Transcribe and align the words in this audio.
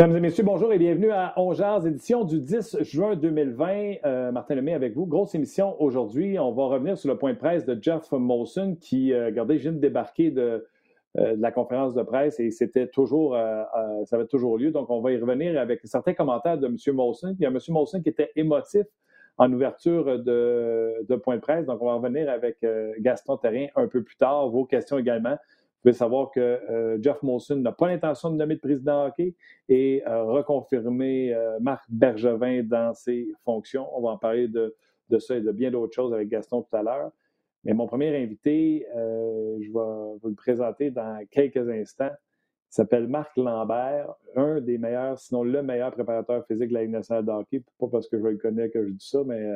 Mesdames 0.00 0.16
et 0.16 0.20
messieurs, 0.20 0.44
bonjour 0.44 0.72
et 0.72 0.78
bienvenue 0.78 1.10
à 1.10 1.34
Ongears, 1.36 1.86
édition 1.86 2.24
du 2.24 2.40
10 2.40 2.78
juin 2.80 3.16
2020. 3.16 3.96
Euh, 4.06 4.32
Martin 4.32 4.54
Lemay 4.54 4.72
avec 4.72 4.94
vous. 4.94 5.04
Grosse 5.04 5.34
émission 5.34 5.76
aujourd'hui. 5.78 6.38
On 6.38 6.52
va 6.52 6.68
revenir 6.68 6.96
sur 6.96 7.10
le 7.10 7.18
point 7.18 7.34
de 7.34 7.38
presse 7.38 7.66
de 7.66 7.78
Jeff 7.78 8.10
Molson 8.10 8.78
qui, 8.80 9.12
euh, 9.12 9.26
regardez, 9.26 9.56
vient 9.56 9.72
de 9.72 9.78
débarquer 9.78 10.30
de, 10.30 10.66
euh, 11.18 11.36
de, 11.36 11.42
la 11.42 11.52
conférence 11.52 11.92
de 11.92 12.02
presse 12.02 12.40
et 12.40 12.50
c'était 12.50 12.86
toujours, 12.86 13.36
euh, 13.36 13.62
ça 14.06 14.16
avait 14.16 14.24
toujours 14.24 14.56
lieu. 14.56 14.70
Donc, 14.70 14.88
on 14.88 15.02
va 15.02 15.12
y 15.12 15.18
revenir 15.18 15.60
avec 15.60 15.80
certains 15.84 16.14
commentaires 16.14 16.56
de 16.56 16.66
M. 16.66 16.76
Molson. 16.94 17.36
Il 17.38 17.42
y 17.42 17.44
a 17.44 17.50
M. 17.50 17.58
Molson 17.68 18.00
qui 18.00 18.08
était 18.08 18.30
émotif 18.36 18.86
en 19.36 19.52
ouverture 19.52 20.18
de, 20.18 20.94
de 21.06 21.16
point 21.16 21.36
de 21.36 21.42
presse. 21.42 21.66
Donc, 21.66 21.82
on 21.82 21.84
va 21.84 21.94
revenir 21.96 22.30
avec 22.30 22.56
Gaston 23.00 23.36
Terrien 23.36 23.68
un 23.76 23.86
peu 23.86 24.02
plus 24.02 24.16
tard. 24.16 24.48
Vos 24.48 24.64
questions 24.64 24.96
également. 24.96 25.36
Vous 25.80 25.88
pouvez 25.88 25.98
savoir 25.98 26.30
que 26.30 26.40
euh, 26.40 26.98
Jeff 27.00 27.22
Molson 27.22 27.56
n'a 27.56 27.72
pas 27.72 27.88
l'intention 27.88 28.28
de 28.28 28.36
nommer 28.36 28.52
le 28.56 28.60
président 28.60 29.06
hockey 29.06 29.34
et 29.66 30.02
euh, 30.06 30.24
reconfirmer 30.24 31.32
euh, 31.32 31.58
Marc 31.58 31.86
Bergevin 31.88 32.62
dans 32.64 32.92
ses 32.92 33.32
fonctions. 33.46 33.88
On 33.96 34.02
va 34.02 34.10
en 34.10 34.18
parler 34.18 34.46
de, 34.46 34.76
de 35.08 35.18
ça 35.18 35.38
et 35.38 35.40
de 35.40 35.50
bien 35.52 35.70
d'autres 35.70 35.94
choses 35.94 36.12
avec 36.12 36.28
Gaston 36.28 36.60
tout 36.60 36.76
à 36.76 36.82
l'heure. 36.82 37.10
Mais 37.64 37.72
mon 37.72 37.86
premier 37.86 38.14
invité, 38.14 38.86
je 38.94 39.72
vais 39.72 40.18
vous 40.22 40.28
le 40.28 40.34
présenter 40.34 40.90
dans 40.90 41.24
quelques 41.30 41.66
instants. 41.70 42.10
Il 42.70 42.74
s'appelle 42.74 43.08
Marc 43.08 43.34
Lambert, 43.38 44.14
un 44.36 44.60
des 44.60 44.76
meilleurs, 44.76 45.18
sinon 45.18 45.44
le 45.44 45.62
meilleur 45.62 45.92
préparateur 45.92 46.44
physique 46.46 46.68
de 46.68 46.74
la 46.74 46.82
Ligue 46.82 46.92
nationale 46.92 47.24
de 47.24 47.30
hockey. 47.30 47.62
Pas 47.78 47.88
parce 47.88 48.06
que 48.06 48.18
je 48.18 48.26
le 48.26 48.36
connais 48.36 48.68
que 48.68 48.86
je 48.86 48.92
dis 48.92 49.06
ça, 49.06 49.20
mais 49.26 49.46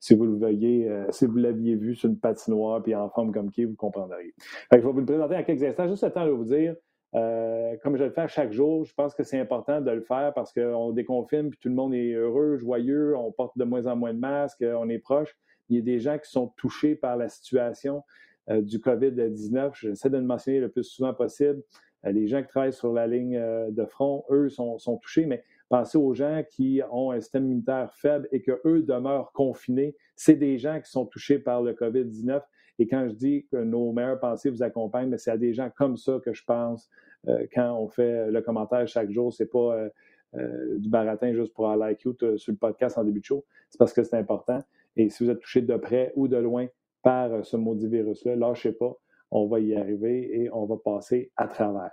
si 0.00 0.14
vous 0.14 0.26
le 0.26 0.36
voyez, 0.36 0.88
euh, 0.88 1.06
si 1.10 1.26
vous 1.26 1.36
l'aviez 1.36 1.76
vu 1.76 1.94
sur 1.94 2.10
une 2.10 2.18
patinoire 2.18 2.82
puis 2.82 2.94
en 2.94 3.08
forme 3.08 3.32
comme 3.32 3.50
qui, 3.50 3.64
vous 3.64 3.74
comprendriez. 3.74 4.34
je 4.70 4.76
vais 4.76 4.82
vous 4.82 5.00
le 5.00 5.06
présenter 5.06 5.36
en 5.36 5.42
quelques 5.42 5.62
instants. 5.62 5.88
Juste 5.88 6.04
le 6.04 6.10
temps 6.10 6.26
de 6.26 6.30
vous 6.30 6.44
dire, 6.44 6.76
euh, 7.14 7.76
comme 7.82 7.96
je 7.96 8.04
le 8.04 8.10
fais 8.10 8.28
chaque 8.28 8.52
jour, 8.52 8.84
je 8.84 8.92
pense 8.94 9.14
que 9.14 9.22
c'est 9.22 9.38
important 9.38 9.80
de 9.80 9.90
le 9.90 10.02
faire 10.02 10.32
parce 10.34 10.52
qu'on 10.52 10.92
déconfine 10.92 11.48
puis 11.48 11.58
tout 11.60 11.68
le 11.68 11.74
monde 11.74 11.94
est 11.94 12.12
heureux, 12.12 12.56
joyeux, 12.56 13.16
on 13.16 13.32
porte 13.32 13.56
de 13.56 13.64
moins 13.64 13.86
en 13.86 13.96
moins 13.96 14.12
de 14.12 14.18
masques, 14.18 14.62
on 14.62 14.88
est 14.88 14.98
proche. 14.98 15.34
Il 15.70 15.76
y 15.76 15.78
a 15.78 15.82
des 15.82 16.00
gens 16.00 16.18
qui 16.18 16.30
sont 16.30 16.48
touchés 16.56 16.94
par 16.94 17.16
la 17.16 17.28
situation 17.28 18.02
euh, 18.50 18.60
du 18.60 18.78
COVID-19. 18.78 19.70
J'essaie 19.74 20.10
de 20.10 20.18
le 20.18 20.24
mentionner 20.24 20.60
le 20.60 20.68
plus 20.68 20.84
souvent 20.84 21.14
possible. 21.14 21.62
les 22.04 22.26
gens 22.26 22.42
qui 22.42 22.48
travaillent 22.48 22.72
sur 22.72 22.92
la 22.92 23.06
ligne 23.06 23.40
de 23.70 23.84
front, 23.86 24.24
eux, 24.30 24.50
sont, 24.50 24.76
sont 24.78 24.98
touchés, 24.98 25.24
mais 25.24 25.42
Pensez 25.68 25.98
aux 25.98 26.14
gens 26.14 26.42
qui 26.50 26.82
ont 26.90 27.10
un 27.10 27.20
système 27.20 27.46
immunitaire 27.46 27.92
faible 27.94 28.28
et 28.32 28.42
qu'eux 28.42 28.82
demeurent 28.82 29.32
confinés. 29.32 29.96
C'est 30.14 30.34
des 30.34 30.58
gens 30.58 30.80
qui 30.80 30.90
sont 30.90 31.06
touchés 31.06 31.38
par 31.38 31.62
le 31.62 31.72
COVID-19. 31.72 32.42
Et 32.78 32.86
quand 32.86 33.08
je 33.08 33.14
dis 33.14 33.46
que 33.50 33.56
nos 33.56 33.92
meilleures 33.92 34.20
pensées 34.20 34.50
vous 34.50 34.62
accompagnent, 34.62 35.16
c'est 35.16 35.30
à 35.30 35.38
des 35.38 35.54
gens 35.54 35.70
comme 35.76 35.96
ça 35.96 36.20
que 36.24 36.32
je 36.32 36.44
pense 36.44 36.90
euh, 37.28 37.46
quand 37.52 37.76
on 37.78 37.88
fait 37.88 38.30
le 38.30 38.42
commentaire 38.42 38.86
chaque 38.86 39.10
jour. 39.10 39.32
C'est 39.32 39.50
pas 39.50 39.74
euh, 39.74 39.88
euh, 40.34 40.78
du 40.78 40.88
baratin 40.88 41.32
juste 41.32 41.54
pour 41.54 41.70
aller 41.70 41.80
like 41.80 42.02
you 42.02 42.14
sur 42.36 42.52
le 42.52 42.58
podcast 42.58 42.98
en 42.98 43.04
début 43.04 43.20
de 43.20 43.24
show. 43.24 43.44
C'est 43.70 43.78
parce 43.78 43.92
que 43.92 44.02
c'est 44.02 44.16
important. 44.16 44.58
Et 44.96 45.08
si 45.08 45.24
vous 45.24 45.30
êtes 45.30 45.40
touché 45.40 45.62
de 45.62 45.76
près 45.76 46.12
ou 46.16 46.28
de 46.28 46.36
loin 46.36 46.66
par 47.02 47.44
ce 47.44 47.56
maudit 47.56 47.88
virus-là, 47.88 48.36
lâchez 48.36 48.72
pas 48.72 48.96
on 49.34 49.48
va 49.48 49.58
y 49.58 49.74
arriver 49.74 50.42
et 50.42 50.50
on 50.52 50.64
va 50.64 50.76
passer 50.76 51.32
à 51.36 51.48
travers. 51.48 51.90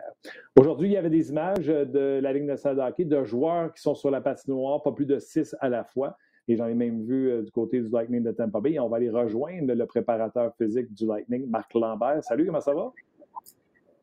Aujourd'hui, 0.57 0.89
il 0.89 0.91
y 0.91 0.97
avait 0.97 1.09
des 1.09 1.31
images 1.31 1.65
de 1.65 2.19
la 2.21 2.33
Ligue 2.33 2.45
nationale 2.45 2.77
de 2.77 2.81
hockey 2.81 3.05
de 3.05 3.23
joueurs 3.23 3.73
qui 3.73 3.81
sont 3.81 3.95
sur 3.95 4.11
la 4.11 4.21
patinoire, 4.21 4.83
pas 4.83 4.91
plus 4.91 5.07
de 5.07 5.17
six 5.17 5.55
à 5.59 5.67
la 5.67 5.83
fois. 5.83 6.15
Et 6.47 6.55
j'en 6.55 6.67
ai 6.67 6.75
même 6.75 7.03
vu 7.03 7.31
euh, 7.31 7.41
du 7.41 7.51
côté 7.51 7.81
du 7.81 7.89
Lightning 7.89 8.23
de 8.23 8.31
Tampa 8.31 8.59
Bay. 8.59 8.77
on 8.77 8.89
va 8.89 8.97
aller 8.97 9.09
rejoindre 9.09 9.73
le 9.73 9.85
préparateur 9.87 10.53
physique 10.55 10.93
du 10.93 11.07
Lightning, 11.07 11.49
Marc 11.49 11.73
Lambert. 11.73 12.23
Salut, 12.23 12.45
comment 12.45 12.61
ça 12.61 12.73
va? 12.73 12.91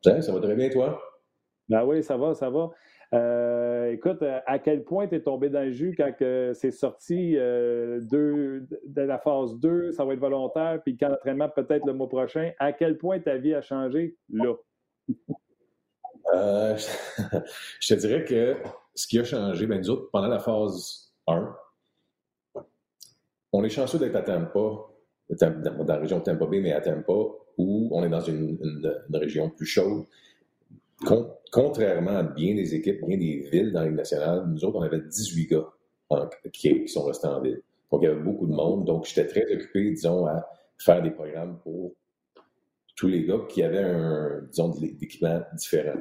ça 0.03 0.33
va 0.33 0.41
très 0.41 0.57
bien, 0.57 0.69
toi? 0.69 1.01
Ben 1.69 1.85
oui, 1.85 2.03
ça 2.03 2.17
va, 2.17 2.35
ça 2.35 2.51
va. 2.51 2.71
Euh, 3.15 3.91
écoute, 3.93 4.21
euh, 4.21 4.41
à 4.47 4.59
quel 4.59 4.85
point 4.85 5.07
tu 5.07 5.15
es 5.15 5.23
tombé 5.23 5.49
dans 5.49 5.63
le 5.63 5.73
jus 5.73 5.95
quand 5.97 6.13
c'est 6.53 6.71
sorti 6.71 7.37
euh, 7.37 8.01
de 8.03 8.67
la 8.97 9.19
phase 9.19 9.59
2, 9.59 9.93
ça 9.93 10.05
va 10.05 10.13
être 10.13 10.21
volontaire, 10.21 10.81
puis 10.83 10.97
quand 10.97 11.09
l'entraînement 11.09 11.49
peut-être 11.49 11.87
le 11.87 11.95
mois 11.95 12.09
prochain, 12.09 12.53
à 12.59 12.73
quel 12.73 12.99
point 12.99 13.19
ta 13.19 13.39
vie 13.39 13.55
a 13.55 13.63
changé 13.63 14.17
là? 14.31 14.55
je 17.81 17.95
te 17.95 17.95
dirais 17.95 18.25
que 18.25 18.57
ce 18.95 19.07
qui 19.07 19.19
a 19.19 19.25
changé, 19.25 19.67
ben, 19.67 19.81
nous 19.81 20.09
pendant 20.13 20.29
la 20.29 20.39
phase 20.39 21.15
1, 21.27 21.57
on 23.53 23.65
est 23.65 23.71
chanceux 23.71 23.99
d'être 23.99 24.17
à 24.17 24.23
Tampa, 24.23 24.61
dans 25.31 25.85
la 25.87 25.97
région 25.97 26.21
Tampa 26.21 26.45
Bay, 26.45 26.61
mais 26.61 26.73
à 26.73 26.83
Tampa, 26.83 27.15
où 27.57 27.89
on 27.91 28.05
est 28.05 28.11
dans 28.11 28.21
une 28.21 28.59
région 29.15 29.49
plus 29.49 29.65
chaude 29.65 30.05
contrairement 31.53 32.19
à 32.19 32.23
bien 32.23 32.55
des 32.55 32.75
équipes, 32.75 33.05
bien 33.07 33.19
des 33.19 33.49
villes 33.51 33.73
dans 33.73 33.83
Ligue 33.83 33.95
nationale, 33.95 34.45
nous 34.49 34.65
autres, 34.65 34.79
on 34.79 34.83
avait 34.83 35.01
18 35.01 35.47
gars 35.47 35.69
qui, 36.53 36.89
sont 36.89 37.05
restés 37.05 37.27
en 37.27 37.41
ville. 37.41 37.63
Donc, 37.91 38.03
il 38.03 38.07
y 38.07 38.09
avait 38.09 38.21
beaucoup 38.21 38.47
de 38.47 38.53
monde. 38.53 38.85
Donc, 38.85 39.07
j'étais 39.07 39.27
très 39.27 39.53
occupé, 39.53 39.91
disons, 39.91 40.27
à 40.27 40.47
faire 40.79 41.03
des 41.03 41.11
programmes 41.11 41.59
pour 41.63 41.93
tous 42.97 43.09
les 43.09 43.25
gars 43.25 43.41
qui 43.49 43.63
avaient 43.63 43.85
un, 43.85 44.43
disons, 44.51 44.71
d'équipements 44.71 45.41
différents. 45.55 46.01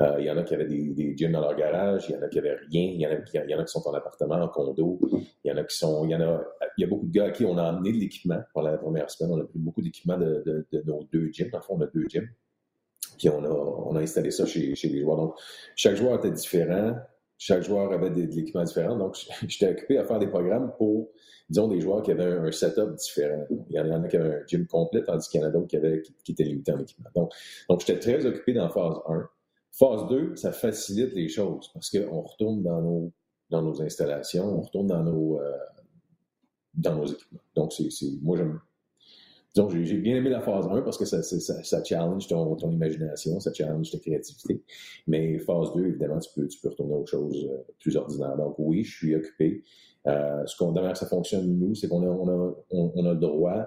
Euh, 0.00 0.16
il 0.20 0.26
y 0.26 0.30
en 0.30 0.36
a 0.36 0.44
qui 0.44 0.54
avaient 0.54 0.66
des, 0.66 1.16
gyms 1.16 1.32
dans 1.32 1.40
leur 1.40 1.56
garage, 1.56 2.06
il 2.08 2.14
y 2.14 2.16
en 2.16 2.22
a 2.22 2.28
qui 2.28 2.38
avaient 2.38 2.54
rien, 2.70 2.82
il 2.82 3.00
y 3.00 3.06
en 3.06 3.10
a, 3.10 3.60
en 3.60 3.64
qui 3.64 3.72
sont 3.72 3.88
en 3.88 3.94
appartement, 3.94 4.36
en 4.36 4.46
condo, 4.46 5.00
il 5.44 5.48
y 5.48 5.52
en 5.52 5.56
a 5.56 5.64
qui 5.64 5.76
sont, 5.76 6.04
il 6.04 6.12
y 6.12 6.14
en 6.14 6.20
a, 6.20 6.40
il 6.76 6.82
y 6.82 6.84
a 6.84 6.86
beaucoup 6.86 7.06
de 7.06 7.12
gars 7.12 7.24
à 7.24 7.30
qui 7.30 7.44
on 7.44 7.58
a 7.58 7.64
amené 7.64 7.92
de 7.92 7.98
l'équipement 7.98 8.40
pendant 8.54 8.70
la 8.70 8.78
première 8.78 9.10
semaine. 9.10 9.32
On 9.32 9.40
a 9.40 9.44
pris 9.44 9.58
beaucoup 9.58 9.82
d'équipement 9.82 10.16
de, 10.16 10.66
nos 10.86 11.02
deux 11.12 11.30
gyms. 11.32 11.50
Le 11.52 11.60
fond, 11.60 11.76
on 11.76 11.80
a 11.80 11.86
deux 11.88 12.06
gyms. 12.08 12.28
Puis 13.18 13.28
on 13.28 13.44
a, 13.44 13.48
on 13.48 13.96
a 13.96 14.00
installé 14.00 14.30
ça 14.30 14.46
chez, 14.46 14.74
chez 14.74 14.88
les 14.88 15.00
joueurs. 15.00 15.16
Donc, 15.16 15.34
chaque 15.76 15.96
joueur 15.96 16.16
était 16.16 16.30
différent. 16.30 16.94
Chaque 17.36 17.62
joueur 17.62 17.92
avait 17.92 18.10
de, 18.10 18.22
l'équipement 18.22 18.64
différent. 18.64 18.96
Donc, 18.96 19.16
j'étais 19.46 19.70
occupé 19.72 19.98
à 19.98 20.04
faire 20.04 20.18
des 20.18 20.28
programmes 20.28 20.72
pour, 20.78 21.10
disons, 21.48 21.68
des 21.68 21.80
joueurs 21.80 22.02
qui 22.02 22.12
avaient 22.12 22.24
un, 22.24 22.50
setup 22.50 22.94
différent. 22.94 23.44
Il 23.70 23.76
y 23.76 23.80
en 23.80 24.02
a 24.02 24.08
qui 24.08 24.16
avaient 24.16 24.36
un 24.36 24.46
gym 24.46 24.66
complet, 24.66 25.02
tandis 25.04 25.28
qu'il 25.28 25.40
y 25.40 25.44
en 25.44 25.46
a 25.46 25.50
d'autres 25.50 25.68
qui, 25.68 25.76
avaient, 25.76 26.02
qui, 26.24 26.34
en 26.72 26.80
équipement. 26.80 27.10
Donc, 27.14 27.32
donc 27.68 27.80
j'étais 27.80 27.98
très 27.98 28.24
occupé 28.26 28.54
dans 28.54 28.68
phase 28.68 28.96
1. 29.06 29.28
Phase 29.72 30.08
2, 30.08 30.36
ça 30.36 30.52
facilite 30.52 31.14
les 31.14 31.28
choses 31.28 31.70
parce 31.72 31.90
qu'on 31.90 32.22
retourne 32.22 32.62
dans 32.62 32.80
nos, 32.80 33.12
dans 33.50 33.62
nos 33.62 33.80
installations, 33.80 34.58
on 34.58 34.62
retourne 34.62 34.88
dans 34.88 35.04
nos, 35.04 35.40
euh, 35.40 35.56
dans 36.74 36.96
nos 36.96 37.06
équipements. 37.06 37.40
Donc, 37.54 37.72
c'est, 37.72 37.88
moi, 38.22 38.36
j'aime 38.36 38.60
donc, 39.54 39.70
j'ai 39.70 39.96
bien 39.96 40.16
aimé 40.16 40.30
la 40.30 40.40
phase 40.40 40.66
1 40.66 40.82
parce 40.82 40.98
que 40.98 41.04
ça, 41.04 41.84
challenge 41.84 42.28
ton, 42.28 42.70
imagination, 42.70 43.40
ça 43.40 43.52
challenge 43.52 43.90
ta 43.90 43.98
créativité. 43.98 44.62
Mais 45.06 45.38
phase 45.38 45.72
2, 45.74 45.86
évidemment, 45.86 46.18
tu 46.18 46.30
peux, 46.34 46.68
retourner 46.68 46.94
à 46.94 46.96
autre 46.98 47.10
chose 47.10 47.48
euh, 47.50 47.72
plus 47.80 47.96
ordinaire. 47.96 48.36
Donc, 48.36 48.54
oui, 48.58 48.84
je 48.84 48.96
suis 48.96 49.14
occupé. 49.16 49.64
Euh, 50.06 50.46
ce 50.46 50.56
qu'on, 50.56 50.72
que 50.72 50.94
ça 50.94 51.06
fonctionne, 51.06 51.58
nous, 51.58 51.74
c'est 51.74 51.88
qu'on 51.88 52.02
a, 52.02 52.54
le 52.70 53.14
droit, 53.16 53.66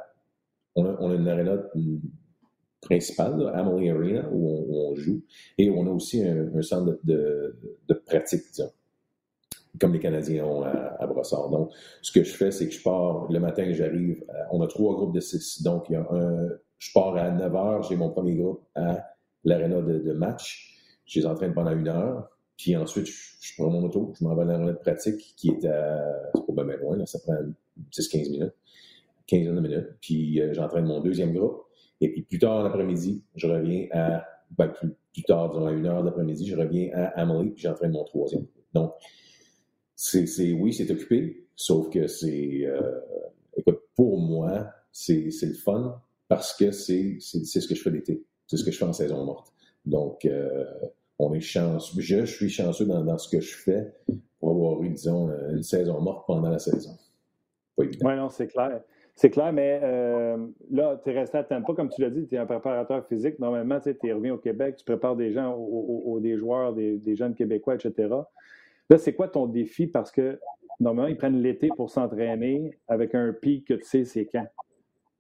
on 0.75 0.85
a, 0.85 0.95
on 0.99 1.11
a 1.11 1.15
une 1.15 1.27
arena 1.27 1.57
principale, 2.79 3.51
Amelie 3.53 3.89
Arena, 3.89 4.29
où 4.31 4.91
on, 4.91 4.95
joue, 4.95 5.21
et 5.57 5.69
on 5.69 5.85
a 5.87 5.89
aussi 5.89 6.23
un, 6.23 6.61
centre 6.61 6.99
de, 7.03 7.55
de 7.87 7.93
pratique, 7.93 8.43
disons 8.51 8.71
comme 9.79 9.93
les 9.93 9.99
Canadiens 9.99 10.45
ont 10.45 10.63
à, 10.63 11.05
Brossard. 11.07 11.49
Donc, 11.49 11.71
ce 12.01 12.11
que 12.11 12.23
je 12.23 12.33
fais, 12.33 12.51
c'est 12.51 12.67
que 12.67 12.73
je 12.73 12.81
pars 12.81 13.31
le 13.31 13.39
matin, 13.39 13.71
j'arrive, 13.71 14.23
on 14.51 14.61
a 14.61 14.67
trois 14.67 14.95
groupes 14.95 15.13
de 15.13 15.19
six. 15.19 15.61
Donc, 15.63 15.85
il 15.89 15.93
y 15.93 15.95
a 15.95 16.07
un, 16.11 16.49
je 16.81 16.91
pars 16.93 17.15
à 17.15 17.29
9 17.29 17.55
heures, 17.55 17.83
j'ai 17.83 17.95
mon 17.95 18.09
premier 18.09 18.35
groupe 18.35 18.63
à 18.73 19.05
l'aréna 19.43 19.81
de, 19.81 20.13
match. 20.13 20.75
Je 21.05 21.19
les 21.19 21.25
entraîne 21.27 21.53
pendant 21.53 21.71
une 21.71 21.87
heure. 21.87 22.27
Puis 22.57 22.75
ensuite, 22.75 23.07
je, 23.07 23.53
prends 23.55 23.69
mon 23.69 23.83
auto, 23.83 24.13
je 24.19 24.23
m'en 24.23 24.35
vais 24.35 24.41
à 24.41 24.45
l'aréna 24.45 24.71
de 24.71 24.77
pratique 24.77 25.33
qui 25.37 25.49
est 25.49 25.65
à, 25.65 25.99
c'est 26.33 26.55
pas 26.55 26.63
bien 26.63 26.77
loin, 26.77 26.97
là, 26.97 27.05
ça 27.05 27.19
prend 27.19 27.35
10-15 27.91 28.31
minutes, 28.31 28.53
15 29.27 29.47
minutes. 29.61 29.89
Puis 30.01 30.41
euh, 30.41 30.53
j'entraîne 30.53 30.85
mon 30.85 31.01
deuxième 31.01 31.33
groupe. 31.33 31.65
Et 32.01 32.11
puis 32.11 32.23
plus 32.23 32.39
tard 32.39 32.63
l'après-midi, 32.63 33.23
je 33.35 33.47
reviens 33.47 33.87
à, 33.91 34.25
ben, 34.57 34.67
plus, 34.67 35.23
tard, 35.23 35.51
disons 35.51 35.67
à 35.67 35.71
une 35.71 35.85
heure 35.85 36.03
d'après-midi, 36.03 36.47
je 36.47 36.55
reviens 36.55 36.89
à 36.95 37.05
Amelie, 37.21 37.51
puis 37.51 37.61
j'entraîne 37.61 37.91
mon 37.91 38.03
troisième. 38.05 38.45
Donc, 38.73 38.91
c'est, 40.01 40.53
oui, 40.53 40.73
c'est 40.73 40.89
occupé, 40.89 41.45
sauf 41.55 41.89
que 41.89 42.07
c'est, 42.07 42.65
euh, 42.65 42.99
écoute, 43.55 43.81
pour 43.95 44.19
moi, 44.19 44.67
c'est, 44.91 45.29
le 45.43 45.53
fun 45.53 46.01
parce 46.27 46.55
que 46.55 46.71
c'est, 46.71 47.19
ce 47.19 47.67
que 47.67 47.75
je 47.75 47.81
fais 47.81 47.91
l'été. 47.91 48.23
C'est 48.47 48.57
ce 48.57 48.63
que 48.63 48.71
je 48.71 48.77
fais 48.77 48.85
en 48.85 48.93
saison 48.93 49.23
morte. 49.23 49.53
Donc, 49.85 50.25
euh, 50.25 50.65
on 51.19 51.33
est 51.33 51.39
chanceux. 51.39 52.01
Je, 52.01 52.25
suis 52.25 52.49
chanceux 52.49 52.85
dans, 52.85 53.17
ce 53.17 53.29
que 53.29 53.41
je 53.41 53.55
fais 53.55 53.93
pour 54.39 54.51
avoir 54.51 54.81
eu, 54.81 54.89
disons, 54.89 55.29
une 55.51 55.63
saison 55.63 56.01
morte 56.01 56.25
pendant 56.25 56.49
la 56.49 56.59
saison. 56.59 56.97
Oui, 57.77 57.91
non, 58.01 58.29
c'est 58.29 58.47
clair. 58.47 58.81
C'est 59.13 59.29
clair, 59.29 59.53
mais 59.53 59.79
euh, 59.83 60.37
là, 60.71 60.99
tu 61.03 61.11
es 61.11 61.13
resté 61.13 61.37
à 61.37 61.43
pas 61.43 61.61
comme 61.75 61.89
tu 61.89 62.01
l'as 62.01 62.09
dit, 62.09 62.25
tu 62.27 62.35
es 62.35 62.37
un 62.39 62.45
préparateur 62.45 63.05
physique. 63.07 63.37
Normalement, 63.39 63.79
tu 63.79 63.89
es 63.89 64.13
revenu 64.13 64.31
au 64.31 64.37
Québec, 64.37 64.77
tu 64.77 64.85
prépares 64.85 65.15
des 65.15 65.31
gens, 65.31 65.55
des 66.19 66.37
joueurs, 66.37 66.73
des, 66.73 67.15
jeunes 67.15 67.35
Québécois, 67.35 67.75
etc. 67.75 68.09
Là, 68.91 68.97
c'est 68.97 69.13
quoi 69.13 69.29
ton 69.29 69.47
défi? 69.47 69.87
Parce 69.87 70.11
que 70.11 70.37
normalement, 70.81 71.07
ils 71.07 71.15
prennent 71.15 71.41
l'été 71.41 71.69
pour 71.77 71.89
s'entraîner 71.89 72.77
avec 72.89 73.15
un 73.15 73.31
pic 73.31 73.65
que 73.65 73.75
tu 73.75 73.85
sais 73.85 74.03
c'est 74.03 74.25
quand. 74.25 74.45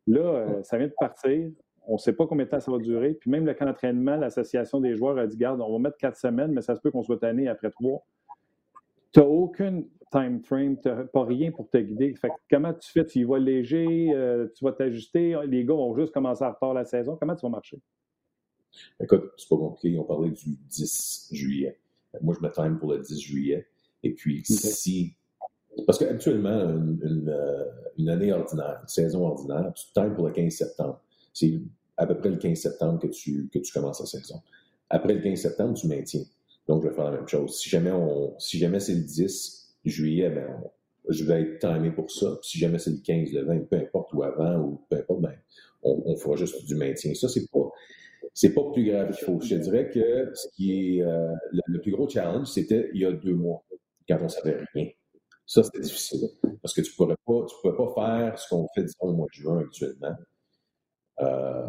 Là, 0.07 0.19
euh, 0.19 0.63
ça 0.63 0.77
vient 0.77 0.87
de 0.87 0.93
partir. 0.99 1.49
on 1.87 1.93
ne 1.93 1.97
sait 1.97 2.11
pas 2.11 2.27
combien 2.27 2.43
de 2.43 2.49
temps 2.49 2.59
ça 2.59 2.69
va 2.69 2.79
durer. 2.79 3.13
Puis 3.13 3.31
même 3.31 3.45
le 3.45 3.53
camp 3.53 3.65
d'entraînement, 3.65 4.17
l'association 4.17 4.81
des 4.81 4.97
joueurs 4.97 5.17
a 5.17 5.25
dit 5.25 5.37
Garde, 5.37 5.61
on 5.61 5.71
va 5.71 5.79
mettre 5.79 5.95
quatre 5.95 6.17
semaines, 6.17 6.51
mais 6.51 6.61
ça 6.61 6.75
se 6.75 6.81
peut 6.81 6.91
qu'on 6.91 7.01
soit 7.01 7.19
tanné 7.19 7.47
après 7.47 7.71
trois. 7.71 8.05
Tu 9.13 9.21
n'as 9.21 9.25
aucun 9.25 9.83
time 10.11 10.43
frame, 10.43 10.77
tu 10.77 10.89
n'as 10.89 11.05
pas 11.05 11.23
rien 11.23 11.53
pour 11.53 11.69
te 11.69 11.77
guider. 11.77 12.13
Fait 12.15 12.31
comment 12.49 12.73
tu 12.73 12.91
fais? 12.91 13.05
Tu 13.05 13.19
y 13.19 13.23
vas 13.23 13.39
léger, 13.39 14.09
euh, 14.13 14.49
tu 14.53 14.65
vas 14.65 14.73
t'ajuster? 14.73 15.39
Les 15.47 15.63
gars 15.63 15.75
vont 15.75 15.95
juste 15.95 16.13
commencer 16.13 16.43
à 16.43 16.51
retard 16.51 16.73
la 16.73 16.83
saison. 16.83 17.15
Comment 17.15 17.37
tu 17.37 17.45
vas 17.45 17.51
marcher? 17.51 17.79
Écoute, 18.99 19.31
c'est 19.37 19.47
pas 19.47 19.55
compliqué. 19.55 19.97
On 19.97 20.03
parlait 20.03 20.31
du 20.31 20.57
10 20.67 21.29
juillet. 21.31 21.80
Moi, 22.21 22.35
je 22.37 22.45
mets 22.45 22.51
time 22.51 22.77
pour 22.77 22.91
le 22.91 22.99
10 22.99 23.19
juillet. 23.19 23.67
Et 24.03 24.13
puis, 24.13 24.43
si. 24.45 25.15
Parce 25.85 25.97
qu'actuellement, 25.97 26.69
une, 26.69 27.29
euh, 27.29 27.65
une, 27.97 28.09
année 28.09 28.33
ordinaire, 28.33 28.79
une 28.81 28.87
saison 28.87 29.25
ordinaire, 29.25 29.71
tu 29.73 29.85
time 29.93 30.13
pour 30.13 30.27
le 30.27 30.33
15 30.33 30.51
septembre. 30.51 31.01
C'est 31.33 31.61
à 31.97 32.05
peu 32.05 32.17
près 32.17 32.29
le 32.29 32.37
15 32.37 32.57
septembre 32.57 32.99
que 32.99 33.07
tu, 33.07 33.49
que 33.49 33.59
tu 33.59 33.71
commences 33.71 34.01
la 34.01 34.05
saison. 34.05 34.41
Après 34.89 35.13
le 35.13 35.21
15 35.21 35.39
septembre, 35.39 35.73
tu 35.73 35.87
maintiens. 35.87 36.23
Donc, 36.67 36.83
je 36.83 36.89
vais 36.89 36.95
faire 36.95 37.05
la 37.05 37.11
même 37.11 37.27
chose. 37.27 37.57
Si 37.57 37.69
jamais, 37.69 37.91
on, 37.91 38.37
si 38.37 38.57
jamais 38.59 38.79
c'est 38.79 38.95
le 38.95 39.03
10 39.03 39.77
juillet, 39.85 40.29
ben, 40.29 40.61
je 41.07 41.23
vais 41.23 41.41
être 41.41 41.59
timé 41.59 41.91
pour 41.91 42.11
ça. 42.11 42.37
Si 42.41 42.59
jamais 42.59 42.77
c'est 42.77 42.91
le 42.91 42.97
15, 42.97 43.31
le 43.31 43.45
20, 43.45 43.69
peu 43.69 43.77
importe, 43.77 44.13
ou 44.13 44.23
avant, 44.23 44.59
ou 44.59 44.81
peu 44.89 44.97
importe, 44.97 45.21
ben, 45.21 45.35
on, 45.83 46.03
on 46.05 46.15
fera 46.17 46.35
juste 46.35 46.65
du 46.65 46.75
maintien. 46.75 47.13
Ça, 47.13 47.29
c'est 47.29 47.49
pas, 47.49 47.70
c'est 48.33 48.53
pas 48.53 48.63
plus 48.71 48.85
grave 48.85 49.15
qu'il 49.15 49.25
faut. 49.25 49.39
Je 49.41 49.55
te 49.55 49.61
dirais 49.61 49.89
que 49.89 50.31
ce 50.33 50.47
qui 50.55 50.97
est 50.97 51.01
euh, 51.03 51.33
le, 51.67 51.79
plus 51.79 51.91
gros 51.91 52.07
challenge, 52.07 52.47
c'était 52.47 52.89
il 52.93 53.01
y 53.01 53.05
a 53.05 53.11
deux 53.11 53.35
mois, 53.35 53.63
quand 54.07 54.17
on 54.21 54.29
savait 54.29 54.57
rien. 54.73 54.87
Ça, 55.45 55.63
c'était 55.63 55.81
difficile. 55.81 56.29
Parce 56.61 56.73
que 56.73 56.81
tu 56.81 56.93
pourrais 56.93 57.17
pas, 57.25 57.45
tu 57.45 57.55
pourrais 57.61 57.75
pas 57.75 57.93
faire 57.93 58.39
ce 58.39 58.47
qu'on 58.49 58.67
fait, 58.73 58.83
disons, 58.83 58.97
au 59.01 59.13
mois 59.13 59.27
de 59.27 59.41
juin 59.41 59.59
actuellement. 59.59 60.15
Euh, 61.19 61.67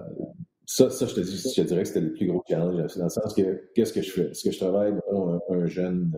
ça, 0.64 0.88
ça, 0.90 1.06
je 1.06 1.14
te 1.14 1.20
dis, 1.20 1.36
je 1.36 1.60
te 1.60 1.66
dirais 1.66 1.82
que 1.82 1.88
c'était 1.88 2.00
le 2.00 2.12
plus 2.12 2.26
gros 2.26 2.42
challenge, 2.48 2.96
dans 2.96 3.04
le 3.04 3.10
sens 3.10 3.34
que 3.34 3.70
qu'est-ce 3.74 3.92
que 3.92 4.02
je 4.02 4.10
fais? 4.10 4.30
Est-ce 4.30 4.44
que 4.44 4.50
je 4.52 4.58
travaille 4.58 4.94
un, 5.10 5.40
un 5.48 5.66
jeune 5.66 6.16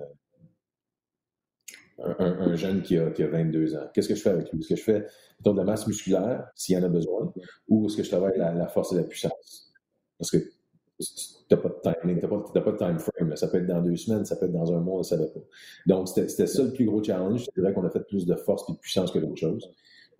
un, 1.99 2.15
un, 2.19 2.55
jeune 2.55 2.83
qui 2.83 2.99
a, 2.99 3.11
qui 3.11 3.23
a 3.23 3.29
22 3.29 3.77
ans? 3.77 3.89
Qu'est-ce 3.95 4.09
que 4.09 4.15
je 4.15 4.23
fais 4.23 4.31
avec 4.31 4.53
lui? 4.53 4.61
Est-ce 4.61 4.69
que 4.69 4.77
je 4.77 4.83
fais 4.83 5.07
de 5.41 5.51
la 5.51 5.65
masse 5.65 5.87
musculaire, 5.87 6.49
s'il 6.55 6.77
y 6.77 6.79
en 6.79 6.83
a 6.83 6.89
besoin, 6.89 7.33
ou 7.69 7.87
est-ce 7.87 7.97
que 7.97 8.03
je 8.03 8.11
travaille 8.11 8.37
la, 8.37 8.53
la 8.53 8.69
force 8.69 8.93
et 8.93 8.97
la 8.97 9.05
puissance? 9.05 9.74
Parce 10.19 10.31
que 10.31 10.39
tu 10.39 11.55
n'as 11.55 11.57
pas 11.57 11.69
de 11.69 11.81
timing, 11.83 12.21
tu 12.21 12.27
n'as 12.27 12.61
pas, 12.61 12.73
de 12.73 12.79
time 12.79 12.99
frame. 12.99 13.37
Ça 13.37 13.49
peut 13.49 13.59
être 13.59 13.67
dans 13.67 13.83
deux 13.83 13.97
semaines, 13.97 14.25
ça 14.25 14.37
peut 14.37 14.47
être 14.47 14.53
dans 14.53 14.73
un 14.73 14.81
mois, 14.81 14.97
on 14.97 14.99
ne 14.99 15.03
savait 15.03 15.27
pas. 15.27 15.41
Donc, 15.87 16.09
c'était 16.09 16.47
ça 16.47 16.63
le 16.63 16.73
plus 16.73 16.85
gros 16.85 17.03
challenge. 17.03 17.45
Je 17.45 17.61
dirais 17.61 17.75
qu'on 17.75 17.85
a 17.85 17.91
fait 17.91 18.07
plus 18.07 18.27
de 18.27 18.35
force 18.35 18.69
et 18.69 18.73
de 18.73 18.79
puissance 18.79 19.11
que 19.11 19.19
d'autres 19.19 19.37
choses. 19.37 19.71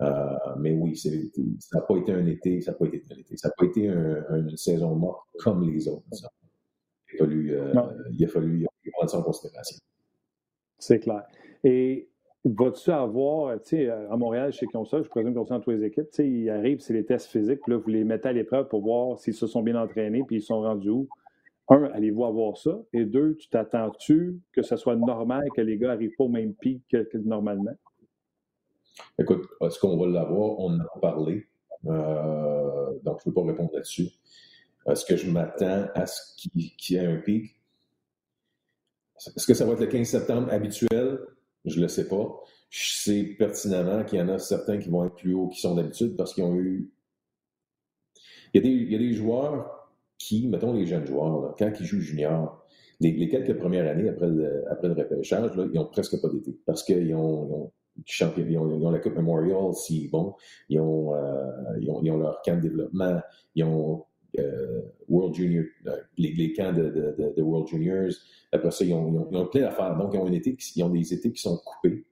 Euh, 0.01 0.37
mais 0.59 0.73
oui, 0.73 0.97
ça 0.97 1.11
n'a 1.75 1.83
pas 1.83 1.97
été 1.97 2.13
un 2.13 2.27
été, 2.27 2.61
ça 2.61 2.73
n'a 2.73 2.79
pas 2.79 2.87
été 2.87 3.03
un 3.11 3.17
été. 3.17 3.37
Ça 3.37 3.49
n'a 3.49 3.55
pas 3.57 3.67
été 3.67 3.87
une 3.87 4.57
saison 4.57 4.95
morte 4.97 5.29
comme 5.39 5.69
les 5.71 5.87
autres. 5.89 6.05
Il 6.13 7.17
a 7.17 7.19
fallu, 7.19 7.55
euh, 7.55 7.73
il 8.13 8.25
a 8.25 8.29
fallu, 8.29 8.67
prendre 8.93 9.11
ça 9.11 9.19
en 9.19 9.23
considération. 9.23 9.79
C'est 10.79 10.99
clair. 10.99 11.23
Et 11.63 12.09
Vas-tu 12.45 12.91
avoir, 12.91 13.59
tu 13.63 13.69
sais, 13.69 13.89
à 13.89 14.17
Montréal, 14.19 14.53
chez 14.53 14.67
ça, 14.73 15.03
je 15.03 15.09
présume 15.09 15.33
qu'on 15.33 15.45
dans 15.45 15.61
toutes 15.61 15.75
les 15.75 15.85
équipes, 15.85 16.11
tu 16.11 16.17
sais, 16.17 16.29
ils 16.29 16.51
arrivent, 16.51 16.81
c'est 16.81 16.93
les 16.93 17.07
tests 17.07 17.29
physiques, 17.29 17.61
puis 17.63 17.73
là, 17.73 17.79
vous 17.79 17.89
les 17.89 18.05
mettez 18.05 18.29
à 18.29 18.33
l'épreuve 18.33 18.69
pour 18.69 18.83
voir 18.83 19.19
s'ils 19.19 19.33
se 19.33 19.47
sont 19.47 19.63
bien 19.63 19.77
entraînés, 19.77 20.23
puis 20.27 20.37
ils 20.37 20.43
sont 20.43 20.61
rendus 20.61 20.91
où? 20.91 21.09
Un, 21.69 21.85
allez-vous 21.85 22.27
avoir 22.27 22.59
ça? 22.59 22.79
Et 22.93 23.07
deux, 23.07 23.37
tu 23.37 23.49
t'attends-tu 23.49 24.39
que 24.53 24.61
ce 24.61 24.77
soit 24.77 24.97
normal 24.97 25.49
que 25.57 25.63
les 25.63 25.79
gars 25.79 25.89
n'arrivent 25.89 26.15
pas 26.19 26.25
au 26.25 26.29
même 26.29 26.53
pic 26.53 26.83
que, 26.91 27.17
normalement? 27.17 27.75
Écoute, 29.19 29.47
est-ce 29.63 29.79
qu'on 29.79 29.97
va 29.97 30.07
l'avoir? 30.07 30.59
On 30.59 30.75
en 30.75 30.81
a 30.81 31.01
parlé. 31.01 31.47
Euh, 31.87 32.91
donc, 33.03 33.21
je 33.25 33.29
ne 33.29 33.33
peux 33.33 33.41
pas 33.41 33.47
répondre 33.47 33.71
là-dessus. 33.73 34.11
Est-ce 34.87 35.07
que 35.07 35.17
je 35.17 35.31
m'attends 35.31 35.87
à 35.95 36.07
ce 36.07 36.37
qu'il 36.37 36.97
y 36.97 36.97
ait 36.97 37.07
un 37.07 37.17
pic? 37.17 37.59
Est-ce 39.17 39.47
que 39.47 39.55
ça 39.55 39.65
va 39.65 39.73
être 39.73 39.81
le 39.81 39.87
15 39.87 40.07
septembre 40.07 40.53
habituel? 40.53 41.21
Je 41.65 41.81
le 41.81 41.89
sais 41.89 42.09
pas. 42.09 42.43
Je 42.71 42.93
sais 42.97 43.25
pertinemment 43.39 44.05
qu'il 44.05 44.19
y 44.19 44.23
en 44.23 44.29
a 44.29 44.39
certains 44.39 44.79
qui 44.79 44.89
vont 44.89 45.05
être 45.05 45.15
plus 45.15 45.35
hauts 45.35 45.49
qu'ils 45.49 45.61
sont 45.61 45.75
d'habitude 45.75 46.17
parce 46.17 46.35
qu'ils 46.35 46.45
ont 46.45 46.55
eu. 46.57 46.91
Il 48.53 48.65
y, 48.65 48.95
a 48.95 48.99
des, 48.99 49.13
joueurs 49.13 49.91
qui, 50.17 50.47
mettons 50.47 50.73
les 50.73 50.87
jeunes 50.87 51.07
joueurs, 51.07 51.57
quand 51.59 51.73
ils 51.81 51.85
jouent 51.85 52.01
junior, 52.01 52.65
les, 53.01 53.29
quelques 53.29 53.59
premières 53.59 53.91
années 53.91 54.09
après 54.09 54.29
le, 54.29 54.65
après 54.71 54.89
le 54.89 54.95
ils 54.95 55.75
n'ont 55.75 55.87
presque 55.87 56.21
pas 56.21 56.29
d'été 56.29 56.57
parce 56.65 56.85
qu'ils 56.85 57.15
ont, 57.17 57.73
ils 57.97 58.25
ont, 58.25 58.33
ils 58.37 58.87
ont, 58.87 58.91
la 58.91 59.01
Coupe 59.01 59.17
Memorial, 59.17 59.75
si 59.75 60.09
bon, 60.09 60.35
ils 60.69 60.79
ont, 60.79 61.15
euh, 61.15 61.51
ils 61.81 61.91
ont, 61.91 62.01
ils 62.03 62.13
ont, 62.13 62.19
leur 62.19 62.43
camp 62.43 62.57
de 62.57 62.61
développement, 62.61 63.21
ils 63.57 63.65
ont 63.65 64.05
World 65.09 65.35
Junior, 65.35 65.65
euh, 65.87 65.97
les, 66.17 66.53
camps 66.53 66.73
de, 66.73 67.43
World 67.43 67.69
Juniors. 67.69 68.13
Après 68.53 68.71
ça, 68.71 68.85
ils 68.85 68.93
ont, 68.93 69.29
ils 69.31 69.37
ont, 69.37 69.47
plein 69.47 69.63
d'affaires. 69.63 69.97
Donc, 69.97 70.15
ils 70.15 70.19
ont, 70.19 70.27
ils 70.27 71.01
des 71.01 71.15
étés 71.15 71.33
qui 71.33 71.41
sont 71.41 71.59
coupés. 71.65 72.05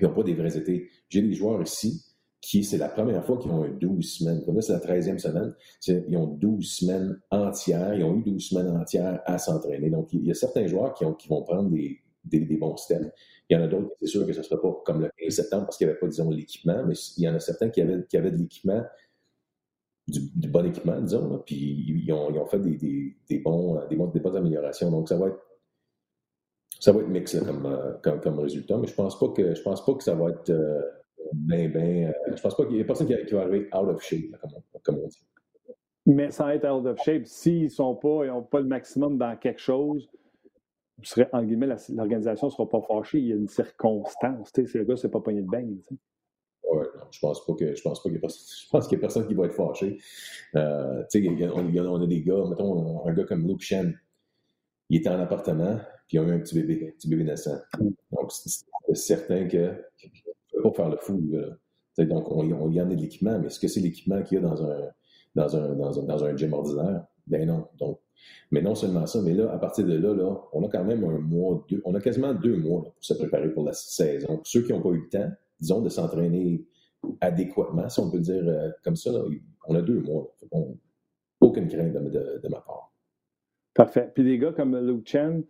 Ils 0.00 0.06
n'ont 0.06 0.14
pas 0.14 0.22
des 0.22 0.34
vrais 0.34 0.56
étés. 0.56 0.88
J'ai 1.08 1.22
des 1.22 1.34
joueurs 1.34 1.62
ici 1.62 2.04
qui, 2.40 2.64
c'est 2.64 2.78
la 2.78 2.88
première 2.88 3.24
fois 3.24 3.38
qu'ils 3.38 3.52
ont 3.52 3.64
eu 3.64 3.72
12 3.72 4.04
semaines. 4.04 4.42
Comme 4.44 4.56
là, 4.56 4.62
c'est 4.62 4.72
la 4.72 4.80
13e 4.80 5.18
semaine. 5.18 5.54
Ils 5.86 6.16
ont 6.16 6.26
12 6.26 6.66
semaines 6.66 7.20
entières. 7.30 7.94
Ils 7.94 8.04
ont 8.04 8.16
eu 8.16 8.22
12 8.22 8.48
semaines 8.48 8.76
entières 8.76 9.20
à 9.26 9.38
s'entraîner. 9.38 9.90
Donc, 9.90 10.12
il 10.12 10.26
y 10.26 10.30
a 10.30 10.34
certains 10.34 10.66
joueurs 10.66 10.94
qui, 10.94 11.04
ont, 11.04 11.14
qui 11.14 11.28
vont 11.28 11.42
prendre 11.42 11.70
des, 11.70 12.00
bons 12.56 12.76
steps. 12.76 13.06
Il 13.48 13.56
y 13.56 13.60
en 13.60 13.64
a 13.64 13.68
d'autres, 13.68 13.90
c'est 14.00 14.06
sûr 14.06 14.26
que 14.26 14.32
ce 14.32 14.38
ne 14.38 14.44
sera 14.44 14.60
pas 14.60 14.82
comme 14.84 15.02
le 15.02 15.10
15 15.18 15.34
septembre 15.34 15.64
parce 15.66 15.76
qu'il 15.76 15.86
n'y 15.86 15.90
avait 15.90 16.00
pas, 16.00 16.08
disons, 16.08 16.30
l'équipement, 16.30 16.84
mais 16.86 16.94
il 17.16 17.24
y 17.24 17.28
en 17.28 17.34
a 17.34 17.40
certains 17.40 17.68
qui 17.68 17.80
avaient 17.80 18.30
de 18.30 18.36
l'équipement 18.36 18.82
du, 20.12 20.48
bon 20.48 20.66
équipement, 20.66 21.00
disons, 21.00 21.42
puis 21.44 21.56
ils 21.56 22.12
ont, 22.12 22.46
fait 22.46 22.58
des, 22.58 23.16
des, 23.28 23.38
bons, 23.38 23.80
des, 23.88 23.96
bons, 23.96 24.06
bonnes 24.06 24.36
améliorations. 24.36 24.90
Donc, 24.90 25.08
ça 25.08 25.16
va 25.16 25.28
être 25.28 25.38
ça 26.80 26.92
va 26.92 27.00
être 27.00 27.08
mix 27.08 27.38
comme, 27.38 27.66
euh, 27.66 27.92
comme, 28.02 28.20
comme, 28.20 28.38
résultat, 28.40 28.76
mais 28.76 28.88
je 28.88 28.94
pense 28.94 29.16
pas 29.18 29.28
que 29.28 29.54
je 29.54 29.62
pense 29.62 29.84
pas 29.84 29.94
que 29.94 30.02
ça 30.02 30.14
va 30.14 30.30
être 30.30 30.50
euh, 30.50 30.80
bien, 31.32 31.68
bien. 31.68 32.08
Euh, 32.08 32.34
je 32.34 32.42
pense 32.42 32.56
pas 32.56 32.66
qu'il 32.66 32.76
y 32.76 32.80
ait 32.80 32.84
personne 32.84 33.06
qui, 33.06 33.14
qui, 33.24 33.34
va 33.34 33.42
arriver 33.42 33.68
out 33.72 33.88
of 33.88 34.02
shape, 34.02 34.36
comme, 34.82 34.98
on, 34.98 35.06
dit. 35.06 35.24
Mais 36.06 36.30
sans 36.32 36.48
être 36.48 36.68
out 36.68 36.84
of 36.86 36.98
shape, 37.04 37.26
s'ils 37.26 37.70
sont 37.70 37.94
pas, 37.94 38.24
ils 38.24 38.28
n'ont 38.28 38.42
pas 38.42 38.58
le 38.58 38.66
maximum 38.66 39.16
dans 39.16 39.36
quelque 39.36 39.60
chose, 39.60 40.10
serait, 41.02 41.28
en 41.32 41.44
guillemets, 41.44 41.68
l'organisation 41.90 42.48
ne 42.48 42.52
sera 42.52 42.68
pas 42.68 42.80
fâchée. 42.80 43.18
Il 43.18 43.26
y 43.26 43.32
a 43.32 43.36
une 43.36 43.48
circonstance. 43.48 44.50
C'est 44.54 44.74
le 44.74 44.84
gars, 44.84 44.96
c'est 44.96 45.10
pas 45.10 45.20
pogné 45.20 45.42
de 45.42 45.48
bain. 45.48 45.66
Je 47.10 47.18
pense 47.20 47.44
pas 47.44 47.54
que 47.54 47.74
je 47.74 47.82
pense 47.82 48.02
pas 48.02 48.08
qu'il 48.08 48.18
y, 48.18 48.20
je 48.28 48.70
pense 48.70 48.88
qu'il 48.88 48.96
y 48.96 49.00
a 49.00 49.00
personne 49.00 49.26
qui 49.26 49.34
va 49.34 49.46
être 49.46 49.54
fâché. 49.54 49.98
Euh, 50.56 51.02
tu 51.10 51.22
sais, 51.24 51.48
on, 51.48 52.02
a 52.02 52.06
des 52.06 52.22
gars, 52.22 52.44
mettons 52.48 53.06
un 53.06 53.12
gars 53.12 53.24
comme 53.24 53.46
Luke 53.46 53.60
Shen, 53.60 53.98
il 54.88 54.98
était 54.98 55.08
en 55.08 55.20
appartement, 55.20 55.78
puis 56.08 56.18
il 56.18 56.20
a 56.20 56.22
eu 56.24 56.32
un 56.32 56.38
petit 56.38 56.54
bébé, 56.54 56.88
un 56.88 56.92
petit 56.92 57.08
bébé 57.08 57.24
naissant. 57.24 57.58
Donc 57.78 58.32
c'est 58.32 58.94
certain 58.94 59.46
que 59.48 59.56
ne 59.56 59.72
peut 60.52 60.62
pas 60.62 60.72
faire 60.72 60.88
le 60.88 60.96
fou. 60.96 61.20
Donc 61.98 62.30
on, 62.30 62.70
y 62.70 62.80
a 62.80 62.84
de 62.84 62.94
l'équipement, 62.94 63.38
mais 63.38 63.46
est-ce 63.46 63.60
que 63.60 63.68
c'est 63.68 63.80
l'équipement 63.80 64.22
qu'il 64.22 64.36
y 64.36 64.44
a 64.44 64.44
dans 64.44 64.64
un 64.64 64.90
dans 65.34 65.56
un, 65.56 65.74
dans 65.74 65.98
un, 65.98 66.04
dans 66.04 66.24
un 66.24 66.36
gym 66.36 66.52
ordinaire? 66.52 67.04
Ben 67.26 67.46
non. 67.46 67.68
Donc, 67.78 68.00
mais 68.50 68.62
non 68.62 68.74
seulement 68.74 69.06
ça, 69.06 69.20
mais 69.22 69.32
là, 69.32 69.50
à 69.52 69.58
partir 69.58 69.86
de 69.86 69.96
là, 69.96 70.14
là, 70.14 70.36
on 70.52 70.64
a 70.64 70.68
quand 70.68 70.84
même 70.84 71.04
un 71.04 71.18
mois, 71.18 71.64
deux, 71.68 71.80
on 71.84 71.94
a 71.94 72.00
quasiment 72.00 72.34
deux 72.34 72.56
mois 72.56 72.82
pour 72.82 72.94
se 73.00 73.14
préparer 73.14 73.50
pour 73.50 73.64
la 73.64 73.72
saison. 73.72 74.40
Ceux 74.44 74.62
qui 74.62 74.72
n'ont 74.72 74.82
pas 74.82 74.90
eu 74.90 75.02
le 75.02 75.08
temps, 75.08 75.30
disons, 75.62 75.80
de 75.80 75.88
s'entraîner 75.88 76.64
adéquatement, 77.20 77.88
si 77.88 78.00
on 78.00 78.10
peut 78.10 78.20
dire 78.20 78.42
euh, 78.46 78.70
comme 78.84 78.96
ça. 78.96 79.10
on 79.68 79.74
a 79.74 79.80
deux 79.80 80.00
mois. 80.00 80.34
aucune 81.40 81.68
crainte 81.68 81.92
de, 81.92 82.48
ma 82.48 82.60
part. 82.60 82.92
Parfait. 83.74 84.10
Puis 84.14 84.24
des 84.24 84.38
gars 84.38 84.52
comme 84.52 84.76
Luke 84.76 85.06
Chen, 85.06 85.44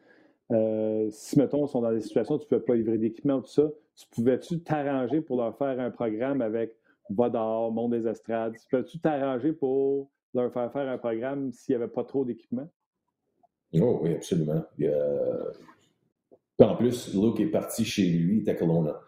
euh, 0.52 1.08
si, 1.10 1.38
mettons, 1.38 1.66
sont 1.66 1.80
dans 1.80 1.92
des 1.92 2.00
situations 2.00 2.34
où 2.34 2.38
tu 2.38 2.44
ne 2.44 2.58
peux 2.58 2.62
pas 2.62 2.74
livrer 2.74 2.98
d'équipement, 2.98 3.40
tout 3.40 3.50
ça, 3.50 3.70
tu 3.96 4.06
pouvais-tu 4.10 4.60
t'arranger 4.60 5.20
pour 5.22 5.38
leur 5.38 5.56
faire 5.56 5.80
un 5.80 5.90
programme 5.90 6.42
avec 6.42 6.76
Vodar, 7.10 7.70
Monde 7.70 7.92
des 7.92 8.06
Estrades? 8.06 8.54
Tu 8.54 8.68
peux-tu 8.70 9.00
t'arranger 9.00 9.52
pour 9.52 10.10
leur 10.34 10.52
faire 10.52 10.70
faire 10.72 10.88
un 10.88 10.98
programme 10.98 11.52
s'il 11.52 11.76
n'y 11.76 11.82
avait 11.82 11.92
pas 11.92 12.04
trop 12.04 12.24
d'équipement? 12.24 12.68
Oh, 13.74 14.00
oui, 14.02 14.14
absolument. 14.14 14.62
En 16.58 16.76
plus, 16.76 17.14
Luke 17.14 17.40
est 17.40 17.50
parti 17.50 17.84
chez 17.84 18.04
lui, 18.04 18.48
à 18.48 18.54
Kelowna 18.54 19.00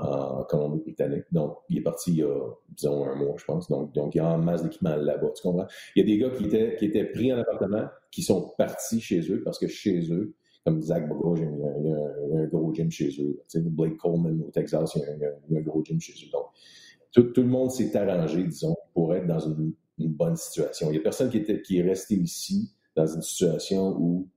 en 0.00 0.44
Colombie-Britannique. 0.44 1.24
Donc, 1.32 1.58
il 1.68 1.78
est 1.78 1.82
parti 1.82 2.12
il 2.12 2.18
y 2.18 2.22
a, 2.22 2.38
disons, 2.70 3.04
un 3.04 3.14
mois, 3.14 3.34
je 3.36 3.44
pense. 3.44 3.68
Donc, 3.68 3.92
donc 3.94 4.14
il 4.14 4.18
y 4.18 4.20
a 4.20 4.28
en 4.28 4.38
masse 4.38 4.62
d'équipement 4.62 4.96
là-bas. 4.96 5.30
Tu 5.34 5.42
comprends? 5.42 5.66
Il 5.94 6.00
y 6.00 6.02
a 6.02 6.06
des 6.06 6.18
gars 6.18 6.30
qui 6.30 6.44
étaient, 6.84 7.04
pris 7.04 7.32
en 7.32 7.38
appartement, 7.38 7.86
qui 8.10 8.22
sont 8.22 8.52
partis 8.56 9.00
chez 9.00 9.20
eux 9.30 9.42
parce 9.44 9.58
que 9.58 9.68
chez 9.68 10.12
eux, 10.12 10.34
comme 10.64 10.82
Zach 10.82 11.08
Boga, 11.08 11.42
il 11.42 11.86
y, 11.86 11.92
a, 11.92 12.40
un 12.42 12.46
gros 12.46 12.74
gym 12.74 12.90
chez 12.90 13.08
eux. 13.20 13.42
Tu 13.48 13.58
sais, 13.58 13.60
Blake 13.60 13.96
Coleman 13.96 14.42
au 14.46 14.50
Texas, 14.50 14.96
il 14.96 15.02
y, 15.20 15.24
a, 15.24 15.58
un, 15.58 15.62
gros 15.62 15.82
gym 15.84 16.00
chez 16.00 16.12
eux. 16.12 16.30
Donc, 16.32 17.32
tout, 17.32 17.42
le 17.42 17.48
monde 17.48 17.70
s'est 17.70 17.96
arrangé, 17.96 18.44
disons, 18.44 18.76
pour 18.92 19.14
être 19.14 19.26
dans 19.26 19.40
une, 19.40 19.72
bonne 19.98 20.36
situation. 20.36 20.88
Il 20.88 20.92
n'y 20.92 20.98
a 20.98 21.02
personne 21.02 21.30
qui, 21.30 21.38
était, 21.38 21.60
qui 21.60 21.78
est 21.78 21.82
resté 21.82 22.14
ici 22.14 22.72
dans 22.94 23.06
une 23.06 23.22
situation 23.22 23.96
où 23.98 24.28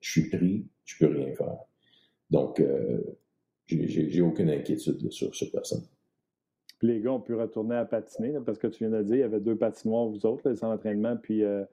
je 0.00 0.10
suis 0.10 0.28
pris, 0.28 0.66
je 0.84 0.96
peux 0.98 1.12
rien 1.12 1.34
faire. 1.34 1.56
Donc, 2.30 2.60
euh, 2.60 3.00
j'ai 3.68 4.22
aucune 4.22 4.50
inquiétude 4.50 5.10
sur, 5.10 5.34
sur 5.34 5.50
personne. 5.50 5.82
Puis 6.78 6.88
les 6.88 7.00
gars 7.00 7.12
ont 7.12 7.20
pu 7.20 7.34
retourner 7.34 7.76
à 7.76 7.84
patiner, 7.84 8.34
parce 8.44 8.58
que 8.58 8.68
tu 8.68 8.86
viens 8.86 8.96
de 8.96 9.02
dire, 9.02 9.16
il 9.16 9.20
y 9.20 9.24
avait 9.24 9.40
deux 9.40 9.56
patinoires, 9.56 10.06
vous 10.06 10.24
autres, 10.26 10.48
le 10.48 10.54
centre 10.54 10.74
d'entraînement, 10.74 11.16
puis 11.16 11.42
euh, 11.42 11.64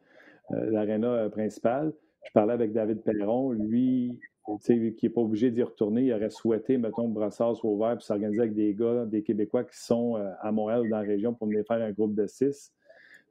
euh, 0.51 0.71
l'aréna 0.71 1.29
principale. 1.29 1.93
Je 2.25 2.31
parlais 2.33 2.53
avec 2.53 2.73
David 2.73 3.03
Perron. 3.03 3.51
Lui, 3.51 4.19
qui 4.63 4.95
n'est 5.03 5.09
pas 5.09 5.21
obligé 5.21 5.51
d'y 5.51 5.63
retourner, 5.63 6.03
il 6.03 6.13
aurait 6.13 6.29
souhaité, 6.29 6.77
mettons, 6.77 7.07
Brassard 7.07 7.55
soit 7.55 7.69
ouvert 7.69 7.97
puis 7.97 8.05
s'organiser 8.05 8.41
avec 8.41 8.55
des 8.55 8.73
gars, 8.73 9.05
des 9.05 9.23
Québécois 9.23 9.63
qui 9.63 9.77
sont 9.77 10.15
à 10.15 10.51
Montréal 10.51 10.81
ou 10.81 10.89
dans 10.89 10.97
la 10.97 11.03
région 11.03 11.33
pour 11.33 11.47
venir 11.47 11.63
faire 11.67 11.81
un 11.81 11.91
groupe 11.91 12.13
de 12.15 12.27
six. 12.27 12.71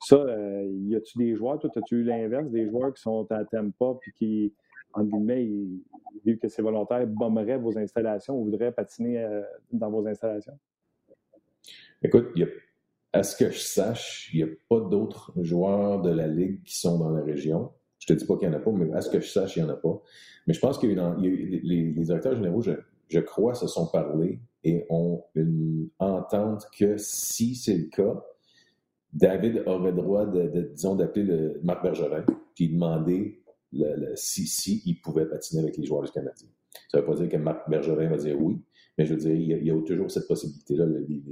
Ça, 0.00 0.16
y 0.71 0.97
a-tu 0.97 1.18
des 1.18 1.37
joueurs, 1.37 1.61
toi, 1.61 1.71
as-tu 1.75 1.97
eu 1.97 2.02
l'inverse, 2.04 2.50
des 2.50 2.68
joueurs 2.68 2.92
qui 2.92 3.00
sont 3.00 3.30
à 3.30 3.44
Tampa 3.44 3.97
puis 4.00 4.12
qui, 4.12 4.54
entre 4.94 5.10
guillemets, 5.10 5.48
vu 6.24 6.38
que 6.38 6.48
c'est 6.48 6.62
volontaire, 6.62 7.06
bomberaient 7.06 7.58
vos 7.58 7.76
installations 7.78 8.38
ou 8.38 8.44
voudraient 8.44 8.72
patiner 8.72 9.26
dans 9.72 9.90
vos 9.90 10.06
installations? 10.06 10.58
Écoute, 12.02 12.28
à 13.14 13.22
ce 13.22 13.36
que 13.36 13.50
je 13.50 13.58
sache, 13.58 14.28
il 14.34 14.44
n'y 14.44 14.50
a 14.50 14.52
pas 14.68 14.80
d'autres 14.80 15.32
joueurs 15.40 16.02
de 16.02 16.10
la 16.10 16.26
Ligue 16.26 16.62
qui 16.64 16.76
sont 16.76 16.98
dans 16.98 17.10
la 17.10 17.22
région. 17.22 17.70
Je 18.00 18.08
te 18.08 18.12
dis 18.12 18.26
pas 18.26 18.36
qu'il 18.36 18.48
n'y 18.48 18.54
en 18.54 18.58
a 18.58 18.60
pas, 18.60 18.72
mais 18.72 18.92
à 18.92 19.00
ce 19.00 19.08
que 19.08 19.20
je 19.20 19.28
sache, 19.28 19.56
il 19.56 19.62
n'y 19.62 19.70
en 19.70 19.72
a 19.72 19.76
pas. 19.76 20.02
Mais 20.46 20.52
je 20.52 20.58
pense 20.58 20.78
que 20.78 20.86
les, 20.86 21.92
directeurs 21.92 22.34
généraux, 22.34 22.60
je, 22.60 23.20
crois, 23.20 23.54
se 23.54 23.68
sont 23.68 23.86
parlé 23.86 24.40
et 24.64 24.84
ont 24.90 25.22
une 25.36 25.88
entente 26.00 26.66
que 26.76 26.96
si 26.96 27.54
c'est 27.54 27.76
le 27.76 27.84
cas, 27.84 28.20
David 29.12 29.62
aurait 29.66 29.92
droit 29.92 30.26
disons, 30.26 30.96
d'appeler 30.96 31.52
Marc 31.62 31.84
Bergerin 31.84 32.24
puis 32.56 32.68
demander 32.68 33.43
si, 34.14 34.46
si 34.46 34.82
il 34.86 35.00
pouvait 35.00 35.26
patiner 35.26 35.62
avec 35.62 35.76
les 35.76 35.84
joueurs 35.84 36.02
du 36.02 36.10
Canadien. 36.10 36.48
Ça 36.88 36.98
ne 36.98 37.02
veut 37.02 37.08
pas 37.08 37.14
dire 37.14 37.28
que 37.28 37.36
Marc 37.36 37.68
Bergerin 37.68 38.08
va 38.08 38.16
dire 38.16 38.40
oui, 38.40 38.60
mais 38.96 39.06
je 39.06 39.14
veux 39.14 39.20
dire, 39.20 39.34
il 39.34 39.66
y 39.66 39.70
a, 39.70 39.82
toujours 39.82 40.10
cette 40.10 40.28
possibilité-là. 40.28 40.86
Les, 40.86 41.22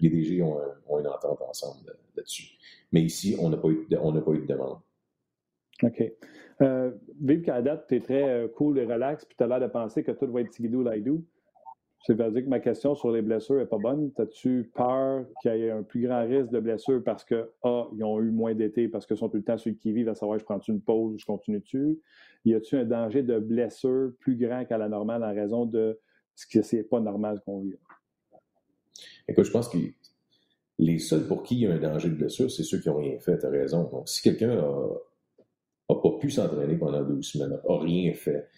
les, 0.00 0.10
DG 0.10 0.42
ont, 0.42 0.58
une 0.98 1.06
entente 1.06 1.40
ensemble 1.42 1.94
là-dessus. 2.16 2.56
Mais 2.92 3.02
ici, 3.02 3.36
on 3.38 3.48
n'a 3.48 3.56
pas, 3.56 3.68
eu 3.68 3.86
de, 3.88 3.96
pas 3.96 4.32
eu 4.32 4.40
de 4.40 4.46
demande. 4.46 4.78
OK. 5.82 6.12
Euh, 6.60 6.90
vive 7.20 7.42
qu'à 7.42 7.62
date, 7.62 7.86
tu 7.88 7.96
es 7.96 8.00
très 8.00 8.28
euh, 8.28 8.48
cool 8.48 8.78
et 8.78 8.84
relax, 8.84 9.24
puis 9.24 9.36
tu 9.36 9.44
as 9.44 9.46
l'air 9.46 9.60
de 9.60 9.68
penser 9.68 10.02
que 10.02 10.10
tout 10.10 10.30
va 10.30 10.40
être 10.40 10.50
tigidou 10.50 10.82
laidou. 10.82 11.24
Ça 12.08 12.14
veut 12.14 12.30
dire 12.30 12.42
que 12.42 12.48
ma 12.48 12.58
question 12.58 12.94
sur 12.94 13.10
les 13.10 13.20
blessures 13.20 13.56
n'est 13.56 13.66
pas 13.66 13.76
bonne. 13.76 14.10
As-tu 14.16 14.70
peur 14.74 15.26
qu'il 15.42 15.54
y 15.56 15.64
ait 15.64 15.70
un 15.70 15.82
plus 15.82 16.00
grand 16.00 16.26
risque 16.26 16.48
de 16.48 16.58
blessure 16.58 17.04
parce 17.04 17.22
que, 17.22 17.50
ah, 17.62 17.86
ils 17.94 18.02
ont 18.02 18.18
eu 18.22 18.30
moins 18.30 18.54
d'été, 18.54 18.88
parce 18.88 19.04
qu'ils 19.04 19.18
sont 19.18 19.28
tout 19.28 19.36
le 19.36 19.42
temps 19.42 19.58
sur 19.58 19.70
le 19.70 19.76
qui-vive 19.76 20.08
à 20.08 20.14
savoir 20.14 20.38
je 20.38 20.44
prends-tu 20.44 20.70
une 20.70 20.80
pause, 20.80 21.20
je 21.20 21.26
continue-tu? 21.26 22.00
Y 22.46 22.54
a-tu 22.54 22.76
un 22.76 22.86
danger 22.86 23.22
de 23.22 23.38
blessure 23.38 24.12
plus 24.20 24.36
grand 24.36 24.64
qu'à 24.64 24.78
la 24.78 24.88
normale 24.88 25.22
en 25.22 25.34
raison 25.34 25.66
de 25.66 26.00
ce 26.34 26.46
que 26.46 26.62
c'est 26.62 26.82
pas 26.82 26.98
normal 26.98 27.42
qu'on 27.44 27.60
vit? 27.60 27.74
Écoute, 29.28 29.44
je 29.44 29.50
pense 29.50 29.68
que 29.68 29.76
les 30.78 30.98
seuls 30.98 31.26
pour 31.28 31.42
qui 31.42 31.56
il 31.56 31.60
y 31.60 31.66
a 31.66 31.74
un 31.74 31.78
danger 31.78 32.08
de 32.08 32.14
blessure, 32.14 32.50
c'est 32.50 32.62
ceux 32.62 32.80
qui 32.80 32.88
n'ont 32.88 32.96
rien 32.96 33.18
fait, 33.18 33.38
tu 33.38 33.44
as 33.44 33.50
raison. 33.50 33.84
Donc, 33.84 34.08
si 34.08 34.22
quelqu'un 34.22 34.56
n'a 34.56 35.94
pas 35.94 36.18
pu 36.18 36.30
s'entraîner 36.30 36.78
pendant 36.78 37.02
deux 37.02 37.20
semaines, 37.20 37.50
n'a 37.50 37.78
rien 37.80 38.14
fait, 38.14 38.48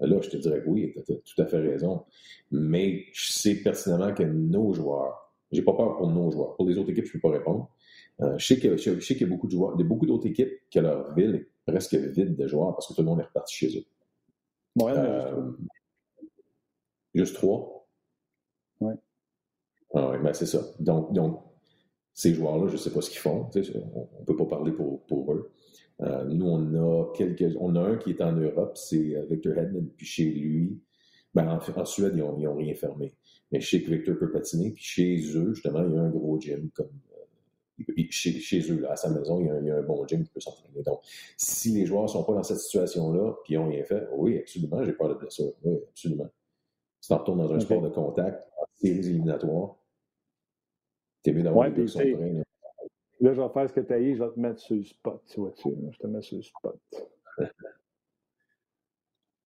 là, 0.00 0.20
je 0.20 0.28
te 0.28 0.36
dirais 0.36 0.62
que 0.62 0.68
oui, 0.68 0.94
tu 1.06 1.12
as, 1.12 1.16
tout 1.16 1.42
à 1.42 1.46
fait 1.46 1.58
raison. 1.58 2.04
Mais 2.50 3.06
je 3.12 3.32
sais 3.32 3.54
pertinemment 3.56 4.12
que 4.12 4.22
nos 4.22 4.72
joueurs, 4.72 5.32
j'ai 5.52 5.62
pas 5.62 5.72
peur 5.72 5.96
pour 5.96 6.10
nos 6.10 6.30
joueurs. 6.30 6.56
Pour 6.56 6.66
les 6.66 6.78
autres 6.78 6.90
équipes, 6.90 7.04
je 7.04 7.10
ne 7.10 7.12
peux 7.14 7.28
pas 7.28 7.36
répondre. 7.36 7.70
Euh, 8.20 8.38
je 8.38 8.46
sais 8.46 8.56
qu'il 8.58 8.70
y, 8.70 9.24
a 9.24 9.26
beaucoup 9.26 9.46
de 9.46 9.52
joueurs, 9.52 9.74
il 9.76 9.82
y 9.82 9.84
a 9.84 9.88
beaucoup 9.88 10.06
d'autres 10.06 10.26
équipes 10.26 10.52
que 10.70 10.78
leur 10.80 11.14
ville 11.14 11.34
est 11.34 11.70
presque 11.70 11.94
vide 11.94 12.36
de 12.36 12.46
joueurs 12.46 12.74
parce 12.74 12.88
que 12.88 12.94
tout 12.94 13.02
le 13.02 13.06
monde 13.06 13.20
est 13.20 13.24
reparti 13.24 13.54
chez 13.54 13.78
eux. 13.78 13.84
Ouais, 14.82 14.92
euh, 14.96 15.52
Juste 17.14 17.36
trois? 17.36 17.86
Oui. 18.80 18.92
Ah 19.94 20.10
oui, 20.10 20.18
ben 20.22 20.32
c'est 20.34 20.46
ça. 20.46 20.62
Donc, 20.80 21.12
donc 21.12 21.40
ces 22.12 22.34
joueurs-là, 22.34 22.68
je 22.68 22.72
ne 22.72 22.78
sais 22.78 22.90
pas 22.90 23.00
ce 23.00 23.10
qu'ils 23.10 23.20
font. 23.20 23.48
On 23.54 24.20
ne 24.20 24.24
peut 24.26 24.36
pas 24.36 24.46
parler 24.46 24.72
pour, 24.72 25.04
pour 25.06 25.32
eux. 25.32 25.50
Euh, 26.02 26.24
nous, 26.24 26.46
on 26.46 26.74
a 26.74 27.12
quelques. 27.14 27.56
On 27.58 27.74
a 27.76 27.80
un 27.80 27.96
qui 27.96 28.10
est 28.10 28.20
en 28.20 28.32
Europe, 28.32 28.76
c'est 28.76 29.16
euh, 29.16 29.24
Victor 29.30 29.56
Hedman, 29.56 29.88
puis 29.96 30.06
chez 30.06 30.24
lui, 30.24 30.78
ben, 31.34 31.58
en, 31.76 31.84
Suède, 31.84 32.12
ils 32.16 32.20
n'ont 32.20 32.54
rien 32.54 32.74
fermé. 32.74 33.14
Mais 33.52 33.60
chez 33.60 33.82
que 33.82 33.90
Victor 33.90 34.18
peut 34.18 34.30
patiner, 34.30 34.72
puis 34.72 34.84
chez 34.84 35.16
eux, 35.36 35.54
justement, 35.54 35.84
il 35.86 35.94
y 35.94 35.98
a 35.98 36.02
un 36.02 36.10
gros 36.10 36.38
gym 36.38 36.70
comme. 36.74 36.90
Euh, 37.78 38.02
chez, 38.10 38.32
chez, 38.32 38.60
eux, 38.70 38.80
là, 38.80 38.92
à 38.92 38.96
sa 38.96 39.10
maison, 39.10 39.40
il 39.40 39.46
y, 39.46 39.50
a 39.50 39.54
un, 39.54 39.60
il 39.60 39.66
y 39.66 39.70
a 39.70 39.76
un 39.76 39.82
bon 39.82 40.06
gym 40.06 40.24
qui 40.24 40.30
peut 40.30 40.40
s'entraîner. 40.40 40.82
Donc, 40.82 41.00
si 41.36 41.70
les 41.72 41.86
joueurs 41.86 42.04
ne 42.04 42.08
sont 42.08 42.24
pas 42.24 42.34
dans 42.34 42.42
cette 42.42 42.58
situation-là, 42.58 43.34
puis 43.44 43.54
ils 43.54 43.56
n'ont 43.58 43.68
rien 43.68 43.84
fait, 43.84 44.06
oui, 44.12 44.38
absolument, 44.38 44.82
j'ai 44.84 44.92
peur 44.92 45.08
de 45.08 45.14
blessure. 45.14 45.52
Oui, 45.62 45.78
absolument. 45.88 46.28
Si 47.00 47.08
tu 47.08 47.14
retournes 47.14 47.38
dans 47.38 47.52
un 47.52 47.60
sport 47.60 47.82
de 47.82 47.88
contact, 47.88 48.48
en 48.58 48.64
séries 48.74 48.98
éliminatoires, 48.98 49.76
t'es 51.22 51.32
mieux 51.32 51.42
d'avoir 51.42 51.68
ouais, 51.68 51.86
son 51.86 51.98
train. 52.00 52.32
Là. 52.32 52.45
Là, 53.20 53.32
je 53.32 53.40
vais 53.40 53.48
faire 53.48 53.68
ce 53.68 53.74
que 53.74 53.80
tu 53.80 53.92
as 53.92 53.98
dit, 53.98 54.14
je 54.14 54.22
vais 54.22 54.30
te 54.30 54.40
mettre 54.40 54.60
sur 54.60 54.76
le 54.76 54.84
spot, 54.84 55.22
tu 55.26 55.40
vois-tu? 55.40 55.70
Je 55.90 55.98
te 55.98 56.06
mets 56.06 56.22
sur 56.22 56.36
le 56.36 56.42
spot. 56.42 56.78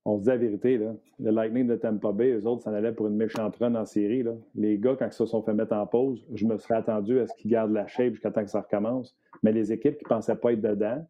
On 0.07 0.17
se 0.17 0.23
dit 0.23 0.29
la 0.29 0.37
vérité, 0.39 0.79
là. 0.79 0.95
Le 1.19 1.31
Lightning 1.31 1.67
de 1.67 1.77
Tampa 1.77 2.11
Bay, 2.11 2.31
eux 2.31 2.47
autres, 2.47 2.63
ça 2.63 2.71
allait 2.71 2.93
pour 2.93 3.07
une 3.07 3.17
méchante 3.17 3.57
run 3.57 3.75
en 3.75 3.85
série. 3.85 4.23
Là. 4.23 4.33
Les 4.55 4.79
gars, 4.79 4.97
quand 4.99 5.07
ils 5.07 5.13
se 5.13 5.27
sont 5.27 5.43
fait 5.43 5.53
mettre 5.53 5.75
en 5.75 5.87
pause, 5.87 6.27
je 6.33 6.47
me 6.47 6.57
serais 6.57 6.77
attendu 6.77 7.21
à 7.21 7.27
ce 7.27 7.35
qu'ils 7.35 7.51
gardent 7.51 7.73
la 7.73 7.87
shape 7.87 8.15
jusqu'à 8.15 8.31
temps 8.31 8.43
que 8.43 8.51
ça 8.51 8.63
recommence. 8.63 9.15
Mais 9.43 9.53
les 9.53 9.73
équipes 9.73 9.99
qui 9.99 10.05
ne 10.05 10.09
pensaient 10.09 10.37
pas 10.37 10.55
être 10.55 10.63
dedans, 10.63 11.07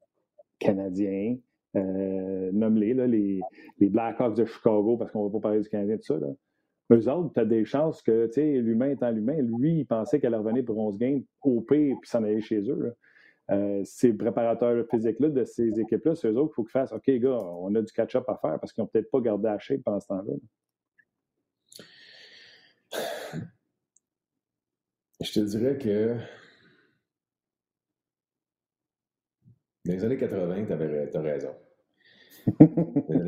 Canadiens, 0.58 1.36
euh, 1.76 2.50
nomme-les, 2.52 2.94
les, 2.94 3.40
les 3.78 3.88
Blackhawks 3.88 4.34
de 4.34 4.44
Chicago, 4.44 4.96
parce 4.96 5.12
qu'on 5.12 5.24
ne 5.24 5.28
va 5.28 5.38
pas 5.38 5.40
parler 5.40 5.60
du 5.60 5.68
Canadien, 5.68 5.96
tout 5.96 6.02
ça. 6.02 6.18
Là. 6.18 6.26
Eux 6.92 7.08
autres, 7.08 7.32
tu 7.34 7.40
as 7.40 7.44
des 7.44 7.64
chances 7.64 8.02
que, 8.02 8.26
tu 8.26 8.34
sais, 8.34 8.52
l'humain 8.60 8.90
étant 8.90 9.10
l'humain, 9.10 9.40
lui, 9.40 9.80
il 9.80 9.84
pensait 9.86 10.18
qu'elle 10.18 10.34
revenir 10.34 10.64
pour 10.64 10.78
11 10.78 10.98
games 10.98 11.22
au 11.42 11.60
pire, 11.60 11.96
puis 12.00 12.10
s'en 12.10 12.24
aller 12.24 12.40
chez 12.40 12.60
eux. 12.68 12.94
Euh, 13.50 13.82
ces 13.84 14.12
préparateurs 14.12 14.84
physiques-là 14.88 15.28
de 15.28 15.44
ces 15.44 15.78
équipes-là, 15.80 16.14
c'est 16.14 16.28
eux 16.28 16.36
autres 16.36 16.48
qu'il 16.48 16.54
faut 16.54 16.64
qu'ils 16.64 16.72
fassent 16.72 16.92
OK, 16.92 17.10
gars, 17.10 17.30
on 17.30 17.74
a 17.74 17.82
du 17.82 17.92
catch-up 17.92 18.24
à 18.28 18.36
faire 18.36 18.58
parce 18.60 18.72
qu'ils 18.72 18.82
n'ont 18.82 18.88
peut-être 18.88 19.10
pas 19.10 19.20
gardé 19.20 19.48
la 19.48 19.58
shape 19.58 19.82
pendant 19.84 20.00
ce 20.00 20.06
temps-là. 20.08 20.34
Je 25.20 25.32
te 25.32 25.40
dirais 25.40 25.76
que 25.76 26.16
dans 29.84 29.92
les 29.92 30.04
années 30.04 30.16
80, 30.16 30.64
tu 31.10 31.16
as 31.16 31.20
raison. 31.20 31.54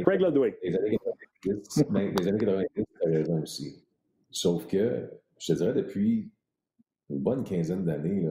Craig 0.05 0.21
Ludwig. 0.21 0.55
Les 0.63 0.77
années 0.77 0.99
90, 1.45 1.85
ben, 1.91 2.15
les 2.19 2.29
années 2.29 2.39
90 2.39 2.69
tu 2.75 2.85
as 3.05 3.11
raison 3.11 3.43
aussi. 3.43 3.85
Sauf 4.31 4.67
que, 4.67 5.11
je 5.39 5.53
te 5.53 5.59
dirais, 5.59 5.75
depuis 5.75 6.33
une 7.11 7.19
bonne 7.19 7.45
quinzaine 7.45 7.85
d'années, 7.85 8.29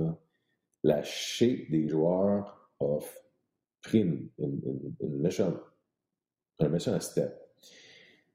la 0.83 1.03
shape 1.03 1.69
des 1.69 1.87
joueurs 1.87 2.71
a 2.79 2.99
pris 3.81 3.99
une, 3.99 4.29
une, 4.39 4.95
une 5.01 5.17
méchante, 5.19 5.59
un 6.59 6.69
méchant 6.69 6.99
step. 6.99 7.37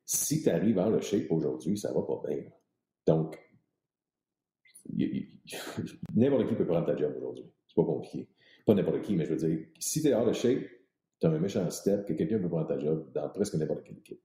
Si 0.05 0.43
tu 0.43 0.49
arrives 0.51 0.79
à 0.79 0.89
le 0.89 1.01
shape 1.01 1.31
aujourd'hui, 1.31 1.77
ça 1.77 1.93
va 1.93 2.03
pas 2.03 2.23
bien. 2.29 2.45
Donc, 3.07 3.39
n'importe 6.15 6.49
qui 6.49 6.55
peut 6.55 6.67
prendre 6.67 6.87
ta 6.87 6.97
job 6.97 7.15
aujourd'hui. 7.17 7.45
C'est 7.67 7.75
pas 7.75 7.85
compliqué 7.85 8.29
pas 8.67 8.75
n'importe 8.75 9.03
qui, 9.03 9.15
mais 9.15 9.25
je 9.25 9.33
veux 9.33 9.49
dire, 9.49 9.67
si 9.79 10.03
tu 10.03 10.09
es 10.09 10.13
hors 10.13 10.27
de 10.27 10.33
shape, 10.33 10.65
tu 11.21 11.27
as 11.27 11.31
un 11.31 11.39
méchant 11.39 11.69
step 11.71 12.07
que 12.07 12.13
quelqu'un 12.13 12.39
peut 12.39 12.49
prendre 12.49 12.69
ta 12.69 12.79
job 12.79 13.11
dans 13.15 13.29
presque 13.31 13.55
n'importe 13.55 13.85
quelle 13.85 13.99
équipe. 13.99 14.21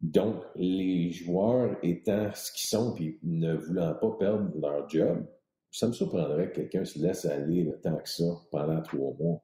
Donc, 0.00 0.42
les 0.56 1.10
joueurs 1.10 1.78
étant 1.82 2.30
ce 2.34 2.52
qu'ils 2.52 2.68
sont 2.68 2.94
puis 2.94 3.18
ne 3.22 3.54
voulant 3.54 3.94
pas 3.94 4.10
perdre 4.18 4.50
leur 4.58 4.88
job, 4.88 5.26
ça 5.70 5.88
me 5.88 5.92
surprendrait 5.92 6.50
que 6.50 6.60
quelqu'un 6.60 6.84
se 6.84 6.98
laisse 6.98 7.24
aller 7.24 7.64
le 7.64 7.80
temps 7.80 7.96
que 7.96 8.08
ça 8.08 8.24
pendant 8.50 8.80
trois 8.82 9.14
mois. 9.14 9.42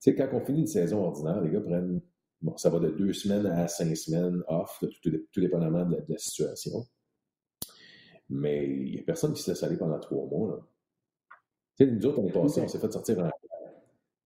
Tu 0.00 0.10
sais, 0.10 0.14
quand 0.14 0.28
on 0.32 0.44
finit 0.44 0.60
une 0.60 0.66
saison 0.66 1.04
ordinaire, 1.04 1.40
les 1.40 1.50
gars 1.50 1.60
prennent, 1.60 2.00
bon, 2.40 2.56
ça 2.56 2.70
va 2.70 2.78
de 2.78 2.90
deux 2.90 3.12
semaines 3.12 3.46
à 3.46 3.66
cinq 3.68 3.96
semaines 3.96 4.42
off, 4.48 4.82
tout, 5.02 5.10
tout 5.32 5.40
dépendamment 5.40 5.84
de 5.84 5.96
la, 5.96 6.00
de 6.00 6.12
la, 6.12 6.18
situation. 6.18 6.86
Mais 8.28 8.66
il 8.66 8.92
n'y 8.92 8.98
a 9.00 9.02
personne 9.02 9.32
qui 9.32 9.42
se 9.42 9.50
laisse 9.50 9.62
aller 9.62 9.76
pendant 9.76 9.98
trois 9.98 10.26
mois. 10.26 10.56
Là. 10.56 10.66
Tu 11.76 11.84
sais, 11.84 11.90
nous 11.90 12.06
autres, 12.06 12.20
on 12.20 12.26
est 12.26 12.32
passé, 12.32 12.60
on 12.60 12.68
s'est 12.68 12.78
fait 12.78 12.92
sortir 12.92 13.18
en... 13.18 13.30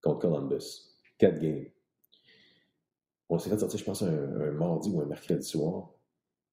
contre 0.03 0.19
Columbus. 0.21 0.98
Quatre 1.19 1.41
games. 1.41 1.67
On 3.29 3.39
s'est 3.39 3.51
fait 3.51 3.59
sortir, 3.59 3.79
je 3.79 3.85
pense, 3.85 4.03
un, 4.03 4.53
mardi 4.53 4.91
ou 4.91 5.01
un 5.01 5.07
mercredi 5.07 5.47
soir. 5.47 5.93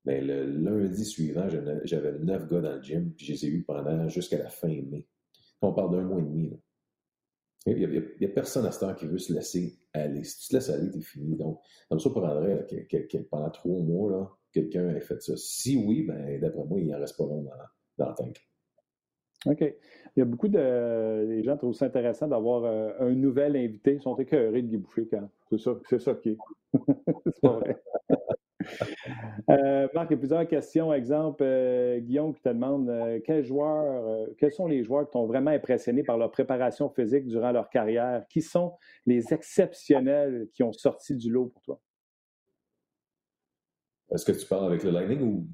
Mais 0.03 0.21
le 0.21 0.45
lundi 0.45 1.05
suivant, 1.05 1.47
j'avais 1.83 2.19
neuf 2.19 2.47
gars 2.47 2.61
dans 2.61 2.75
le 2.75 2.81
gym, 2.81 3.11
puis 3.13 3.25
je 3.25 3.31
les 3.33 3.45
ai 3.45 3.47
eus 3.49 3.63
pendant 3.63 4.07
jusqu'à 4.07 4.37
la 4.37 4.49
fin 4.49 4.67
mai. 4.67 5.07
On 5.61 5.73
parle 5.73 5.91
d'un 5.91 6.03
mois 6.03 6.19
et 6.19 6.23
demi. 6.23 6.59
Il 7.65 7.89
n'y 8.19 8.25
a, 8.25 8.29
personne 8.29 8.65
à 8.67 8.71
ce 8.71 8.81
temps 8.81 8.93
qui 8.93 9.07
veut 9.07 9.17
se 9.17 9.33
laisser 9.33 9.79
aller. 9.93 10.23
Si 10.23 10.39
tu 10.39 10.49
te 10.49 10.53
laisses 10.55 10.69
aller, 10.69 10.91
t'es 10.91 11.01
fini. 11.01 11.35
Donc, 11.35 11.59
ça 11.89 11.95
me 11.95 11.99
surprendrait 11.99 12.67
que, 12.69 12.97
que, 12.97 13.17
pendant 13.17 13.49
trois 13.49 13.79
mois, 13.79 14.39
quelqu'un 14.51 14.89
ait 14.89 15.01
fait 15.01 15.19
ça. 15.21 15.35
Si 15.35 15.75
oui, 15.75 16.03
ben, 16.03 16.39
d'après 16.39 16.63
moi, 16.63 16.79
il 16.79 16.87
n'en 16.87 16.99
reste 16.99 17.17
pas 17.17 17.25
long 17.25 17.41
dans, 17.41 17.51
dans 17.97 18.09
le 18.09 18.15
tank. 18.15 18.47
OK. 19.45 19.61
Il 19.61 20.19
y 20.19 20.21
a 20.21 20.25
beaucoup 20.25 20.47
de. 20.47 21.25
Les 21.27 21.43
gens 21.43 21.57
trouvent 21.57 21.73
ça 21.73 21.85
intéressant 21.85 22.27
d'avoir 22.27 22.63
euh, 22.63 22.91
un 22.99 23.11
nouvel 23.11 23.55
invité. 23.55 23.93
Ils 23.93 24.01
sont 24.01 24.15
écœurés 24.15 24.61
de 24.61 24.67
Guy 24.67 24.77
Boucher 24.77 25.07
quand. 25.09 25.29
C'est 25.49 25.59
ça, 25.59 25.77
c'est 25.89 25.99
ça 25.99 26.13
qui 26.15 26.29
est. 26.29 26.37
c'est 27.25 27.41
pas 27.41 27.59
vrai. 27.59 27.81
Euh, 29.49 29.87
Marc, 29.93 30.09
il 30.09 30.13
y 30.13 30.15
a 30.15 30.17
plusieurs 30.17 30.47
questions. 30.47 30.91
Exemple, 30.91 31.43
euh, 31.43 31.99
Guillaume 31.99 32.33
qui 32.33 32.41
te 32.41 32.49
demande 32.49 32.89
euh, 32.89 33.19
quels 33.23 33.45
joueurs, 33.45 34.27
quels 34.37 34.51
sont 34.51 34.65
les 34.65 34.83
joueurs 34.83 35.05
qui 35.05 35.11
t'ont 35.11 35.27
vraiment 35.27 35.51
impressionné 35.51 36.03
par 36.03 36.17
leur 36.17 36.31
préparation 36.31 36.89
physique 36.89 37.27
durant 37.27 37.51
leur 37.51 37.69
carrière? 37.69 38.25
Qui 38.27 38.41
sont 38.41 38.73
les 39.05 39.33
exceptionnels 39.33 40.47
qui 40.53 40.63
ont 40.63 40.73
sorti 40.73 41.15
du 41.15 41.29
lot 41.29 41.47
pour 41.47 41.61
toi? 41.61 41.79
Est-ce 44.11 44.25
que 44.25 44.31
tu 44.31 44.45
parles 44.47 44.65
avec 44.65 44.83
le 44.83 44.91
Lightning 44.91 45.21
ou 45.21 45.47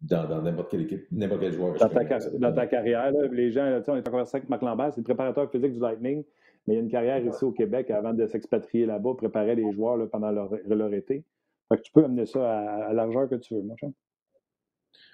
dans 0.00 0.42
n'importe 0.42 0.70
quelle 0.70 0.82
équipe, 0.82 1.06
n'importe 1.10 1.40
quel 1.40 1.52
joueur? 1.52 1.74
Dans 1.74 1.88
ta, 1.88 2.18
dans 2.18 2.52
ta 2.52 2.66
carrière, 2.66 3.12
les 3.32 3.50
gens, 3.50 3.82
on 3.88 3.96
est 3.96 4.08
encore 4.08 4.26
avec 4.32 4.48
Marc 4.48 4.62
Lambert, 4.62 4.92
c'est 4.92 5.00
le 5.00 5.04
préparateur 5.04 5.50
physique 5.50 5.72
du 5.72 5.80
Lightning, 5.80 6.24
mais 6.66 6.74
il 6.74 6.76
y 6.76 6.80
a 6.80 6.82
une 6.82 6.90
carrière 6.90 7.24
ici 7.24 7.44
au 7.44 7.52
Québec 7.52 7.90
avant 7.90 8.14
de 8.14 8.26
s'expatrier 8.26 8.86
là-bas, 8.86 9.14
préparer 9.16 9.54
les 9.54 9.72
joueurs 9.72 10.08
pendant 10.10 10.30
leur, 10.30 10.50
leur 10.66 10.92
été. 10.92 11.24
Fait 11.68 11.78
que 11.78 11.82
tu 11.82 11.92
peux 11.92 12.04
amener 12.04 12.26
ça 12.26 12.58
à, 12.58 12.78
la 12.88 12.92
largeur 12.92 13.28
que 13.28 13.36
tu 13.36 13.54
veux, 13.54 13.62
mon 13.62 13.76
chum. 13.76 13.92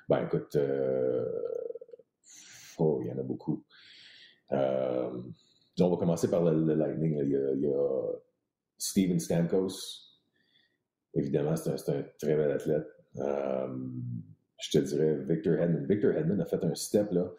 Ben, 0.08 0.24
écoute, 0.24 0.56
euh, 0.56 1.24
oh, 2.78 3.00
il 3.02 3.08
y 3.08 3.12
en 3.12 3.18
a 3.18 3.22
beaucoup. 3.22 3.64
Euh, 4.52 5.22
on 5.80 5.88
va 5.88 5.96
commencer 5.96 6.28
par 6.28 6.42
le, 6.42 6.74
Lightning. 6.74 7.18
Il, 7.22 7.60
y 7.60 7.72
a, 7.72 8.12
Steven 8.76 9.20
Stamkos. 9.20 9.70
Évidemment, 11.14 11.56
c'est 11.56 11.70
un, 11.70 12.02
très 12.18 12.36
bel 12.36 12.50
athlète. 12.50 12.86
Euh, 13.16 13.68
je 14.60 14.78
te 14.78 14.84
dirais 14.84 15.16
Victor 15.28 15.54
Hedman. 15.54 15.86
Victor 15.86 16.12
Hedman 16.12 16.40
a 16.40 16.46
fait 16.46 16.62
un 16.64 16.74
step 16.74 17.10
là. 17.12 17.32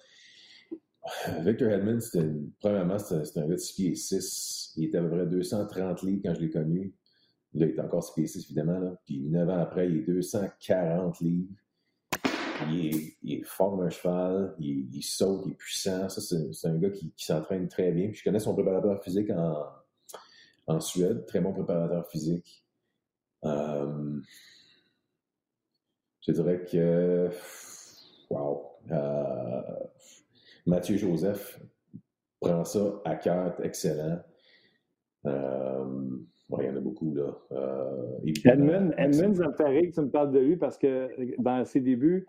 Victor 1.41 1.71
Hedman, 1.71 1.99
c'était 1.99 2.27
premièrement, 2.59 2.99
c'était 2.99 3.39
un 3.39 3.47
gars 3.47 3.55
de 3.55 3.57
6 3.57 3.73
pieds 3.73 3.95
6. 3.95 4.73
Il 4.77 4.85
était 4.85 4.97
à 4.97 5.01
peu 5.01 5.09
près 5.09 5.25
230 5.25 6.03
livres 6.03 6.21
quand 6.23 6.35
je 6.35 6.41
l'ai 6.41 6.49
connu. 6.49 6.93
Là, 7.53 7.65
il 7.65 7.71
est 7.71 7.79
encore 7.79 8.03
spécifique, 8.03 8.51
évidemment. 8.51 8.79
Là. 8.79 8.95
Puis 9.05 9.19
neuf 9.21 9.49
ans 9.49 9.57
après, 9.57 9.89
il 9.89 9.97
est 9.97 10.03
240 10.03 11.19
livres. 11.21 11.49
Il 12.69 12.85
est, 12.85 13.17
il 13.23 13.33
est 13.39 13.43
fort 13.43 13.71
comme 13.71 13.85
un 13.87 13.89
cheval, 13.89 14.53
il, 14.59 15.01
saute, 15.01 15.41
il 15.47 15.53
est 15.53 15.55
puissant. 15.55 16.07
Ça, 16.07 16.21
c'est 16.21 16.67
un 16.67 16.77
gars 16.77 16.91
qui, 16.91 17.11
s'entraîne 17.17 17.67
très 17.67 17.91
bien. 17.91 18.09
Puis 18.09 18.17
je 18.17 18.23
connais 18.23 18.39
son 18.39 18.53
préparateur 18.53 19.03
physique 19.03 19.31
en, 19.31 19.65
en 20.67 20.79
Suède, 20.79 21.25
très 21.25 21.41
bon 21.41 21.53
préparateur 21.53 22.07
physique. 22.09 22.63
Euh, 23.43 24.19
je 26.21 26.31
dirais 26.31 26.65
que, 26.65 27.29
wow, 28.29 28.63
euh, 28.91 29.61
Mathieu 30.65 30.97
Joseph 30.97 31.59
prend 32.39 32.63
ça 32.63 33.01
à 33.05 33.15
cœur, 33.15 33.55
excellent. 33.63 34.19
Euh, 35.25 35.85
il 36.59 36.65
y 36.65 36.69
en 36.69 36.75
a 36.75 36.79
beaucoup, 36.79 37.13
là. 37.13 37.37
Euh, 37.53 38.17
Edmund, 38.45 38.93
Edmund, 38.97 39.37
que 39.37 39.91
tu 39.91 40.01
me 40.01 40.09
parles 40.09 40.31
de 40.31 40.39
lui 40.39 40.57
parce 40.57 40.77
que 40.77 41.09
dans 41.41 41.63
ses 41.65 41.79
débuts, 41.79 42.27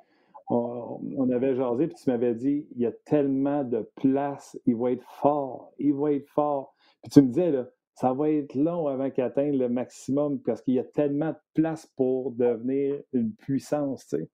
on, 0.49 1.31
avait 1.31 1.55
jasé, 1.55 1.87
puis 1.87 1.97
tu 1.97 2.11
m'avais 2.11 2.35
dit 2.35 2.67
il 2.73 2.83
y 2.83 2.87
a 2.87 2.93
tellement 2.93 3.65
de 3.65 3.89
place, 3.97 4.59
il 4.67 4.77
va 4.77 4.93
être 4.93 5.05
fort, 5.21 5.73
il 5.79 5.95
va 5.95 6.13
être 6.13 6.29
fort. 6.29 6.75
Puis 7.03 7.11
tu 7.11 7.23
me 7.23 7.29
disais, 7.29 7.51
là, 7.51 7.69
ça 7.95 8.13
va 8.13 8.31
être 8.31 8.55
long 8.55 8.87
avant 8.89 9.11
qu'il 9.11 9.23
atteigne 9.23 9.57
le 9.57 9.69
maximum 9.69 10.41
parce 10.41 10.63
qu'il 10.63 10.75
y 10.75 10.79
a 10.79 10.85
tellement 10.85 11.31
de 11.31 11.39
place 11.55 11.87
pour 11.97 12.33
devenir 12.33 13.01
une 13.13 13.35
puissance, 13.35 14.07
tu 14.07 14.17
sais. 14.17 14.31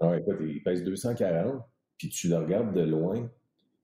Ah, 0.00 0.16
il 0.16 0.62
pèse 0.62 0.82
240, 0.82 1.62
puis 1.98 2.08
tu 2.08 2.28
le 2.28 2.38
regardes 2.38 2.74
de 2.74 2.80
loin. 2.80 3.28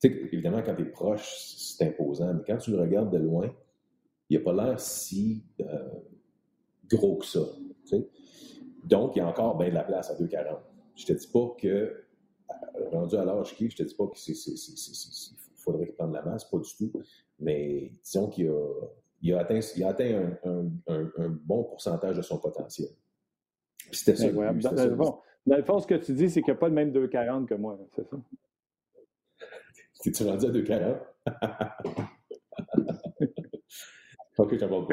Tu 0.01 0.09
sais, 0.09 0.15
évidemment, 0.31 0.63
quand 0.63 0.75
tu 0.75 0.81
es 0.81 0.85
proche, 0.85 1.45
c'est 1.57 1.87
imposant, 1.87 2.33
mais 2.33 2.41
quand 2.45 2.57
tu 2.57 2.71
le 2.71 2.81
regardes 2.81 3.11
de 3.11 3.19
loin, 3.19 3.53
il 4.29 4.37
n'a 4.37 4.43
pas 4.43 4.53
l'air 4.53 4.79
si 4.79 5.45
euh, 5.61 5.89
gros 6.89 7.17
que 7.17 7.25
ça. 7.25 7.41
Donc, 8.83 9.15
il 9.15 9.19
y 9.19 9.21
a 9.21 9.27
encore 9.27 9.57
bien 9.57 9.69
de 9.69 9.75
la 9.75 9.83
place 9.83 10.09
à 10.09 10.15
2,40. 10.15 10.57
Je 10.95 11.05
te 11.05 11.13
dis 11.13 11.27
pas 11.27 11.55
que, 11.59 11.67
euh, 11.67 12.89
rendu 12.91 13.15
à 13.15 13.23
l'âge 13.23 13.55
qui, 13.55 13.69
je 13.69 13.75
te 13.75 13.83
dis 13.83 13.95
pas 13.95 14.07
qu'il 14.07 14.35
faudrait 15.55 15.85
de 15.85 16.13
la 16.13 16.23
masse, 16.23 16.45
pas 16.45 16.57
du 16.57 16.69
tout. 16.75 16.91
Mais 17.39 17.91
disons 18.03 18.27
qu'il 18.27 18.49
a, 18.49 18.73
il 19.21 19.33
a 19.33 19.39
atteint, 19.39 19.59
il 19.75 19.83
a 19.83 19.89
atteint 19.89 20.37
un, 20.43 20.69
un, 20.87 21.11
un, 21.17 21.29
bon 21.29 21.63
pourcentage 21.63 22.17
de 22.17 22.21
son 22.21 22.39
potentiel. 22.39 22.89
C'était 23.91 24.15
ça. 24.15 24.29
Dans, 24.29 25.55
le 25.55 25.63
fond, 25.63 25.79
ce 25.79 25.87
que 25.87 25.95
tu 25.95 26.13
dis, 26.13 26.29
c'est 26.29 26.41
qu'il 26.41 26.51
n'y 26.51 26.57
a 26.57 26.59
pas 26.59 26.67
le 26.67 26.73
même 26.73 26.91
2,40 26.91 27.45
que 27.45 27.55
moi, 27.55 27.79
c'est 27.95 28.07
ça? 28.07 28.17
Es-tu 30.05 30.23
rendu 30.23 30.45
à 30.45 30.49
2,40? 30.49 30.99
OK, 34.37 34.59
pas. 34.59 34.87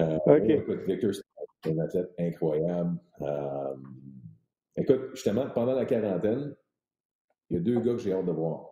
Euh. 0.00 0.44
Écoute, 0.44 0.80
Victor, 0.86 1.12
c'est 1.14 1.70
un 1.70 1.78
athlète 1.78 2.10
incroyable. 2.18 2.98
Euh, 3.20 3.74
écoute, 4.76 5.10
justement, 5.12 5.48
pendant 5.50 5.74
la 5.74 5.84
quarantaine, 5.84 6.54
il 7.48 7.56
y 7.56 7.58
a 7.58 7.62
deux 7.62 7.80
gars 7.80 7.92
que 7.92 7.98
j'ai 7.98 8.12
hâte 8.12 8.26
de 8.26 8.32
voir. 8.32 8.70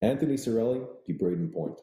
Anthony 0.00 0.38
Cirelli 0.38 0.80
et 1.08 1.12
Braden 1.14 1.50
Point. 1.50 1.76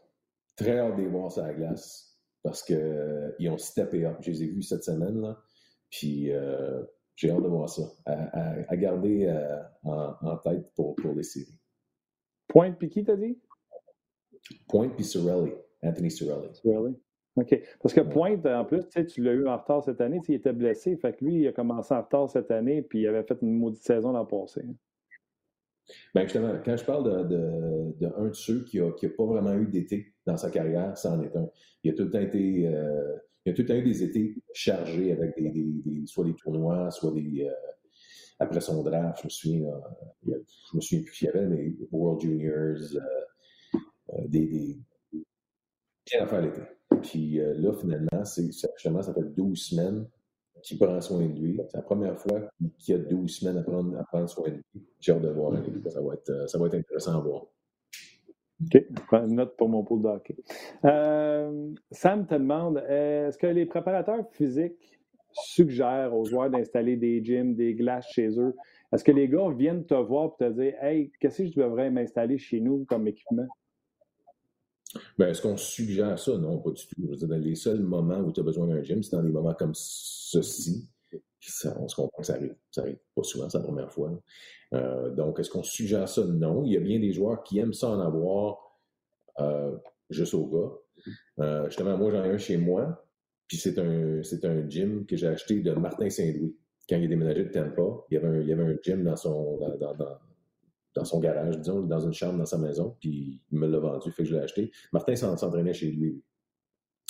Très 0.56 0.80
hâte 0.80 0.96
de 0.96 1.02
les 1.02 1.08
voir 1.08 1.32
sur 1.32 1.44
la 1.44 1.54
glace 1.54 2.18
parce 2.44 2.64
qu'ils 2.64 2.76
euh, 2.76 3.52
ont 3.52 3.58
steppé 3.58 4.06
up. 4.06 4.18
Je 4.22 4.32
les 4.32 4.44
ai 4.44 4.48
vus 4.48 4.64
cette 4.64 4.84
semaine, 4.84 5.20
là. 5.20 5.38
Puis 5.90 6.32
euh, 6.32 6.84
j'ai 7.16 7.32
hâte 7.32 7.44
de 7.44 7.48
voir 7.48 7.70
ça. 7.70 7.84
À, 8.06 8.78
garder 8.78 9.26
euh, 9.28 9.62
en, 9.84 10.38
tête 10.38 10.72
pour, 10.76 10.96
pour 10.96 11.14
les 11.14 11.24
séries. 11.24 11.60
Point, 12.48 12.74
puis 12.74 12.90
qui 12.90 13.04
t'as 13.04 13.16
dit? 13.16 13.40
Point, 14.68 14.90
puis 14.90 15.04
Cirelli. 15.04 15.54
Anthony 15.82 16.12
Cirelli. 16.12 16.54
Cirelli. 16.54 16.96
OK. 17.36 17.62
Parce 17.82 17.94
que 17.94 18.02
Pointe, 18.02 18.46
en 18.46 18.64
plus, 18.64 18.88
tu 19.08 19.22
l'as 19.22 19.34
eu 19.34 19.48
en 19.48 19.58
retard 19.58 19.84
cette 19.84 20.00
année. 20.00 20.22
Il 20.28 20.36
était 20.36 20.54
blessé. 20.54 20.96
Fait 20.96 21.14
que 21.14 21.26
lui, 21.26 21.42
il 21.42 21.48
a 21.48 21.52
commencé 21.52 21.94
en 21.94 22.02
retard 22.02 22.30
cette 22.30 22.52
année, 22.52 22.82
puis 22.82 23.02
il 23.02 23.08
avait 23.08 23.24
fait 23.24 23.38
une 23.42 23.58
maudite 23.58 23.84
saison 23.84 24.14
l'an 24.14 24.26
passé. 24.26 24.62
Bien, 26.14 26.24
justement, 26.24 26.54
quand 26.64 26.78
je 26.78 26.86
parle 26.86 27.04
d'un 27.04 27.24
de, 27.24 27.94
de, 28.00 28.34
ceux 28.34 28.64
qui 28.64 28.80
n'a 28.80 28.92
qui 28.92 29.06
a 29.06 29.10
pas 29.10 29.26
vraiment 29.26 29.54
eu 29.54 29.68
d'été 29.68 30.14
dans 30.26 30.38
sa 30.38 30.50
carrière, 30.50 30.98
ça 30.98 31.12
en 31.12 31.22
est 31.22 31.36
un. 31.36 31.50
Il 31.84 31.92
a 31.92 31.94
tout 31.94 32.04
le 32.04 32.10
temps 32.12 32.20
été. 32.20 32.68
Euh, 32.68 33.18
a 33.48 33.54
tout 33.54 33.72
eu 33.72 33.84
des 33.84 34.04
étés 34.04 34.36
chargés 34.54 35.12
avec 35.12 35.36
des, 35.38 35.52
des, 35.52 36.06
soit 36.08 36.26
des 36.26 36.34
tournois, 36.34 36.90
soit 36.90 37.12
des. 37.12 37.48
Euh, 37.48 37.54
après 38.40 38.60
son 38.60 38.84
draft, 38.84 39.20
je 39.22 39.26
me 39.26 39.30
souviens, 39.30 39.70
euh, 40.28 40.38
je 40.72 40.76
me 40.76 40.82
souviens 40.82 41.04
plus 41.04 41.14
qui 41.14 41.26
y 41.26 41.28
avait, 41.30 41.46
mais 41.48 41.74
World 41.92 42.22
Juniors, 42.22 42.78
des, 44.28 44.48
des. 44.48 44.80
Bien 46.06 46.28
à 46.28 46.42
l'été. 46.42 46.62
Puis 47.02 47.40
euh, 47.40 47.54
là, 47.56 47.74
finalement, 47.74 48.24
justement, 48.26 49.02
ça 49.02 49.14
fait 49.14 49.36
12 49.36 49.60
semaines 49.60 50.08
qu'il 50.66 50.78
prend 50.80 51.00
soin 51.00 51.26
de 51.26 51.40
lui. 51.40 51.60
C'est 51.70 51.78
la 51.78 51.84
première 51.84 52.18
fois 52.18 52.42
qu'il 52.80 52.96
a 52.96 52.98
12 52.98 53.32
semaines 53.32 53.58
à 53.58 53.64
prendre, 53.64 53.98
à 53.98 54.04
prendre 54.04 54.28
soin 54.28 54.50
de 54.50 54.56
lui. 54.56 54.84
J'ai 55.00 55.12
hâte 55.12 55.22
de 55.22 55.30
voir. 55.30 55.54
Ça 55.90 56.02
va, 56.02 56.14
être, 56.14 56.30
euh, 56.30 56.48
ça 56.48 56.58
va 56.58 56.68
être 56.68 56.76
intéressant 56.76 57.18
à 57.18 57.22
voir. 57.22 57.44
OK. 58.64 58.86
Je 58.90 59.02
prends 59.08 59.26
une 59.26 59.36
note 59.36 59.56
pour 59.58 59.70
mon 59.70 59.84
pool 59.84 60.02
de 60.02 60.08
hockey. 60.08 60.36
Euh, 60.86 61.72
Sam 61.92 62.26
te 62.26 62.36
demande 62.36 62.78
est-ce 62.88 63.38
que 63.38 63.48
les 63.48 63.66
préparateurs 63.66 64.26
physiques 64.32 65.00
suggèrent 65.34 66.16
aux 66.16 66.24
joueurs 66.24 66.50
d'installer 66.50 66.96
des 66.96 67.24
gyms, 67.24 67.56
des 67.56 67.76
glaces 67.76 68.08
chez 68.10 68.30
eux? 68.40 68.56
Est-ce 68.92 69.04
que 69.04 69.12
les 69.12 69.28
gars 69.28 69.50
viennent 69.50 69.86
te 69.86 69.94
voir 69.94 70.32
et 70.40 70.46
te 70.46 70.52
dire 70.52 70.74
Hey, 70.82 71.12
qu'est-ce 71.20 71.44
que 71.44 71.50
je 71.50 71.60
devrais 71.60 71.92
m'installer 71.92 72.38
chez 72.38 72.62
nous 72.62 72.86
comme 72.86 73.08
équipement? 73.08 73.48
Ben, 75.18 75.30
est-ce 75.30 75.42
qu'on 75.42 75.56
suggère 75.56 76.20
ça? 76.20 76.38
Non, 76.38 76.60
pas 76.60 76.72
du 76.72 76.86
tout. 76.88 77.28
Les 77.30 77.56
seuls 77.56 77.80
moments 77.80 78.20
où 78.20 78.32
tu 78.32 78.42
as 78.42 78.44
besoin 78.44 78.68
d'un 78.68 78.84
gym, 78.84 79.02
c'est 79.02 79.16
dans 79.16 79.24
des 79.24 79.32
moments 79.32 79.54
comme 79.54 79.72
ceci. 79.74 80.90
on 81.78 81.88
se 81.88 81.96
comprend 81.96 82.22
que 82.22 82.26
ça 82.26 82.34
arrive. 82.34 82.56
Ça 82.72 82.82
arrive 82.82 82.98
pas 83.16 83.24
souvent, 83.24 83.50
c'est 83.50 83.58
la 83.58 83.64
première 83.64 83.92
fois. 83.92 84.12
Euh, 84.74 85.12
donc, 85.12 85.40
est-ce 85.40 85.50
qu'on 85.50 85.64
suggère 85.64 86.10
ça? 86.10 86.26
Non. 86.26 86.66
Il 86.66 86.74
y 86.74 86.78
a 86.78 86.82
bien 86.82 87.00
des 87.00 87.14
joueurs 87.14 87.44
qui 87.44 87.60
aiment 87.60 87.74
ça 87.74 87.90
en 87.90 88.00
avoir 88.00 88.58
euh, 89.40 89.78
juste 90.10 90.34
au 90.34 90.48
gars. 90.48 91.14
Euh, 91.40 91.66
justement, 91.68 91.98
moi, 91.98 92.12
j'en 92.12 92.24
ai 92.26 92.30
un 92.30 92.38
chez 92.38 92.58
moi. 92.58 93.02
Puis 93.48 93.58
c'est 93.58 93.78
un, 93.78 94.22
un 94.22 94.70
gym 94.70 95.06
que 95.06 95.16
j'ai 95.16 95.28
acheté 95.28 95.62
de 95.62 95.72
Martin 95.74 96.10
Saint-Louis. 96.10 96.58
Quand 96.90 96.98
il 96.98 97.06
a 97.06 97.08
déménagé 97.08 97.46
de 97.46 97.50
Tampa, 97.52 97.84
il 98.10 98.16
y 98.16 98.18
avait 98.18 98.28
un, 98.28 98.42
il 98.42 98.48
y 98.48 98.54
avait 98.54 98.64
un 98.64 98.76
gym 98.82 99.04
dans 99.04 99.16
son, 99.16 99.58
dans, 99.58 99.94
dans, 99.96 100.18
dans 100.96 101.06
son 101.06 101.20
garage, 101.20 101.60
disons, 101.60 101.82
dans 101.82 102.00
une 102.00 102.14
chambre 102.14 102.38
dans 102.38 102.46
sa 102.46 102.58
maison, 102.58 102.96
puis 103.00 103.42
il 103.52 103.60
me 103.60 103.68
l'a 103.68 103.80
vendu, 103.80 104.12
fait 104.12 104.24
que 104.24 104.30
je 104.30 104.36
l'ai 104.36 104.42
acheté. 104.42 104.72
Martin 104.94 105.16
s'entraînait 105.16 105.74
chez 105.74 105.92
lui. 105.92 106.24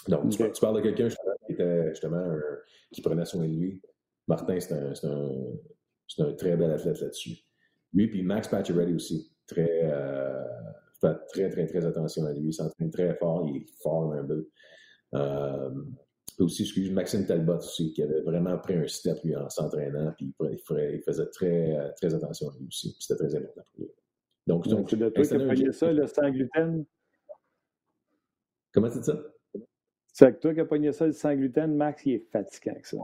Donc, 0.08 0.30
tu, 0.30 0.62
parles 0.62 0.78
de 0.78 0.82
quelqu'un 0.82 1.08
qui 1.46 1.54
était 1.54 1.90
justement 1.90 2.36
qui 2.92 3.02
prenait 3.02 3.26
soin 3.26 3.48
de 3.48 3.54
lui. 3.54 3.82
Martin, 4.28 4.60
c'est 4.60 4.74
un, 4.74 4.94
un, 5.04 6.26
un, 6.26 6.34
très 6.34 6.58
bel 6.58 6.72
athlète 6.72 7.00
là-dessus. 7.00 7.38
Lui, 7.94 8.08
puis 8.08 8.24
Max 8.24 8.48
Pacioretty 8.48 8.94
aussi. 8.94 9.32
Très, 9.48 9.82
euh, 9.84 10.44
fait 11.00 11.16
très, 11.28 11.50
très, 11.50 11.68
très 11.68 11.86
attention 11.86 12.26
à 12.26 12.34
lui. 12.34 12.48
Il 12.48 12.54
s'entraîne 12.54 12.90
très 12.90 13.16
fort. 13.16 13.48
Il 13.48 13.58
est 13.58 13.66
fort 13.82 14.14
un 14.14 14.26
peu. 14.26 14.50
Euh, 15.14 15.70
aussi, 16.44 16.64
excuse, 16.64 16.92
Maxime 16.92 17.26
Talbot 17.26 17.58
aussi, 17.58 17.94
qui 17.94 18.04
avait 18.04 18.22
vraiment 18.22 18.58
pris 18.58 18.76
un 18.76 18.88
step 18.88 19.24
lui 19.24 19.36
en 19.36 19.50
s'entraînant, 19.50 20.14
puis 20.18 20.34
il, 20.52 21.00
faisait 21.06 21.28
très, 21.28 21.94
très 21.96 22.14
attention 22.14 22.50
à 22.50 22.58
lui 22.58 22.68
aussi. 22.68 22.96
C'était 23.00 23.26
très 23.26 23.36
important 23.36 23.62
pour 23.72 23.86
lui. 23.86 23.92
Donc, 24.48 24.68
donc 24.68 24.90
c'est 24.90 24.98
de 24.98 25.10
toi 25.10 25.24
qui 25.24 25.34
as 25.34 25.40
pogné 25.40 25.72
ça, 25.72 25.92
le 25.92 26.08
sans 26.08 26.30
gluten? 26.30 26.86
Comment 28.74 28.90
tu 28.90 29.00
dis 29.00 29.06
ça? 29.06 29.20
C'est 30.14 30.26
avec 30.26 30.40
toi 30.40 30.54
qui 30.54 30.60
as 30.60 30.66
pogné 30.66 30.92
ça, 30.92 31.06
le 31.08 31.14
sans 31.14 31.34
gluten. 31.34 31.76
Max, 31.76 32.06
il 32.06 32.14
est 32.14 32.28
fatigué 32.32 32.72
avec 32.72 32.86
ça. 32.86 32.98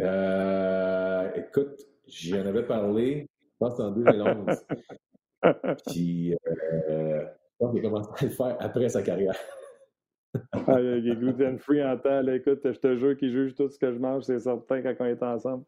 Euh, 0.00 1.30
écoute, 1.34 1.86
j'y 2.06 2.34
en 2.38 2.46
avais 2.46 2.66
parlé, 2.66 3.28
je 3.40 3.56
pense 3.58 3.78
en 3.78 3.90
2011. 3.90 4.66
Puis, 5.86 6.34
euh, 6.34 7.24
je 7.24 7.56
pense 7.58 7.72
qu'il 7.72 7.80
a 7.80 7.82
commencé 7.82 8.10
à 8.16 8.24
le 8.24 8.30
faire 8.30 8.56
après 8.60 8.88
sa 8.88 9.02
carrière. 9.02 9.36
Ah, 10.52 10.80
il 10.80 11.08
est 11.08 11.16
gluten 11.16 11.58
free 11.58 11.82
en 11.84 11.96
temps. 11.96 12.22
Là, 12.22 12.36
écoute, 12.36 12.60
je 12.64 12.78
te 12.78 12.96
jure 12.96 13.16
qu'il 13.16 13.30
juge 13.30 13.54
tout 13.54 13.68
ce 13.68 13.78
que 13.78 13.92
je 13.92 13.98
mange, 13.98 14.24
c'est 14.24 14.38
certain, 14.40 14.82
quand 14.82 14.94
on 15.00 15.04
est 15.04 15.22
ensemble. 15.22 15.64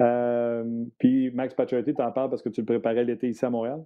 Euh, 0.00 0.84
puis 0.98 1.30
Max 1.30 1.54
Pacioretty, 1.54 1.94
t'en 1.94 2.12
parles 2.12 2.30
parce 2.30 2.42
que 2.42 2.48
tu 2.48 2.60
le 2.60 2.66
préparais 2.66 3.04
l'été 3.04 3.28
ici 3.28 3.44
à 3.44 3.50
Montréal? 3.50 3.84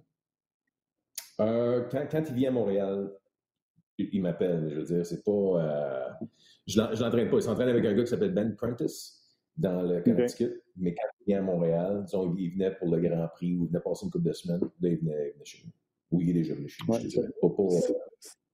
Euh, 1.39 1.87
quand, 1.91 2.05
quand, 2.09 2.23
il 2.29 2.35
vient 2.35 2.49
à 2.49 2.53
Montréal, 2.53 3.11
il, 3.97 4.21
m'appelle. 4.21 4.69
Je 4.69 4.75
veux 4.75 4.83
dire, 4.83 5.05
c'est 5.05 5.23
pas. 5.23 5.31
Euh, 5.31 6.09
je 6.65 6.81
ne 6.81 7.01
l'entraîne 7.01 7.29
pas. 7.29 7.37
Il 7.37 7.41
s'entraîne 7.43 7.69
avec 7.69 7.85
un 7.85 7.93
gars 7.93 8.03
qui 8.03 8.09
s'appelle 8.09 8.33
Ben 8.33 8.55
Prentice 8.55 9.23
dans 9.55 9.81
le 9.81 10.01
Connecticut. 10.01 10.61
Mais 10.75 10.93
quand 10.93 11.07
il 11.21 11.25
vient 11.31 11.39
à 11.39 11.43
Montréal, 11.43 12.03
disons, 12.05 12.35
il 12.37 12.51
venait 12.51 12.71
pour 12.71 12.89
le 12.89 12.99
Grand 12.99 13.27
Prix 13.29 13.55
ou 13.55 13.65
il 13.65 13.67
venait 13.69 13.79
passer 13.79 14.05
une 14.05 14.11
couple 14.11 14.27
de 14.27 14.33
semaines, 14.33 14.61
là, 14.61 14.89
il 14.89 14.97
venait, 14.97 15.35
chez 15.43 15.63
nous. 15.65 15.71
Ou 16.11 16.21
il 16.21 16.29
est 16.29 16.33
déjà 16.33 16.53
venu 16.53 16.67
chez 16.67 16.83
nous, 16.87 16.93
je 16.95 17.07
dirais. 17.07 17.27
Pas 17.41 17.49
pour. 17.49 17.73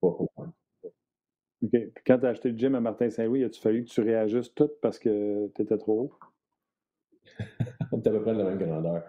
Pas, 0.01 0.11
pas, 0.35 0.53
Puis 1.71 1.91
quand 2.05 2.19
tu 2.19 2.25
as 2.25 2.29
acheté 2.29 2.49
le 2.51 2.57
gym 2.57 2.75
à 2.75 2.81
Martin-Saint-Louis, 2.81 3.43
as-tu 3.43 3.61
fallu 3.61 3.85
que 3.85 3.89
tu 3.89 4.01
réajustes 4.01 4.55
tout 4.55 4.71
parce 4.81 4.99
que 4.99 5.47
tu 5.55 5.61
étais 5.61 5.77
trop 5.77 6.01
haut? 6.01 6.13
On 7.91 8.01
est 8.01 8.07
à 8.07 8.11
peu 8.11 8.21
près 8.21 8.33
de 8.33 8.39
la 8.39 8.43
même 8.45 8.57
grandeur. 8.59 9.03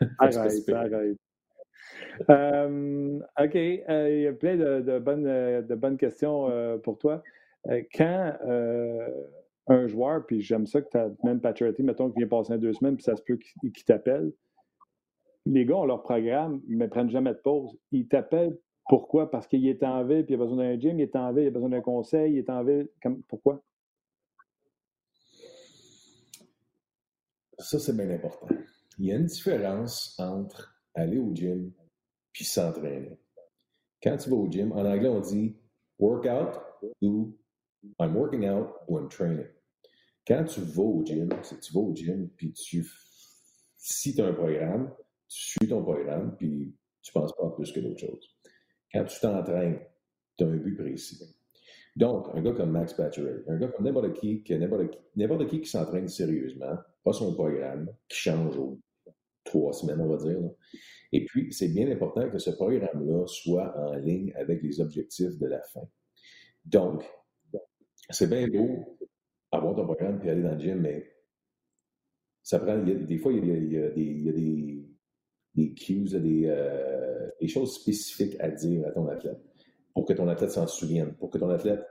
arrête, 0.18 0.68
arrête. 0.68 1.16
Euh, 2.30 3.18
OK. 3.40 3.56
Euh, 3.56 4.10
il 4.10 4.20
y 4.22 4.26
a 4.26 4.32
plein 4.32 4.56
de, 4.56 4.80
de, 4.80 4.98
bonnes, 4.98 5.24
de 5.24 5.74
bonnes, 5.74 5.96
questions 5.96 6.48
euh, 6.50 6.78
pour 6.78 6.98
toi. 6.98 7.22
Euh, 7.68 7.82
quand 7.94 8.36
un 9.68 9.86
joueur, 9.86 10.26
puis 10.26 10.40
j'aime 10.40 10.66
ça 10.66 10.82
que 10.82 10.90
tu 10.90 10.96
as 10.96 11.08
même 11.22 11.40
Paturity, 11.40 11.84
mettons 11.84 12.10
qu'il 12.10 12.18
vient 12.18 12.28
passer 12.28 12.58
deux 12.58 12.72
semaines, 12.72 12.96
puis 12.96 13.04
ça 13.04 13.14
se 13.14 13.22
peut 13.22 13.36
qu'il 13.36 13.84
t'appelle. 13.84 14.32
Les 15.46 15.64
gars 15.64 15.76
ont 15.76 15.86
leur 15.86 16.02
programme, 16.02 16.60
mais 16.68 16.86
ne 16.86 16.90
prennent 16.90 17.10
jamais 17.10 17.30
de 17.30 17.38
pause. 17.38 17.76
Ils 17.92 18.08
t'appellent 18.08 18.58
pourquoi? 18.88 19.30
Parce 19.30 19.46
qu'il 19.46 19.66
est 19.66 19.82
en 19.82 20.04
ville, 20.04 20.24
puis 20.24 20.34
il 20.34 20.40
a 20.40 20.44
besoin 20.44 20.56
d'un 20.56 20.78
gym, 20.78 20.98
il 20.98 21.02
est 21.02 21.16
en 21.16 21.32
ville, 21.32 21.44
il 21.44 21.48
a 21.48 21.50
besoin 21.50 21.68
d'un 21.68 21.80
conseil, 21.80 22.32
il 22.32 22.38
est 22.38 22.50
en 22.50 22.64
ville. 22.64 22.88
Pourquoi? 23.28 23.62
Ça, 27.58 27.78
c'est 27.78 27.96
bien 27.96 28.10
important. 28.10 28.48
Il 28.98 29.06
y 29.06 29.12
a 29.12 29.16
une 29.16 29.26
différence 29.26 30.16
entre 30.18 30.74
aller 30.94 31.18
au 31.18 31.34
gym 31.34 31.72
puis 32.32 32.44
s'entraîner. 32.44 33.18
Quand 34.02 34.16
tu 34.16 34.30
vas 34.30 34.36
au 34.36 34.50
gym, 34.50 34.72
en 34.72 34.84
anglais, 34.84 35.08
on 35.08 35.20
dit 35.20 35.56
workout 35.98 36.60
ou 37.00 37.36
I'm 38.00 38.16
working 38.16 38.48
out 38.48 38.68
ou 38.88 38.98
I'm 38.98 39.08
training. 39.08 39.46
Quand 40.26 40.44
tu 40.44 40.60
vas 40.60 40.82
au 40.82 41.04
gym, 41.04 41.28
c'est 41.42 41.60
tu 41.60 41.72
vas 41.72 41.80
au 41.80 41.94
gym 41.94 42.28
puis 42.36 42.52
tu, 42.52 42.84
si 43.76 44.14
tu 44.14 44.20
as 44.20 44.26
un 44.26 44.34
programme, 44.34 44.92
tu 45.28 45.58
suis 45.58 45.68
ton 45.68 45.82
programme 45.82 46.36
puis 46.36 46.74
tu 47.02 47.12
ne 47.14 47.20
penses 47.20 47.34
pas 47.36 47.50
plus 47.50 47.70
que 47.72 47.80
d'autres 47.80 48.00
choses. 48.00 48.36
Quand 48.92 49.04
tu 49.04 49.20
t'entraînes, 49.20 49.80
tu 50.36 50.44
as 50.44 50.46
un 50.46 50.56
but 50.56 50.76
précis. 50.76 51.22
Donc, 51.96 52.28
un 52.34 52.42
gars 52.42 52.52
comme 52.52 52.70
Max 52.70 52.94
Pacioretty, 52.94 53.44
un 53.48 53.58
gars 53.58 53.68
comme 53.68 53.84
n'importe 53.84 54.14
qui, 54.14 54.42
n'importe 55.16 55.46
qui, 55.48 55.60
qui 55.60 55.68
s'entraîne 55.68 56.08
sérieusement, 56.08 56.76
a 57.04 57.12
son 57.12 57.34
programme, 57.34 57.92
qui 58.08 58.18
change 58.18 58.56
aux 58.56 58.80
trois 59.44 59.72
semaines, 59.72 60.00
on 60.00 60.08
va 60.08 60.16
dire. 60.16 60.38
Et 61.12 61.24
puis, 61.24 61.52
c'est 61.52 61.68
bien 61.68 61.90
important 61.90 62.30
que 62.30 62.38
ce 62.38 62.50
programme-là 62.50 63.26
soit 63.26 63.76
en 63.78 63.94
ligne 63.96 64.32
avec 64.36 64.62
les 64.62 64.80
objectifs 64.80 65.38
de 65.38 65.46
la 65.46 65.60
fin. 65.62 65.86
Donc, 66.64 67.04
c'est 68.08 68.28
bien 68.28 68.46
beau 68.48 68.98
avoir 69.52 69.76
ton 69.76 69.84
programme 69.84 70.18
puis 70.18 70.30
aller 70.30 70.42
dans 70.42 70.54
le 70.54 70.60
gym, 70.60 70.80
mais 70.80 71.12
ça 72.42 72.58
prend. 72.58 72.78
des 72.78 73.18
fois, 73.18 73.32
il 73.32 73.46
y 73.46 73.78
a, 73.78 73.90
des, 73.90 74.84
des, 75.54 75.74
cues, 75.74 76.04
des, 76.04 76.44
euh, 76.46 77.11
des 77.42 77.48
choses 77.48 77.74
spécifiques 77.74 78.36
à 78.38 78.48
dire 78.50 78.86
à 78.86 78.92
ton 78.92 79.08
athlète 79.08 79.40
pour 79.92 80.06
que 80.06 80.12
ton 80.12 80.28
athlète 80.28 80.52
s'en 80.52 80.68
souvienne, 80.68 81.12
pour 81.14 81.28
que 81.28 81.38
ton 81.38 81.50
athlète, 81.50 81.84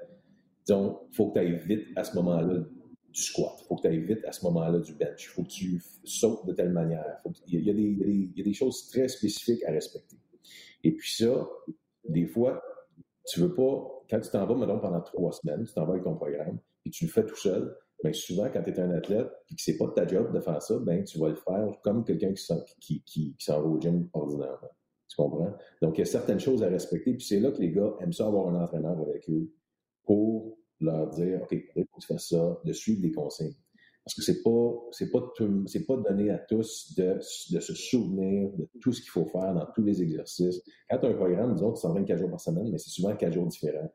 disons, 0.66 1.02
il 1.12 1.16
faut 1.16 1.28
que 1.28 1.34
tu 1.34 1.40
ailles 1.40 1.60
vite 1.68 1.88
à 1.98 2.06
ce 2.06 2.16
moment-là 2.16 2.64
du 3.10 3.22
squat, 3.22 3.58
il 3.60 3.66
faut 3.68 3.76
que 3.76 3.82
tu 3.82 3.88
ailles 3.90 4.06
vite 4.06 4.24
à 4.26 4.32
ce 4.32 4.46
moment-là 4.46 4.80
du 4.80 4.94
bench, 4.94 5.26
il 5.26 5.28
faut 5.28 5.44
que 5.44 5.50
tu 5.50 5.84
sautes 6.06 6.46
de 6.48 6.54
telle 6.54 6.72
manière. 6.72 7.22
il, 7.48 7.66
y 7.66 7.70
a 7.70 7.74
des, 7.74 7.82
il, 7.82 8.32
y 8.34 8.42
a 8.42 8.44
des, 8.46 8.54
choses 8.54 8.88
très 8.90 9.10
spécifiques 9.10 9.62
à 9.66 9.72
respecter. 9.72 10.16
Et 10.86 10.94
puis 10.94 11.12
ça, 11.12 11.48
des 12.08 12.26
fois, 12.28 12.64
tu 13.28 13.42
veux 13.42 13.54
pas, 13.54 14.04
quand 14.10 14.22
tu 14.22 14.30
t'en 14.30 14.46
vas, 14.46 14.56
maintenant 14.56 14.80
pendant 14.80 15.02
trois 15.02 15.34
semaines, 15.34 15.66
tu 15.66 15.74
t'en 15.74 15.86
vas 15.86 15.94
avec 15.94 16.06
ton 16.06 16.16
programme, 16.16 16.60
et 16.86 16.90
tu 16.90 17.06
le 17.06 17.12
fais 17.12 17.26
tout 17.26 17.36
seul, 17.36 17.76
bien 18.02 18.14
souvent, 18.14 18.50
quand 18.50 18.64
tu 18.64 18.70
es 18.70 18.80
un 18.80 18.92
athlète 18.92 19.30
et 19.50 19.56
que 19.56 19.62
c'est 19.62 19.78
pas 19.78 19.90
ta 19.90 20.08
job 20.08 20.34
de 20.34 20.40
faire 20.40 20.62
ça, 20.62 20.80
ben 20.80 21.04
tu 21.04 21.20
vas 21.20 21.28
le 21.28 21.36
faire 21.36 21.68
comme 21.84 22.06
quelqu'un 22.06 22.34
qui 22.34 23.36
s'en 23.38 23.62
va 23.62 23.68
au 23.68 23.80
gym 23.80 24.08
ordinairement. 24.14 24.72
Tu 25.12 25.18
comprends? 25.18 25.54
Donc, 25.82 25.98
il 25.98 26.00
y 26.00 26.02
a 26.04 26.06
certaines 26.06 26.40
choses 26.40 26.64
à 26.64 26.68
respecter. 26.68 27.14
Puis 27.14 27.26
c'est 27.26 27.42
là 27.42 27.52
que 27.52 27.60
les 27.60 27.70
gars 27.70 27.94
aiment 28.00 28.14
ça 28.14 28.28
avoir 28.28 28.48
un 28.48 28.64
entraîneur 28.64 28.98
avec 28.98 29.30
eux 29.30 29.52
pour 30.06 30.58
leur 30.80 31.10
dire, 31.10 31.42
OK, 31.44 31.52
il 31.52 31.86
faut 31.92 32.00
que 32.00 32.14
tu 32.14 32.18
ça, 32.18 32.62
de 32.64 32.72
suivre 32.72 33.02
des 33.02 33.12
consignes. 33.12 33.54
Parce 34.06 34.16
que 34.16 34.22
c'est 34.22 34.42
pas, 34.42 34.74
c'est 34.92 35.12
pas, 35.12 35.20
pas 35.20 35.98
donné 35.98 36.30
à 36.30 36.38
tous 36.38 36.96
de, 36.98 37.20
de, 37.54 37.60
se 37.60 37.74
souvenir 37.76 38.52
de 38.54 38.68
tout 38.80 38.94
ce 38.94 39.02
qu'il 39.02 39.12
faut 39.12 39.26
faire 39.26 39.54
dans 39.54 39.68
tous 39.76 39.84
les 39.84 40.02
exercices. 40.02 40.62
Quand 40.90 41.00
tu 41.00 41.06
as 41.08 41.10
un 41.10 41.14
programme, 41.14 41.54
disons, 41.56 41.74
tu 41.74 41.82
s'entraînes 41.82 42.06
quatre 42.06 42.20
jours 42.20 42.32
par 42.32 42.40
semaine, 42.40 42.72
mais 42.72 42.78
c'est 42.78 42.90
souvent 42.90 43.14
quatre 43.16 43.34
jours 43.34 43.48
différents. 43.48 43.94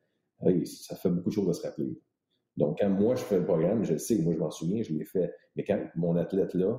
ça 0.64 0.96
fait 0.96 1.08
beaucoup 1.08 1.30
de 1.30 1.34
choses 1.34 1.48
à 1.48 1.54
se 1.54 1.62
rappeler. 1.62 1.98
Donc, 2.58 2.78
quand 2.78 2.90
moi, 2.90 3.16
je 3.16 3.22
fais 3.22 3.38
le 3.38 3.44
programme, 3.44 3.84
je 3.84 3.94
le 3.94 3.98
sais, 3.98 4.18
moi, 4.18 4.34
je 4.34 4.38
m'en 4.38 4.50
souviens, 4.50 4.82
je 4.82 4.92
l'ai 4.92 5.04
fait. 5.06 5.32
Mais 5.56 5.64
quand 5.64 5.82
mon 5.96 6.14
athlète 6.16 6.52
là, 6.52 6.78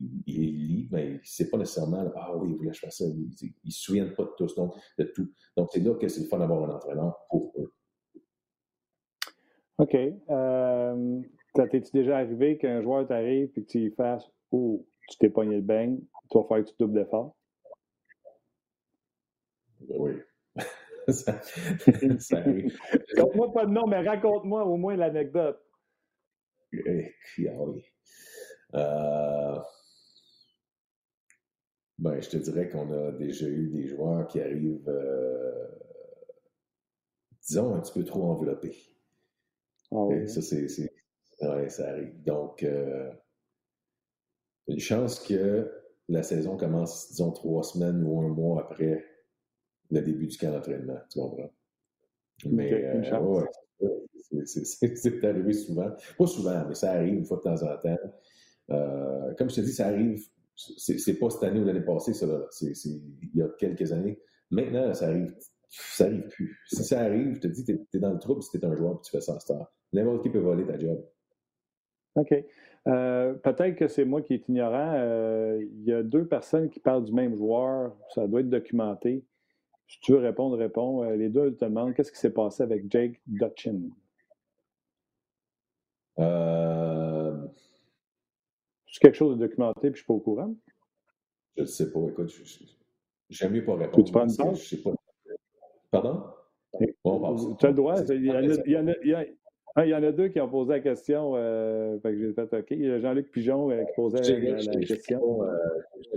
il, 0.00 0.66
lit, 0.66 0.88
mais 0.90 1.06
il 1.08 1.14
ne 1.14 1.20
sait 1.22 1.48
pas 1.48 1.58
nécessairement, 1.58 2.10
ah 2.16 2.36
oui, 2.36 2.50
il 2.50 2.56
voulait 2.56 2.70
que 2.70 2.76
je 2.76 2.80
fasse 2.80 2.98
ça. 2.98 3.04
Ils 3.06 3.52
ne 3.64 3.70
se 3.70 3.82
souviennent 3.82 4.14
pas 4.14 4.24
de 4.24 4.32
tous, 4.36 4.54
donc, 4.54 4.74
de 4.98 5.04
tout. 5.04 5.30
Donc, 5.56 5.68
c'est 5.72 5.80
là 5.80 5.94
que 5.94 6.08
c'est 6.08 6.22
le 6.22 6.26
fun 6.26 6.38
d'avoir 6.38 6.68
un 6.68 6.74
entraîneur 6.74 7.16
pour 7.30 7.52
eux. 7.58 7.72
OK. 9.78 9.94
Euh, 9.94 11.20
T'es-tu 11.64 11.90
déjà 11.92 12.18
arrivé 12.18 12.58
qu'un 12.58 12.82
joueur 12.82 13.06
t'arrive 13.06 13.50
et 13.56 13.60
que 13.62 13.66
tu 13.66 13.78
lui 13.78 13.90
fasses 13.90 14.30
Oh, 14.52 14.86
tu 15.08 15.18
t'es 15.18 15.30
pogné 15.30 15.56
le 15.56 15.62
bang, 15.62 15.98
tu 16.30 16.38
vas 16.38 16.44
faire 16.44 16.64
que 16.64 16.70
tu 16.70 16.74
doubles 16.78 16.94
d'effort? 16.94 17.34
Ben 19.80 19.96
oui. 19.98 20.12
ça, 21.08 21.40
arrive. 22.32 22.78
Raconte-moi 23.16 23.52
pas 23.52 23.66
de 23.66 23.70
nom, 23.70 23.86
mais 23.86 24.00
raconte-moi 24.06 24.64
au 24.64 24.76
moins 24.76 24.96
l'anecdote. 24.96 25.60
Eh, 26.72 27.14
ah 27.48 27.62
oui. 27.64 27.84
Euh, 28.74 29.58
ben, 31.98 32.20
je 32.20 32.28
te 32.28 32.36
dirais 32.36 32.68
qu'on 32.68 32.90
a 32.92 33.12
déjà 33.12 33.48
eu 33.48 33.68
des 33.68 33.86
joueurs 33.86 34.26
qui 34.28 34.40
arrivent, 34.40 34.88
euh, 34.88 35.66
disons, 37.42 37.74
un 37.74 37.80
petit 37.80 37.92
peu 37.92 38.04
trop 38.04 38.24
enveloppés. 38.24 38.76
Ah 39.90 40.04
oui. 40.04 40.28
Ça, 40.28 40.42
c'est. 40.42 40.66
Ouais, 41.40 41.68
ça 41.68 41.90
arrive. 41.90 42.22
Donc, 42.24 42.62
euh, 42.62 43.10
une 44.68 44.80
chance 44.80 45.20
que 45.20 45.70
la 46.08 46.22
saison 46.22 46.56
commence, 46.56 47.08
disons, 47.10 47.30
trois 47.32 47.62
semaines 47.62 48.02
ou 48.04 48.20
un 48.20 48.28
mois 48.28 48.62
après 48.62 49.04
le 49.90 50.00
début 50.02 50.26
du 50.26 50.36
camp 50.36 50.52
d'entraînement. 50.52 50.98
Tu 51.10 51.18
comprends? 51.18 51.50
Mais, 52.46 52.72
euh, 52.72 53.46
c'est 54.44 55.24
arrivé 55.24 55.52
souvent. 55.52 55.90
Pas 56.18 56.26
souvent, 56.26 56.64
mais 56.68 56.74
ça 56.74 56.92
arrive 56.92 57.14
une 57.14 57.24
fois 57.24 57.38
de 57.38 57.42
temps 57.42 57.62
en 57.62 57.76
temps. 57.78 57.98
Euh, 58.70 59.34
comme 59.34 59.48
je 59.48 59.56
te 59.56 59.60
dis, 59.60 59.72
ça 59.72 59.86
arrive 59.86 60.26
c'est 60.56 61.18
pas 61.18 61.30
cette 61.30 61.42
année 61.44 61.60
ou 61.60 61.64
l'année 61.64 61.84
passée, 61.84 62.14
ça, 62.14 62.26
c'est 62.50 62.72
il 62.88 63.30
y 63.34 63.42
a 63.42 63.48
quelques 63.58 63.92
années. 63.92 64.18
Maintenant, 64.50 64.92
ça 64.94 65.08
arrive, 65.08 65.34
ça 65.68 66.04
arrive 66.04 66.26
plus. 66.28 66.58
Si 66.66 66.84
ça 66.84 67.00
arrive, 67.00 67.34
je 67.34 67.40
te 67.40 67.48
dis, 67.48 67.64
tu 67.64 67.78
es, 67.94 67.98
dans 67.98 68.12
le 68.12 68.18
trouble 68.18 68.42
si 68.42 68.50
tu 68.50 68.58
es 68.58 68.64
un 68.64 68.74
joueur 68.74 68.94
et 68.94 69.00
tu 69.04 69.10
fais 69.10 69.20
ça 69.20 69.34
en 69.34 69.40
star. 69.40 69.72
N'importe 69.92 70.22
qui 70.22 70.30
peut 70.30 70.38
voler 70.38 70.66
ta 70.66 70.78
job. 70.78 71.04
OK. 72.16 72.34
Euh, 72.88 73.34
peut-être 73.34 73.76
que 73.76 73.88
c'est 73.88 74.04
moi 74.04 74.22
qui 74.22 74.34
est 74.34 74.48
ignorant. 74.48 74.94
Euh, 74.94 75.60
il 75.60 75.84
y 75.84 75.92
a 75.92 76.02
deux 76.02 76.26
personnes 76.26 76.70
qui 76.70 76.80
parlent 76.80 77.04
du 77.04 77.12
même 77.12 77.34
joueur. 77.34 77.96
Ça 78.14 78.26
doit 78.26 78.40
être 78.40 78.48
documenté. 78.48 79.24
Si 79.88 80.00
tu 80.00 80.12
veux 80.12 80.18
répondre, 80.18 80.56
réponds. 80.56 81.02
Euh, 81.02 81.16
les 81.16 81.28
deux 81.28 81.54
te 81.54 81.64
demandent 81.64 81.94
qu'est-ce 81.94 82.12
qui 82.12 82.18
s'est 82.18 82.32
passé 82.32 82.62
avec 82.62 82.90
Jake 82.90 83.20
Dutchin? 83.26 83.80
Euh, 86.18 86.85
c'est 88.96 89.08
quelque 89.08 89.16
chose 89.16 89.36
de 89.36 89.46
documenté 89.46 89.90
puis 89.90 89.90
je 89.90 89.90
ne 89.90 89.96
suis 89.96 90.06
pas 90.06 90.14
au 90.14 90.20
courant? 90.20 90.54
Je 91.54 91.62
ne 91.62 91.66
sais 91.66 91.92
pas. 91.92 92.00
Écoute, 92.08 92.32
j'aime 93.28 93.52
mieux 93.52 93.64
pas 93.64 93.76
répondre. 93.76 94.04
Tu 94.04 94.10
prends 94.10 94.26
une 94.26 94.54
Je 94.54 94.62
sais 94.62 94.82
pas. 94.82 94.94
Pardon? 95.90 96.24
Bon, 97.04 97.56
tu 97.56 97.66
as 97.66 97.68
le 97.68 97.74
droit. 97.74 98.00
Il 98.08 98.24
y, 98.24 98.30
en 98.30 98.36
a, 98.36 98.40
il, 98.64 98.72
y 98.72 98.78
en 98.78 98.88
a, 99.18 99.84
il 99.84 99.90
y 99.90 99.94
en 99.94 100.02
a 100.02 100.12
deux 100.12 100.28
qui 100.28 100.40
ont 100.40 100.48
posé 100.48 100.72
la 100.72 100.80
question. 100.80 101.32
Euh, 101.34 101.98
fait 102.00 102.12
que 102.12 102.18
j'ai 102.18 102.32
fait 102.32 102.54
OK. 102.54 102.66
Il 102.70 102.84
y 102.86 102.90
a 102.90 102.98
Jean-Luc 102.98 103.30
Pigeon 103.30 103.70
euh, 103.70 103.84
qui 103.84 103.92
posait 103.96 104.38
la, 104.38 104.62
la, 104.62 104.80
question. 104.80 105.42
Euh, 105.42 105.52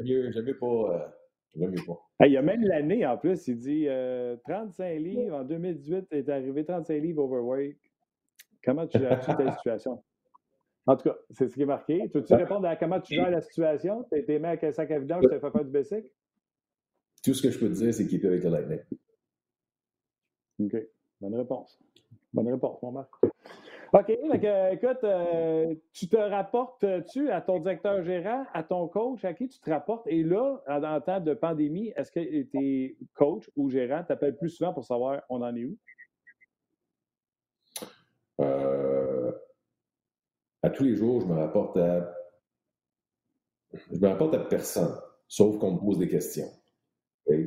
j'aime 0.06 0.46
mieux, 0.46 0.58
pas. 0.58 1.14
J'aime 1.58 1.72
mieux 1.72 1.84
pas. 1.86 2.28
il 2.28 2.32
y 2.32 2.38
a 2.38 2.42
même 2.42 2.64
l'année 2.64 3.06
en 3.06 3.18
plus. 3.18 3.46
Il 3.50 3.58
dit 3.58 3.88
35 4.48 5.00
livres 5.00 5.36
en 5.36 5.44
2018 5.44 6.08
est 6.12 6.30
arrivé 6.30 6.64
35 6.64 6.94
livres 7.02 7.24
overweight. 7.24 7.78
Comment 8.64 8.88
tu 8.88 9.00
gères 9.00 9.22
cette 9.22 9.54
situation? 9.56 10.02
En 10.90 10.98
tout 10.98 11.08
cas, 11.08 11.16
c'est 11.30 11.48
ce 11.48 11.54
qui 11.54 11.62
est 11.62 11.68
marqué. 11.68 12.10
Tu 12.12 12.18
veux-tu 12.18 12.34
répondre 12.34 12.68
à 12.68 12.76
comment 12.76 13.00
tu 13.00 13.14
gères 13.14 13.30
la 13.30 13.42
situation? 13.42 14.06
Tu 14.06 14.16
as 14.16 14.18
été 14.18 14.40
mis 14.40 14.48
avec 14.48 14.64
un 14.64 14.72
sac 14.72 14.90
à 14.90 14.98
vidange, 14.98 15.22
tu 15.22 15.36
as 15.36 15.40
fait 15.40 15.52
faire 15.52 15.64
du 15.64 15.70
basic? 15.70 16.12
Tout 17.24 17.36
ce 17.36 17.44
que 17.44 17.52
je 17.52 17.60
peux 17.60 17.68
te 17.68 17.76
dire, 17.76 17.94
c'est 17.94 18.08
qu'il 18.08 18.20
peut 18.20 18.30
avec 18.30 18.44
le 18.44 18.50
Lightning. 18.50 18.80
OK. 20.62 20.76
Bonne 21.22 21.36
réponse. 21.36 21.80
Bonne 22.34 22.52
réponse, 22.52 22.82
mon 22.82 22.92
Marc. 22.92 23.12
OK. 23.94 24.10
écoute, 24.10 25.04
euh, 25.04 25.76
tu 25.94 26.10
te 26.10 26.18
rapportes-tu 26.18 27.30
à 27.30 27.42
ton 27.42 27.60
directeur 27.60 28.04
gérant, 28.04 28.48
à 28.56 28.64
ton 28.64 28.88
coach, 28.88 29.24
à 29.26 29.36
qui 29.36 29.48
tu 29.48 29.60
te 29.60 29.70
rapportes? 29.70 30.08
Et 30.08 30.24
là, 30.24 30.60
en 30.68 31.02
temps 31.02 31.20
de 31.20 31.36
pandémie, 31.36 31.94
est-ce 31.98 32.12
que 32.12 32.42
tes 32.44 32.98
coach 33.14 33.48
ou 33.56 33.70
gérant 33.70 34.04
t'appellent 34.04 34.38
plus 34.38 34.50
souvent 34.50 34.74
pour 34.74 34.86
savoir 34.86 35.22
on 35.30 35.44
en 35.44 35.56
est 35.56 35.66
où? 35.66 35.78
Euh, 38.42 38.89
à 40.62 40.70
tous 40.70 40.84
les 40.84 40.96
jours, 40.96 41.22
je 41.22 41.26
me 41.26 41.36
rapporte 41.36 41.78
à. 41.78 42.16
Je 43.92 44.00
me 44.00 44.08
rapporte 44.08 44.34
à 44.34 44.40
personne, 44.40 44.96
sauf 45.28 45.60
qu'on 45.60 45.74
me 45.74 45.80
pose 45.80 46.00
des 46.00 46.08
questions. 46.08 46.50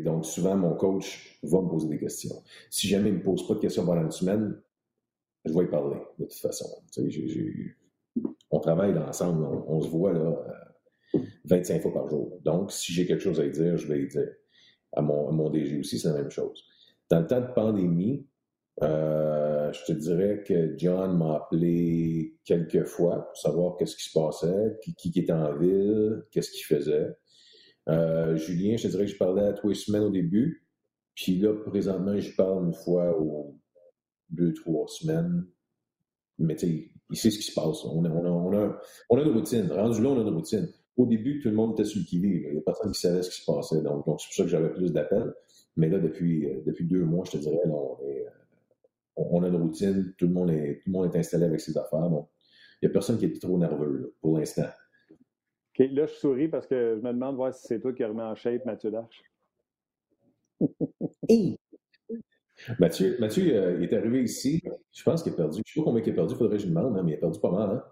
Donc, 0.05 0.25
souvent, 0.25 0.57
mon 0.57 0.77
coach 0.77 1.39
va 1.43 1.61
me 1.61 1.69
poser 1.69 1.89
des 1.89 1.99
questions. 1.99 2.37
Si 2.71 2.87
jamais 2.87 3.09
il 3.09 3.15
ne 3.15 3.19
me 3.19 3.25
pose 3.25 3.47
pas 3.49 3.55
de 3.55 3.59
questions 3.59 3.85
pendant 3.85 4.03
une 4.03 4.13
semaine, 4.13 4.61
je 5.45 5.53
vais 5.53 5.65
y 5.65 5.69
parler, 5.69 5.99
de 6.21 6.25
toute 6.25 6.35
façon. 6.35 6.67
On 8.51 8.61
travaille 8.61 8.97
ensemble, 8.97 9.45
on, 9.67 9.81
se 9.81 9.89
voit 9.89 10.13
là 10.13 10.37
25 11.47 11.83
fois 11.83 11.93
par 11.93 12.09
jour. 12.09 12.39
Donc, 12.45 12.71
si 12.71 12.93
j'ai 12.93 13.07
quelque 13.07 13.23
chose 13.23 13.41
à 13.41 13.49
dire, 13.49 13.77
je 13.77 13.89
vais 13.89 14.03
y 14.03 14.07
dire. 14.07 14.29
À 14.95 15.01
mon, 15.01 15.29
à 15.29 15.33
mon 15.33 15.49
DG 15.49 15.81
aussi, 15.81 15.99
c'est 15.99 16.09
la 16.09 16.15
même 16.15 16.31
chose. 16.31 16.63
Dans 17.09 17.21
le 17.21 17.27
temps 17.27 17.41
de 17.41 17.53
pandémie, 17.53 18.27
euh, 18.83 19.52
je 19.73 19.85
te 19.85 19.93
dirais 19.93 20.43
que 20.47 20.75
John 20.79 21.19
m'a 21.19 21.37
appelé 21.37 22.37
quelques 22.45 22.85
fois 22.85 23.27
pour 23.27 23.37
savoir 23.37 23.77
qu'est-ce 23.77 23.97
qui 23.97 24.05
se 24.05 24.19
passait, 24.19 24.79
qui, 24.83 24.95
qui 24.95 25.19
était 25.19 25.33
en 25.33 25.57
ville, 25.57 26.25
qu'est-ce 26.31 26.51
qu'il 26.51 26.65
faisait. 26.65 27.17
Euh, 27.89 28.37
Julien, 28.37 28.77
je 28.77 28.85
te 28.85 28.89
dirais 28.89 29.07
que 29.07 29.11
je 29.11 29.17
parlais 29.17 29.43
à 29.43 29.53
tous 29.53 29.69
les 29.69 29.75
semaines 29.75 30.03
au 30.03 30.11
début. 30.11 30.67
Puis 31.15 31.39
là, 31.39 31.55
présentement, 31.67 32.19
je 32.19 32.35
parle 32.35 32.67
une 32.67 32.75
fois 32.75 33.19
aux 33.21 33.59
deux, 34.31 34.53
trois 34.55 34.87
semaines. 34.89 35.47
Mais 36.39 36.57
tu 36.57 36.67
sais, 36.67 36.91
il 37.11 37.17
sait 37.17 37.31
ce 37.31 37.39
qui 37.39 37.45
se 37.45 37.55
passe. 37.55 37.85
On 37.85 38.05
a, 38.05 38.11
on, 38.11 38.53
a, 38.53 38.79
on, 39.11 39.19
a, 39.19 39.23
une 39.23 39.33
routine. 39.33 39.71
Rendu 39.71 40.03
là, 40.03 40.09
on 40.11 40.19
a 40.19 40.23
une 40.23 40.35
routine. 40.35 40.69
Au 40.97 41.07
début, 41.07 41.41
tout 41.41 41.49
le 41.49 41.55
monde 41.55 41.73
était 41.73 41.85
sur 41.85 42.01
le 42.01 42.07
qui-vive. 42.07 42.45
Il 42.47 42.53
n'y 42.53 42.59
a 42.59 42.63
personne 42.63 42.93
qui 42.93 43.01
savait 43.01 43.23
ce 43.23 43.31
qui 43.31 43.41
se 43.41 43.51
passait. 43.51 43.83
Donc, 43.83 44.05
c'est 44.07 44.11
pour 44.11 44.21
ça 44.21 44.43
que 44.45 44.49
j'avais 44.49 44.73
plus 44.73 44.93
d'appels. 44.93 45.33
Mais 45.77 45.89
là, 45.89 45.99
depuis, 45.99 46.47
euh, 46.47 46.63
depuis 46.67 46.87
deux 46.87 47.05
mois, 47.05 47.25
je 47.27 47.33
te 47.33 47.37
dirais, 47.39 47.59
on, 47.67 47.99
est, 48.07 48.27
on, 49.17 49.43
a 49.43 49.49
une 49.49 49.57
routine. 49.57 50.15
Tout 50.19 50.27
le, 50.27 50.33
monde 50.33 50.51
est, 50.51 50.81
tout 50.83 50.91
le 50.91 50.93
monde 50.93 51.15
est 51.15 51.19
installé 51.19 51.45
avec 51.45 51.61
ses 51.61 51.77
affaires. 51.77 52.09
Donc, 52.09 52.29
il 52.81 52.87
n'y 52.87 52.91
a 52.91 52.93
personne 52.93 53.19
qui 53.19 53.27
est 53.27 53.41
trop 53.41 53.59
nerveux 53.59 54.15
pour 54.21 54.39
l'instant. 54.39 54.67
OK, 55.11 55.87
là, 55.93 56.07
je 56.07 56.13
souris 56.13 56.49
parce 56.49 56.67
que 56.67 56.97
je 56.97 57.01
me 57.01 57.13
demande 57.13 57.37
voir 57.37 57.55
si 57.55 57.67
c'est 57.67 57.81
toi 57.81 57.93
qui 57.93 58.05
remet 58.05 58.23
en 58.23 58.35
shape 58.35 58.65
Mathieu 58.65 58.91
Darche. 58.91 59.23
Mathieu, 62.79 63.17
Mathieu 63.19 63.57
euh, 63.57 63.79
il 63.79 63.85
est 63.85 63.93
arrivé 63.95 64.23
ici. 64.23 64.63
Je 64.93 65.03
pense 65.03 65.23
qu'il 65.23 65.33
a 65.33 65.37
perdu. 65.37 65.57
Je 65.57 65.61
ne 65.61 65.65
sais 65.65 65.81
pas 65.81 65.85
combien 65.85 66.03
il 66.03 66.11
a 66.11 66.15
perdu, 66.15 66.35
il 66.35 66.37
faudrait 66.37 66.57
que 66.57 66.63
je 66.63 66.67
lui 66.69 66.75
demande, 66.75 66.97
hein, 66.97 67.03
mais 67.05 67.13
il 67.13 67.15
a 67.15 67.19
perdu 67.19 67.41
pas 67.41 67.51
mal. 67.51 67.71
Hein? 67.71 67.85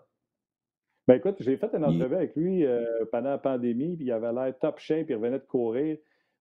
Ben 1.08 1.14
écoute, 1.16 1.36
j'ai 1.40 1.56
fait 1.56 1.74
une 1.74 1.84
entrevue 1.84 2.14
avec 2.14 2.36
lui 2.36 2.64
euh, 2.64 3.04
pendant 3.10 3.30
la 3.30 3.38
pandémie, 3.38 3.96
puis 3.96 4.06
il 4.06 4.12
avait 4.12 4.32
l'air 4.32 4.56
top 4.60 4.78
shape, 4.78 5.06
il 5.08 5.16
revenait 5.16 5.40
de 5.40 5.44
courir. 5.44 5.98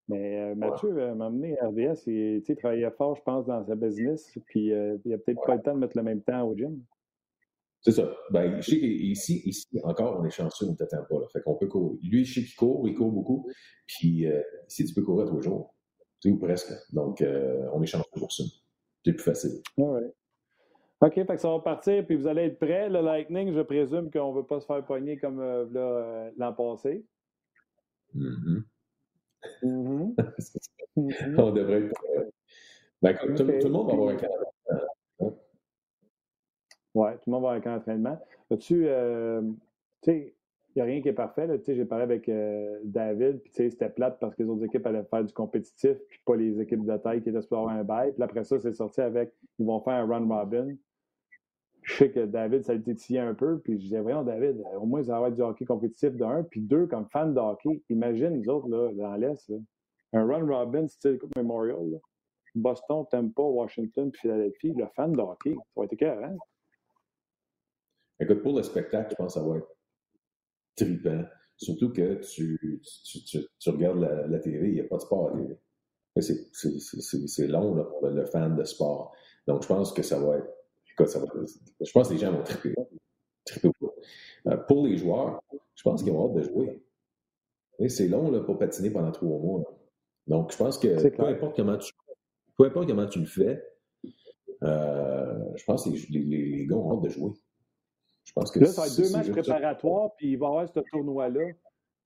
Mais 0.09 0.39
euh, 0.39 0.55
Mathieu 0.55 0.91
m'a 1.15 1.27
amené 1.27 1.57
à 1.59 1.69
RDS, 1.69 2.07
il, 2.07 2.43
il 2.45 2.55
travaillait 2.57 2.91
fort, 2.91 3.15
je 3.15 3.21
pense, 3.21 3.45
dans 3.45 3.63
sa 3.63 3.75
business, 3.75 4.37
puis 4.47 4.65
il 4.65 5.01
n'a 5.05 5.17
peut-être 5.17 5.41
pas 5.45 5.55
le 5.55 5.61
temps 5.61 5.73
de 5.73 5.79
mettre 5.79 5.95
le 5.95 6.03
même 6.03 6.21
temps 6.21 6.43
au 6.47 6.55
gym. 6.57 6.83
C'est 7.81 7.93
ça. 7.93 8.13
Ben, 8.31 8.59
je 8.59 8.71
sais 8.71 8.79
qu'ici, 8.79 9.41
ici, 9.45 9.67
encore, 9.83 10.19
on 10.19 10.25
est 10.25 10.29
chanceux, 10.29 10.65
on 10.67 10.71
ne 10.71 10.75
t'attend 10.75 11.03
pas. 11.09 11.19
Là. 11.19 11.27
Fait 11.31 11.41
qu'on 11.41 11.55
peut 11.55 11.67
courir. 11.67 11.97
Lui, 12.03 12.25
je 12.25 12.33
sais 12.41 12.45
qu'il 12.45 12.55
court, 12.55 12.87
il 12.87 12.93
court 12.93 13.11
beaucoup. 13.11 13.49
Puis, 13.87 14.25
euh, 14.27 14.41
si 14.67 14.83
tu 14.85 14.93
peux 14.93 15.01
courir 15.01 15.27
tous 15.27 15.37
les 15.37 15.43
jours, 15.43 15.73
tu 16.19 16.29
sais, 16.29 16.35
ou 16.35 16.39
presque. 16.39 16.73
Donc, 16.91 17.21
euh, 17.21 17.69
on 17.73 17.81
est 17.81 17.85
chanceux 17.85 18.09
pour 18.11 18.31
ça. 18.31 18.43
C'est 19.05 19.13
plus 19.13 19.23
facile. 19.23 19.61
Ouais. 19.77 20.13
OK, 21.01 21.13
fait 21.13 21.25
que 21.25 21.37
ça 21.37 21.49
va 21.49 21.59
partir, 21.59 22.05
puis 22.05 22.17
vous 22.17 22.27
allez 22.27 22.43
être 22.43 22.59
prêt. 22.59 22.89
Le 22.89 23.01
Lightning, 23.01 23.53
je 23.53 23.61
présume 23.61 24.11
qu'on 24.11 24.33
ne 24.33 24.39
veut 24.39 24.45
pas 24.45 24.59
se 24.59 24.65
faire 24.65 24.85
pogner 24.85 25.17
comme 25.17 25.39
euh, 25.39 25.65
euh 25.73 26.31
l'an 26.35 26.51
passé. 26.51 27.05
Mm-hmm. 28.13 28.63
Mm-hmm. 29.63 30.15
mm-hmm. 30.97 31.41
on 31.41 31.51
devrait 31.51 31.83
être 31.83 31.93
prêt. 31.93 32.29
Ben, 33.01 33.17
tout, 33.17 33.33
tout, 33.33 33.43
le 33.43 33.69
monde 33.69 33.87
va 33.87 33.93
avoir 33.93 34.09
un 34.09 34.15
calendrier 34.15 34.49
oui, 36.95 37.11
tout 37.13 37.29
le 37.29 37.31
monde 37.31 37.43
va 37.43 37.51
avec 37.51 37.67
un 37.67 37.75
entraînement. 37.75 38.19
tu 38.59 38.87
euh, 38.87 39.41
sais, 40.01 40.33
il 40.69 40.77
n'y 40.77 40.81
a 40.81 40.85
rien 40.85 41.01
qui 41.01 41.09
est 41.09 41.13
parfait. 41.13 41.47
J'ai 41.65 41.85
parlé 41.85 42.03
avec 42.03 42.27
euh, 42.29 42.79
David, 42.83 43.41
puis 43.41 43.51
c'était 43.53 43.89
plate 43.89 44.19
parce 44.19 44.35
que 44.35 44.43
les 44.43 44.49
autres 44.49 44.65
équipes 44.65 44.85
allaient 44.85 45.03
faire 45.03 45.23
du 45.23 45.33
compétitif, 45.33 45.97
puis 46.09 46.19
pas 46.25 46.35
les 46.35 46.59
équipes 46.59 46.85
de 46.85 46.97
taille 46.97 47.21
qui 47.21 47.29
étaient 47.29 47.41
supposées 47.41 47.61
avoir 47.61 47.75
un 47.75 47.83
bail. 47.83 48.13
Puis 48.13 48.23
après 48.23 48.43
ça, 48.43 48.59
c'est 48.59 48.73
sorti 48.73 49.01
avec, 49.01 49.33
ils 49.59 49.65
vont 49.65 49.79
faire 49.81 49.93
un 49.93 50.05
run 50.05 50.27
robin. 50.27 50.75
Je 51.89 51.95
sais 51.95 52.11
que 52.11 52.23
David, 52.27 52.63
ça 52.63 52.75
été 52.75 52.93
titillé 52.93 53.19
un 53.19 53.33
peu, 53.33 53.57
puis 53.59 53.73
je 53.73 53.79
disais, 53.79 53.99
voyons, 53.99 54.21
David, 54.21 54.63
au 54.79 54.85
moins, 54.85 55.01
ça 55.01 55.19
va 55.19 55.29
être 55.29 55.35
du 55.35 55.41
hockey 55.41 55.65
compétitif 55.65 56.11
de 56.15 56.23
un, 56.23 56.43
puis 56.43 56.61
deux, 56.61 56.85
comme 56.85 57.07
fan 57.09 57.33
de 57.33 57.39
hockey, 57.39 57.81
imagine, 57.89 58.29
nous 58.29 58.47
autres, 58.47 58.69
là, 58.69 58.91
dans 58.93 59.15
l'Est, 59.15 59.51
un 60.13 60.23
run 60.23 60.45
robin 60.45 60.87
style 60.87 61.17
Memorial, 61.35 61.99
Boston, 62.53 63.05
Tampa, 63.09 63.41
Washington, 63.41 64.11
puis 64.11 64.21
Philadelphie, 64.21 64.73
le 64.77 64.85
fan 64.95 65.13
de 65.13 65.19
hockey, 65.19 65.55
ça 65.55 65.61
va 65.75 65.85
être 65.85 65.93
écœurant. 65.93 66.37
Écoute, 68.19 68.43
pour 68.43 68.55
le 68.55 68.61
spectacle, 68.61 69.09
je 69.09 69.15
pense 69.15 69.33
que 69.33 69.39
ça 69.39 69.47
va 69.47 69.57
être 69.57 69.75
trippant. 70.75 71.23
Surtout 71.57 71.91
que 71.91 72.21
tu, 72.21 72.59
regardes 73.65 73.99
la, 73.99 74.39
télé, 74.39 74.67
il 74.67 74.73
n'y 74.75 74.81
a 74.81 74.83
pas 74.83 74.97
de 74.97 75.01
sport 75.01 75.29
à 75.29 75.37
télé. 75.37 75.57
C'est 76.21 77.47
long 77.47 77.73
là, 77.73 77.83
pour 77.83 78.07
le, 78.07 78.25
fan 78.25 78.55
de 78.55 78.63
sport. 78.63 79.11
Donc, 79.47 79.63
je 79.63 79.67
pense 79.67 79.91
que 79.91 80.03
ça 80.03 80.19
va 80.19 80.37
être. 80.37 80.58
Écoute, 80.99 81.09
ça 81.09 81.19
va, 81.19 81.25
je 81.81 81.91
pense 81.91 82.09
que 82.09 82.13
les 82.13 82.19
gens 82.19 82.31
vont 82.31 82.43
tripper. 82.43 82.75
tripper 83.45 83.69
euh, 84.47 84.57
pour 84.67 84.85
les 84.85 84.97
joueurs, 84.97 85.41
je 85.75 85.83
pense 85.83 86.03
qu'ils 86.03 86.13
vont 86.13 86.27
hâte 86.27 86.35
de 86.35 86.43
jouer. 86.43 86.83
C'est 87.87 88.07
long 88.07 88.29
là, 88.31 88.41
pour 88.41 88.57
patiner 88.57 88.89
pendant 88.89 89.11
trois 89.11 89.39
mois. 89.39 89.63
Donc, 90.27 90.51
je 90.51 90.57
pense 90.57 90.77
que 90.77 91.09
peu 91.15 91.23
importe, 91.25 91.55
comment 91.55 91.77
tu, 91.77 91.93
peu 92.57 92.65
importe 92.65 92.87
comment 92.87 93.07
tu 93.07 93.19
le 93.19 93.25
fais, 93.25 93.63
euh, 94.63 95.39
je 95.55 95.63
pense 95.63 95.85
que 95.85 95.89
les, 95.89 96.19
les, 96.19 96.45
les 96.57 96.65
gars 96.65 96.75
ont 96.75 96.97
hâte 96.97 97.03
de 97.03 97.09
jouer 97.09 97.31
là, 98.35 98.65
ça 98.67 98.81
va 98.81 98.87
être 98.87 98.97
deux 98.97 99.11
matchs 99.11 99.31
préparatoires, 99.31 100.15
puis 100.15 100.31
il 100.31 100.37
va 100.37 100.47
y 100.47 100.49
avoir 100.49 100.69
ce 100.69 100.79
tournoi-là. 100.91 101.45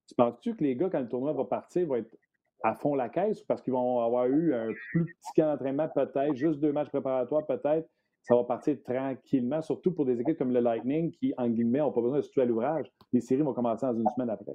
Tu 0.06 0.14
penses-tu 0.14 0.54
que 0.54 0.64
les 0.64 0.76
gars, 0.76 0.88
quand 0.90 1.00
le 1.00 1.08
tournoi 1.08 1.32
va 1.32 1.44
partir, 1.44 1.86
vont 1.86 1.96
être 1.96 2.14
à 2.62 2.74
fond 2.74 2.94
la 2.94 3.08
caisse 3.08 3.42
ou 3.42 3.46
parce 3.46 3.60
qu'ils 3.62 3.72
vont 3.72 4.00
avoir 4.00 4.26
eu 4.26 4.54
un 4.54 4.72
plus 4.90 5.04
petit 5.04 5.32
camp 5.36 5.46
d'entraînement, 5.46 5.88
peut-être, 5.88 6.34
juste 6.34 6.60
deux 6.60 6.72
matchs 6.72 6.88
préparatoires, 6.88 7.46
peut-être, 7.46 7.88
ça 8.24 8.34
va 8.34 8.44
partir 8.44 8.76
tranquillement, 8.82 9.60
surtout 9.60 9.92
pour 9.92 10.06
des 10.06 10.18
équipes 10.18 10.38
comme 10.38 10.52
le 10.52 10.60
Lightning 10.60 11.12
qui, 11.12 11.34
en 11.36 11.48
guillemets, 11.48 11.80
n'ont 11.80 11.92
pas 11.92 12.00
besoin 12.00 12.18
de 12.18 12.22
se 12.22 12.30
tuer 12.30 12.42
à 12.42 12.46
l'ouvrage. 12.46 12.90
Les 13.12 13.20
séries 13.20 13.42
vont 13.42 13.52
commencer 13.52 13.84
dans 13.84 13.94
une 13.94 14.08
semaine 14.16 14.30
après. 14.30 14.54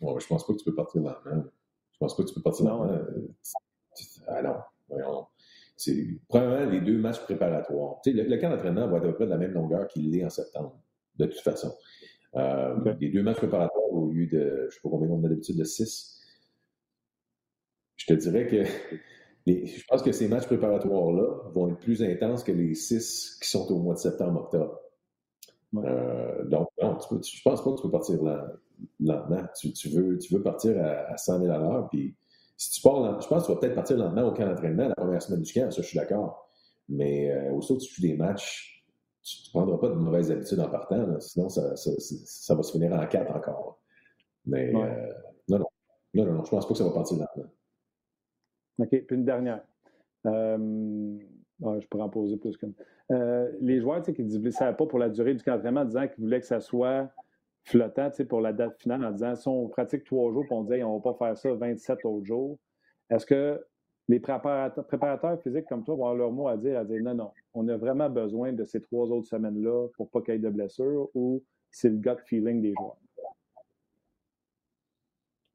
Ouais, 0.00 0.20
je 0.20 0.26
pense 0.26 0.46
pas 0.46 0.52
que 0.52 0.58
tu 0.58 0.64
peux 0.64 0.74
partir 0.74 1.00
lentement. 1.00 1.44
Je 1.92 1.98
pense 1.98 2.14
pas 2.14 2.22
que 2.22 2.28
tu 2.28 2.34
peux 2.34 2.42
partir 2.42 2.66
lentement. 2.66 3.08
Ah 4.28 4.42
non, 4.42 5.26
c'est 5.76 6.06
probablement 6.28 6.70
les 6.70 6.80
deux 6.82 6.98
matchs 6.98 7.20
préparatoires. 7.20 7.96
le, 8.04 8.36
camp 8.36 8.50
d'entraînement 8.50 8.88
va 8.88 8.98
être 8.98 9.04
à 9.04 9.08
peu 9.08 9.14
près 9.14 9.24
de 9.24 9.30
la 9.30 9.38
même 9.38 9.52
longueur 9.52 9.88
qu'il 9.88 10.10
l'est 10.10 10.24
en 10.24 10.30
septembre, 10.30 10.78
de 11.16 11.26
toute 11.26 11.40
façon. 11.40 11.74
Euh, 12.34 12.94
les 13.00 13.10
deux 13.10 13.22
matchs 13.22 13.38
préparatoires 13.38 13.90
au 13.90 14.10
lieu 14.10 14.26
de, 14.26 14.38
je 14.60 14.64
ne 14.64 14.70
sais 14.70 14.80
pas 14.82 14.90
combien 14.90 15.08
on 15.08 15.24
a 15.24 15.28
d'habitude, 15.28 15.56
de 15.56 15.64
six. 15.64 16.20
Je 17.96 18.06
te 18.06 18.12
dirais 18.12 18.46
que 18.46 18.64
je 19.46 19.84
pense 19.88 20.02
que 20.02 20.12
ces 20.12 20.28
matchs 20.28 20.46
préparatoires-là 20.46 21.50
vont 21.52 21.68
être 21.68 21.78
plus 21.78 22.02
intenses 22.02 22.44
que 22.44 22.52
les 22.52 22.74
six 22.74 23.38
qui 23.42 23.48
sont 23.48 23.70
au 23.72 23.78
mois 23.78 23.94
de 23.94 23.98
septembre-octobre. 23.98 24.78
Euh, 25.76 26.44
donc, 26.44 26.68
non, 26.80 26.96
tu 26.96 27.14
ne 27.14 27.22
je 27.22 27.42
pense 27.42 27.64
pas 27.64 27.70
que 27.70 27.76
tu 27.76 27.82
peux 27.82 27.90
partir 27.90 28.18
lentement. 29.00 29.42
Tu, 29.58 29.88
veux, 29.88 30.18
tu 30.18 30.34
veux 30.34 30.42
partir 30.42 30.76
à, 30.78 31.12
à 31.12 31.16
100 31.16 31.40
000 31.40 31.52
à 31.52 31.58
l'heure, 31.58 31.88
puis 31.88 32.14
si 32.56 32.70
tu 32.70 32.82
pars, 32.82 33.20
je 33.20 33.26
pense 33.26 33.42
que 33.42 33.46
tu 33.46 33.54
vas 33.54 33.60
peut-être 33.60 33.74
partir 33.74 33.96
lentement 33.96 34.28
au 34.28 34.32
camp 34.32 34.46
d'entraînement 34.46 34.88
la 34.88 34.94
première 34.94 35.22
semaine 35.22 35.42
du 35.42 35.52
camp, 35.52 35.70
ça, 35.70 35.82
je 35.82 35.86
suis 35.86 35.98
d'accord. 35.98 36.48
Mais 36.88 37.30
euh, 37.30 37.52
aussitôt 37.52 37.76
que 37.76 37.82
tu 37.82 37.94
joues 37.94 38.02
des 38.02 38.16
matchs, 38.16 38.86
tu 39.22 39.48
ne 39.48 39.50
prendras 39.50 39.78
pas 39.78 39.88
de 39.88 39.94
mauvaises 39.94 40.30
habitudes 40.30 40.60
en 40.60 40.68
partant, 40.68 41.18
sinon 41.20 41.48
ça, 41.48 41.74
ça, 41.76 41.90
ça, 41.98 42.54
va 42.54 42.62
se 42.62 42.72
finir 42.72 42.92
en 42.92 43.06
quatre 43.06 43.34
encore. 43.34 43.80
Mais 44.46 44.72
euh, 44.74 45.12
non, 45.48 45.58
non, 45.58 45.66
non, 46.14 46.24
non, 46.26 46.44
je 46.44 46.50
pense 46.50 46.66
pas 46.66 46.72
que 46.72 46.78
ça 46.78 46.84
va 46.84 46.90
partir 46.90 47.18
lentement. 47.18 47.50
OK, 48.82 48.88
puis 48.88 49.16
une 49.16 49.24
dernière. 49.24 49.62
Euh, 50.26 51.18
je 51.60 51.86
pourrais 51.86 52.02
en 52.02 52.08
poser 52.08 52.36
plus 52.36 52.56
qu'une. 52.56 52.74
les 53.60 53.80
joueurs 53.80 54.02
qui 54.02 54.22
ne 54.22 54.50
savaient 54.50 54.76
pas 54.76 54.86
pour 54.86 54.98
la 54.98 55.08
durée 55.08 55.34
du 55.34 55.42
camp 55.42 55.54
d'entraînement, 55.54 55.84
disant 55.84 56.08
qu'ils 56.08 56.24
voulaient 56.24 56.40
que 56.40 56.46
ça 56.46 56.60
soit 56.60 57.10
flottant 57.64 58.10
pour 58.28 58.40
la 58.40 58.52
date 58.52 58.80
finale 58.80 59.04
en 59.04 59.12
disant 59.12 59.36
si 59.36 59.48
on 59.48 59.68
pratique 59.68 60.04
trois 60.04 60.32
jours, 60.32 60.44
puis 60.44 60.52
on 60.52 60.64
dit 60.64 60.82
on 60.82 60.98
ne 60.98 61.02
va 61.02 61.12
pas 61.12 61.26
faire 61.26 61.36
ça 61.36 61.54
27 61.54 62.04
autres 62.04 62.26
jours, 62.26 62.58
est-ce 63.10 63.26
que 63.26 63.64
les 64.08 64.18
préparateurs, 64.20 65.40
physiques 65.42 65.66
comme 65.68 65.84
toi 65.84 65.94
vont 65.94 66.06
avoir 66.06 66.14
leur 66.16 66.32
mot 66.32 66.48
à 66.48 66.56
dire, 66.56 66.78
à 66.78 66.84
dire 66.84 67.00
non, 67.02 67.14
non, 67.14 67.30
on 67.54 67.68
a 67.68 67.76
vraiment 67.76 68.10
besoin 68.10 68.52
de 68.52 68.64
ces 68.64 68.80
trois 68.80 69.06
autres 69.06 69.28
semaines-là 69.28 69.88
pour 69.96 70.10
pas 70.10 70.20
qu'il 70.22 70.34
y 70.34 70.36
ait 70.36 70.40
de 70.40 70.50
blessures 70.50 71.08
ou 71.14 71.42
c'est 71.70 71.88
le 71.88 71.96
gut 71.96 72.20
feeling 72.26 72.60
des 72.60 72.74
joueurs? 72.76 72.96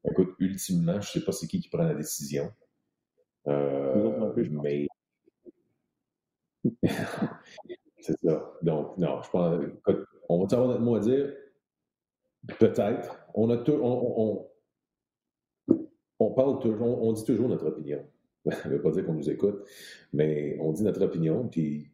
Écoute, 0.10 0.36
ultimement, 0.40 0.94
je 0.94 0.98
ne 0.98 1.02
sais 1.02 1.26
pas 1.26 1.34
c'est 1.34 1.48
qui 1.48 1.60
qui 1.60 1.70
prend 1.70 1.84
la 1.84 1.94
décision. 1.94 2.50
Euh, 3.48 4.34
mais. 4.64 4.88
c'est 8.00 8.18
ça. 8.24 8.54
Donc, 8.62 8.98
non, 8.98 9.22
je 9.22 9.30
pense. 9.30 9.66
on 10.30 10.46
va 10.46 10.56
avoir 10.56 10.68
notre 10.70 10.82
mot 10.82 10.96
à 10.96 11.00
dire? 11.00 11.34
Peut-être. 12.60 13.20
On 13.34 13.50
a 13.50 13.58
tout. 13.58 13.74
On, 13.82 14.48
on, 16.20 16.32
parle 16.32 16.60
toujours, 16.60 17.04
on 17.04 17.14
dit 17.14 17.24
toujours 17.24 17.50
notre 17.50 17.68
opinion. 17.68 18.06
Ça 18.50 18.70
ne 18.70 18.76
veut 18.76 18.82
pas 18.82 18.92
dire 18.92 19.06
qu'on 19.06 19.14
nous 19.14 19.30
écoute, 19.30 19.66
mais 20.14 20.58
on 20.60 20.72
dit 20.72 20.84
notre 20.84 21.04
opinion, 21.04 21.48
puis 21.48 21.92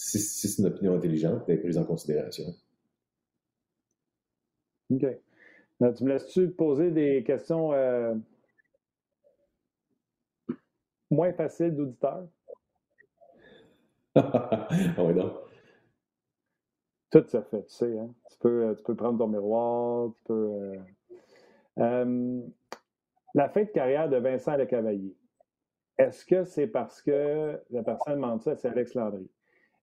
si, 0.00 0.18
c'est 0.20 0.62
une 0.62 0.68
opinion 0.68 0.94
intelligente, 0.94 1.42
elle 1.48 1.56
est 1.56 1.58
prise 1.58 1.76
en 1.76 1.84
considération. 1.84 2.44
OK. 4.90 5.00
tu 5.00 6.04
me 6.04 6.08
laisses-tu 6.08 6.50
poser 6.50 6.90
des 6.90 7.24
questions 7.24 7.72
euh, 7.72 8.14
moins 11.10 11.32
faciles 11.32 11.74
d'auditeurs? 11.74 12.26
ah 14.14 14.68
oui, 14.98 15.14
donc. 15.14 15.32
Tout 17.10 17.24
ça 17.26 17.42
fait, 17.42 17.64
tu 17.64 17.74
sais. 17.74 17.98
Hein? 17.98 18.14
Tu, 18.30 18.38
peux, 18.38 18.74
tu 18.76 18.82
peux 18.82 18.94
prendre 18.94 19.18
ton 19.18 19.28
miroir, 19.28 20.10
tu 20.14 20.22
peux. 20.24 20.34
Euh, 20.34 20.76
euh, 21.78 22.42
la 23.34 23.48
fin 23.48 23.62
de 23.62 23.68
carrière 23.68 24.08
de 24.08 24.16
Vincent 24.16 24.56
Lecavalier, 24.56 25.16
est-ce 25.96 26.24
que 26.24 26.44
c'est 26.44 26.66
parce 26.66 27.02
que 27.02 27.60
la 27.70 27.82
personne 27.82 28.14
demande 28.14 28.42
ça, 28.42 28.56
c'est 28.56 28.68
Alex 28.68 28.94
Landry? 28.94 29.28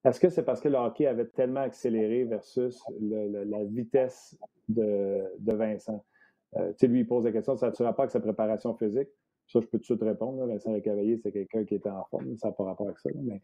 Est-ce 0.03 0.19
que 0.19 0.29
c'est 0.29 0.43
parce 0.43 0.61
que 0.61 0.69
le 0.69 0.77
hockey 0.77 1.07
avait 1.07 1.25
tellement 1.25 1.61
accéléré 1.61 2.25
versus 2.25 2.81
la 3.01 3.63
vitesse 3.63 4.37
de, 4.69 5.27
Vincent? 5.39 6.05
Euh, 6.57 6.71
tu 6.77 6.87
lui, 6.87 7.01
il 7.01 7.07
pose 7.07 7.25
la 7.25 7.31
question, 7.31 7.57
ça 7.57 7.67
ne 7.69 7.73
pas 7.73 8.03
avec 8.03 8.11
sa 8.11 8.19
préparation 8.19 8.75
physique? 8.75 9.09
Ça, 9.47 9.59
je 9.61 9.65
peux 9.67 9.77
tout 9.77 9.77
de 9.77 9.83
suite 9.83 10.01
répondre. 10.01 10.45
Vincent 10.47 10.73
Lecavalier, 10.73 11.19
c'est 11.21 11.31
quelqu'un 11.31 11.63
qui 11.65 11.75
était 11.75 11.89
en 11.89 12.03
forme, 12.05 12.35
ça 12.37 12.47
n'a 12.47 12.53
pas 12.53 12.63
rapport 12.63 12.87
avec 12.87 12.99
ça. 12.99 13.09
Mais 13.15 13.41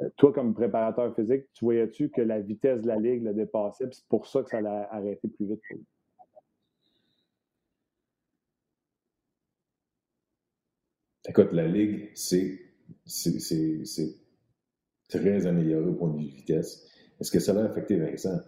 euh, 0.00 0.08
toi, 0.16 0.32
comme 0.32 0.52
préparateur 0.52 1.14
physique, 1.14 1.44
tu 1.52 1.64
voyais-tu 1.64 2.10
que 2.10 2.20
la 2.20 2.40
vitesse 2.40 2.82
de 2.82 2.88
la 2.88 2.96
Ligue 2.96 3.22
le 3.22 3.34
dépassait, 3.34 3.88
c'est 3.92 4.06
pour 4.08 4.26
ça 4.26 4.42
que 4.42 4.50
ça 4.50 4.60
l'a 4.60 4.92
arrêté 4.92 5.28
plus 5.28 5.46
vite? 5.46 5.60
Pour 5.68 5.78
lui? 5.78 5.84
Écoute, 11.26 11.52
la 11.52 11.66
Ligue, 11.66 12.10
c'est 12.14 12.60
très 15.08 15.46
amélioré 15.46 15.86
au 15.86 15.94
point 15.94 16.10
de 16.10 16.18
vue 16.18 16.26
de 16.26 16.34
vitesse. 16.34 16.90
Est-ce 17.20 17.30
que 17.30 17.38
ça 17.38 17.52
va 17.52 17.64
affecter 17.64 17.96
Vincent? 17.96 18.40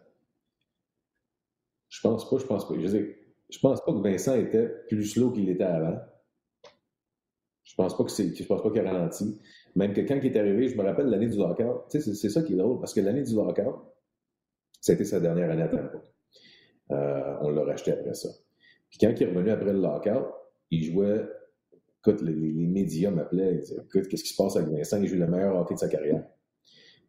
Je 1.89 2.01
pense 2.01 2.29
pas, 2.29 2.39
je 2.39 2.45
pense 2.45 2.69
pas. 2.69 2.75
Je, 2.79 2.87
sais, 2.89 3.17
je 3.49 3.59
pense 3.61 3.83
pas 3.83 3.93
que 3.93 3.99
Vincent 3.99 4.35
était 4.35 4.69
plus 4.89 5.05
slow 5.05 5.31
qu'il 5.31 5.49
était 5.49 5.65
avant. 5.65 5.99
Je 7.79 7.83
pense 7.83 7.97
pas 7.97 8.05
que 8.05 8.11
c'est, 8.11 8.35
je 8.35 8.45
pense 8.45 8.63
pas 8.63 8.71
qu'il 8.71 8.81
a 8.81 8.91
ralenti. 8.91 9.39
Même 9.75 9.93
que 9.93 10.01
quand 10.01 10.19
il 10.23 10.27
est 10.27 10.39
arrivé, 10.39 10.69
je 10.69 10.77
me 10.79 10.83
rappelle 10.83 11.07
l'année 11.07 11.29
du 11.29 11.37
lockout. 11.37 11.89
Tu 11.91 12.01
sais, 12.01 12.15
c'est 12.15 12.31
ça 12.31 12.43
qui 12.43 12.55
est 12.55 12.57
drôle, 12.57 12.79
parce 12.81 12.95
que 12.95 13.01
l'année 13.01 13.23
du 13.23 13.35
lockout, 13.35 13.93
c'était 14.81 15.05
sa 15.05 15.21
dernière 15.21 15.51
année 15.51 15.63
à 15.63 15.69
Tampa. 15.69 16.03
Euh, 16.93 17.37
on 17.43 17.51
l'a 17.51 17.65
racheté 17.65 17.93
après 17.93 18.15
ça. 18.15 18.31
Puis 18.89 18.99
quand 18.99 19.13
il 19.15 19.23
est 19.23 19.27
revenu 19.27 19.51
après 19.51 19.73
le 19.73 19.81
lockout, 19.81 20.33
il 20.71 20.85
jouait 20.85 21.23
écoute, 22.07 22.23
les, 22.23 22.35
médias 22.67 23.11
m'appelaient, 23.11 23.55
ils 23.55 23.61
disaient, 23.61 23.83
écoute, 23.85 24.09
qu'est-ce 24.09 24.23
qui 24.23 24.31
se 24.31 24.37
passe 24.37 24.57
avec 24.57 24.69
Vincent? 24.71 25.01
Il 25.03 25.09
joue 25.09 25.17
le 25.17 25.27
meilleur 25.27 25.57
hockey 25.57 25.75
de 25.75 25.81
sa 25.81 25.89
carrière. 25.89 26.25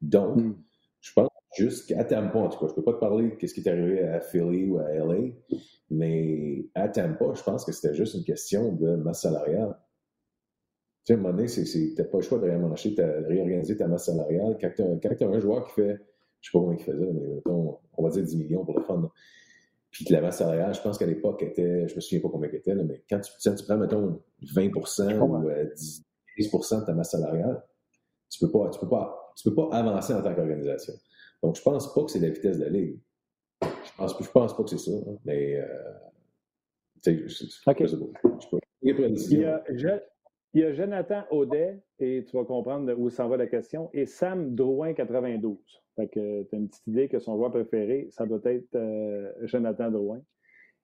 Donc, 0.02 0.38
hmm. 0.38 0.56
je 1.02 1.14
pense 1.14 1.30
juste 1.56 1.88
qu'à 1.88 2.04
Tampa, 2.04 2.40
en 2.40 2.50
tout 2.50 2.60
cas, 2.60 2.68
je 2.68 2.72
ne 2.72 2.76
peux 2.76 2.84
pas 2.84 2.94
te 2.94 3.00
parler 3.00 3.36
de 3.40 3.48
ce 3.48 3.54
qui 3.54 3.62
est 3.62 3.70
arrivé 3.70 4.02
à 4.02 4.20
Philly 4.20 4.66
ou 4.66 4.80
à 4.80 4.92
LA, 4.92 5.34
mais 5.90 6.66
à 6.76 6.90
Tampa, 6.90 7.34
je 7.34 7.44
pense 7.44 7.66
que 7.66 7.72
c'était 7.72 7.96
juste 7.96 8.16
une 8.16 8.24
question 8.24 8.74
de 8.74 8.96
masse 8.96 9.22
salariale. 9.22 9.76
Tu 11.08 11.14
sais, 11.14 11.18
à 11.18 11.22
un 11.22 11.22
moment 11.22 11.38
donné, 11.38 11.48
tu 11.48 11.94
n'as 11.98 12.04
pas 12.04 12.18
le 12.18 12.24
choix 12.24 12.38
de 12.38 13.28
réorganiser 13.28 13.78
ta 13.78 13.88
masse 13.88 14.08
salariale. 14.08 14.58
Quand 14.60 14.70
tu 14.76 15.24
as, 15.24 15.28
un 15.30 15.40
joueur 15.40 15.66
qui 15.66 15.76
fait, 15.76 15.88
je 15.88 15.94
ne 15.94 15.96
sais 16.42 16.52
pas 16.52 16.60
comment 16.60 16.74
il 16.74 16.84
faisait, 16.84 17.14
mais 17.14 17.28
mettons, 17.36 17.78
on 17.94 18.04
va 18.04 18.10
dire 18.10 18.24
10 18.24 18.36
millions 18.36 18.66
pour 18.66 18.78
le 18.78 18.84
fun. 18.84 19.10
Puis 19.90 20.04
que 20.04 20.12
la 20.12 20.20
masse 20.20 20.40
salariale, 20.40 20.76
je 20.76 20.82
pense 20.82 20.98
qu'à 20.98 21.06
l'époque, 21.06 21.42
était, 21.44 21.88
je 21.88 21.96
me 21.96 22.02
souviens 22.02 22.20
pas 22.20 22.28
combien 22.28 22.50
elle 22.50 22.56
était, 22.56 22.76
mais 22.76 23.06
quand 23.10 23.22
tu, 23.22 23.32
tu 23.40 23.64
prends, 23.64 23.78
mettons, 23.78 24.22
20% 24.44 25.18
ou 25.20 25.48
10%, 26.40 26.76
euh, 26.76 26.82
de 26.82 26.86
ta 26.86 26.94
masse 26.94 27.12
salariale, 27.12 27.64
tu 28.30 28.40
peux 28.40 28.52
pas, 28.52 28.70
tu 28.70 28.78
peux 28.78 28.90
pas, 28.90 29.34
tu 29.38 29.50
peux 29.50 29.56
pas 29.56 29.70
avancer 29.72 30.14
en 30.14 30.22
tant 30.22 30.36
qu'organisation. 30.36 30.94
Donc, 31.42 31.56
je 31.56 31.62
pense 31.62 31.94
pas 31.94 32.04
que 32.04 32.12
c'est 32.12 32.20
la 32.20 32.32
vitesse 32.32 32.58
de 32.58 32.66
la 32.66 32.70
ligue. 32.70 33.00
Je 33.62 33.96
pense, 33.96 34.14
je 34.20 34.30
pense 34.30 34.58
pas 34.58 34.64
que 34.64 34.70
c'est 34.72 34.78
ça, 34.78 34.92
hein, 34.92 35.16
mais 35.24 35.56
euh, 35.56 35.68
tu 37.02 37.30
sais, 37.30 37.46
OK. 37.66 37.82
Il 38.82 39.40
y, 39.40 39.46
a, 39.46 39.64
il 40.58 40.62
y 40.62 40.64
a 40.64 40.74
Jonathan 40.74 41.24
Audet, 41.30 41.80
et 42.00 42.26
tu 42.26 42.36
vas 42.36 42.44
comprendre 42.44 42.92
où 42.98 43.12
s'en 43.12 43.30
va 43.30 43.38
la 43.38 43.46
question, 43.46 43.92
et 43.94 44.08
Sam 44.08 44.56
Drouin 44.56 44.94
92. 44.94 45.56
Fait 45.96 46.08
que 46.08 46.42
tu 46.46 46.56
as 46.56 46.58
une 46.58 46.68
petite 46.68 46.88
idée 46.88 47.08
que 47.08 47.20
son 47.20 47.38
joueur 47.38 47.52
préféré, 47.52 48.08
ça 48.10 48.26
doit 48.26 48.40
être 48.44 48.74
euh, 48.74 49.32
Jonathan 49.44 49.92
Drouin. 49.92 50.20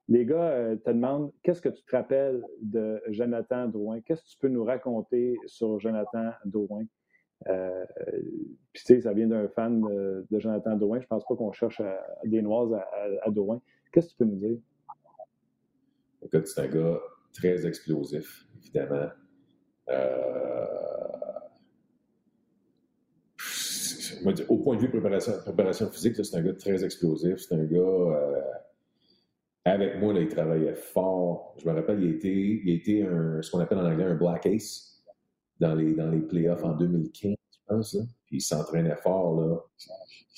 Les 0.10 0.28
gars 0.28 0.52
euh, 0.52 0.76
te 0.76 0.92
demandent 0.92 1.32
qu'est-ce 1.42 1.60
que 1.60 1.70
tu 1.70 1.84
te 1.84 1.96
rappelles 1.96 2.44
de 2.62 3.02
Jonathan 3.08 3.68
Drouin? 3.68 4.00
Qu'est-ce 4.02 4.22
que 4.22 4.30
tu 4.30 4.38
peux 4.38 4.48
nous 4.48 4.64
raconter 4.64 5.38
sur 5.48 5.80
Jonathan 5.80 6.34
Drouin? 6.46 6.84
Euh, 7.48 7.84
puis, 8.74 8.84
tu 8.86 8.94
sais, 8.94 9.02
ça 9.02 9.14
vient 9.14 9.28
d'un 9.28 9.48
fan 9.48 9.82
de, 9.82 10.40
Jonathan 10.40 10.78
Drouin. 10.78 11.00
Je 11.00 11.08
pense 11.08 11.26
pas 11.26 11.36
qu'on 11.36 11.52
cherche 11.52 11.82
des 12.26 12.44
noises 12.44 12.74
à, 12.74 12.88
à, 13.24 13.32
Drouin. 13.32 13.60
Qu'est-ce 13.92 14.10
que 14.10 14.12
tu 14.12 14.18
peux 14.18 14.26
nous 14.26 14.36
dire? 14.36 14.60
Écoute, 16.22 16.46
c'est 16.46 16.62
un 16.62 16.68
gars 16.68 17.00
très 17.34 17.66
explosif, 17.66 18.46
évidemment. 18.62 19.10
Au 24.48 24.58
point 24.58 24.76
de 24.76 24.82
vue 24.82 24.90
préparation, 24.90 25.34
préparation 25.44 25.90
physique, 25.90 26.16
c'est 26.24 26.38
un 26.38 26.42
gars 26.42 26.54
très 26.54 26.84
explosif. 26.84 27.38
C'est 27.38 27.56
un 27.56 27.66
gars. 27.66 27.80
Euh, 27.80 28.42
avec 29.66 30.00
moi, 30.00 30.14
il 30.14 30.28
travaillait 30.28 30.76
fort. 30.76 31.56
Je 31.58 31.68
me 31.68 31.74
rappelle, 31.74 32.04
il 32.04 32.16
été, 32.16 32.62
il 32.64 32.70
été 32.70 33.04
un, 33.04 33.42
ce 33.42 33.50
qu'on 33.50 33.60
appelle 33.60 33.78
en 33.78 33.86
anglais 33.90 34.06
un 34.06 34.16
black 34.16 34.46
ace 34.46 35.02
dans 35.60 35.76
les, 35.76 35.94
dans 35.94 36.10
les 36.10 36.20
playoffs 36.20 36.64
en 36.64 36.74
2015, 36.74 37.36
je 37.52 37.58
pense. 37.68 37.98
Puis 38.26 38.38
il 38.38 38.42
s'entraînait 38.42 38.96
fort. 38.98 39.40
Là. 39.40 39.58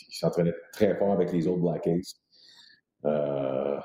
Il 0.10 0.16
s'entraînait 0.16 0.54
très 0.72 0.96
fort 0.96 1.14
avec 1.14 1.32
les 1.32 1.48
autres 1.48 1.62
black 1.62 1.88
ace. 1.88 2.22
Euh, 3.06 3.78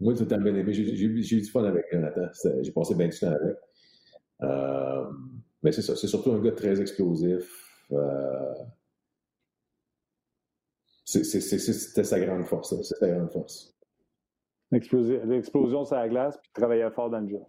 moi, 0.00 0.14
tout 0.14 0.26
à 0.30 0.36
bien 0.36 0.54
aimé. 0.54 0.72
J'ai 0.72 1.04
eu 1.04 1.40
du 1.40 1.44
fun 1.44 1.64
avec 1.64 1.86
Jonathan. 1.92 2.26
J'ai 2.60 2.72
passé 2.72 2.94
bien 2.96 3.08
du 3.08 3.18
temps 3.18 3.28
avec. 3.28 3.56
Euh, 4.42 5.04
mais 5.62 5.72
c'est 5.72 5.82
ça. 5.82 5.96
C'est 5.96 6.08
surtout 6.08 6.32
un 6.32 6.40
gars 6.40 6.52
très 6.52 6.80
explosif. 6.80 7.86
Euh, 7.92 8.54
c'était 11.04 12.04
sa 12.04 12.20
grande 12.20 12.44
force. 12.44 12.74
C'est 12.82 12.96
sa 12.96 13.08
grande 13.08 13.30
force. 13.30 13.76
L'explosion 14.70 15.84
sur 15.84 15.96
la 15.96 16.08
glace, 16.08 16.38
puis 16.38 16.50
il 16.50 16.58
travaillait 16.58 16.90
fort 16.90 17.10
dans 17.10 17.20
le 17.20 17.28
gym. 17.28 17.44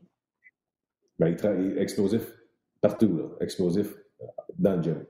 Ben, 1.19 1.29
il 1.29 1.35
travaille 1.37 1.77
explosif 1.77 2.33
partout, 2.81 3.15
là. 3.15 3.29
Explosif 3.39 3.95
dans 4.57 4.75
le 4.75 4.83
gym. 4.83 5.05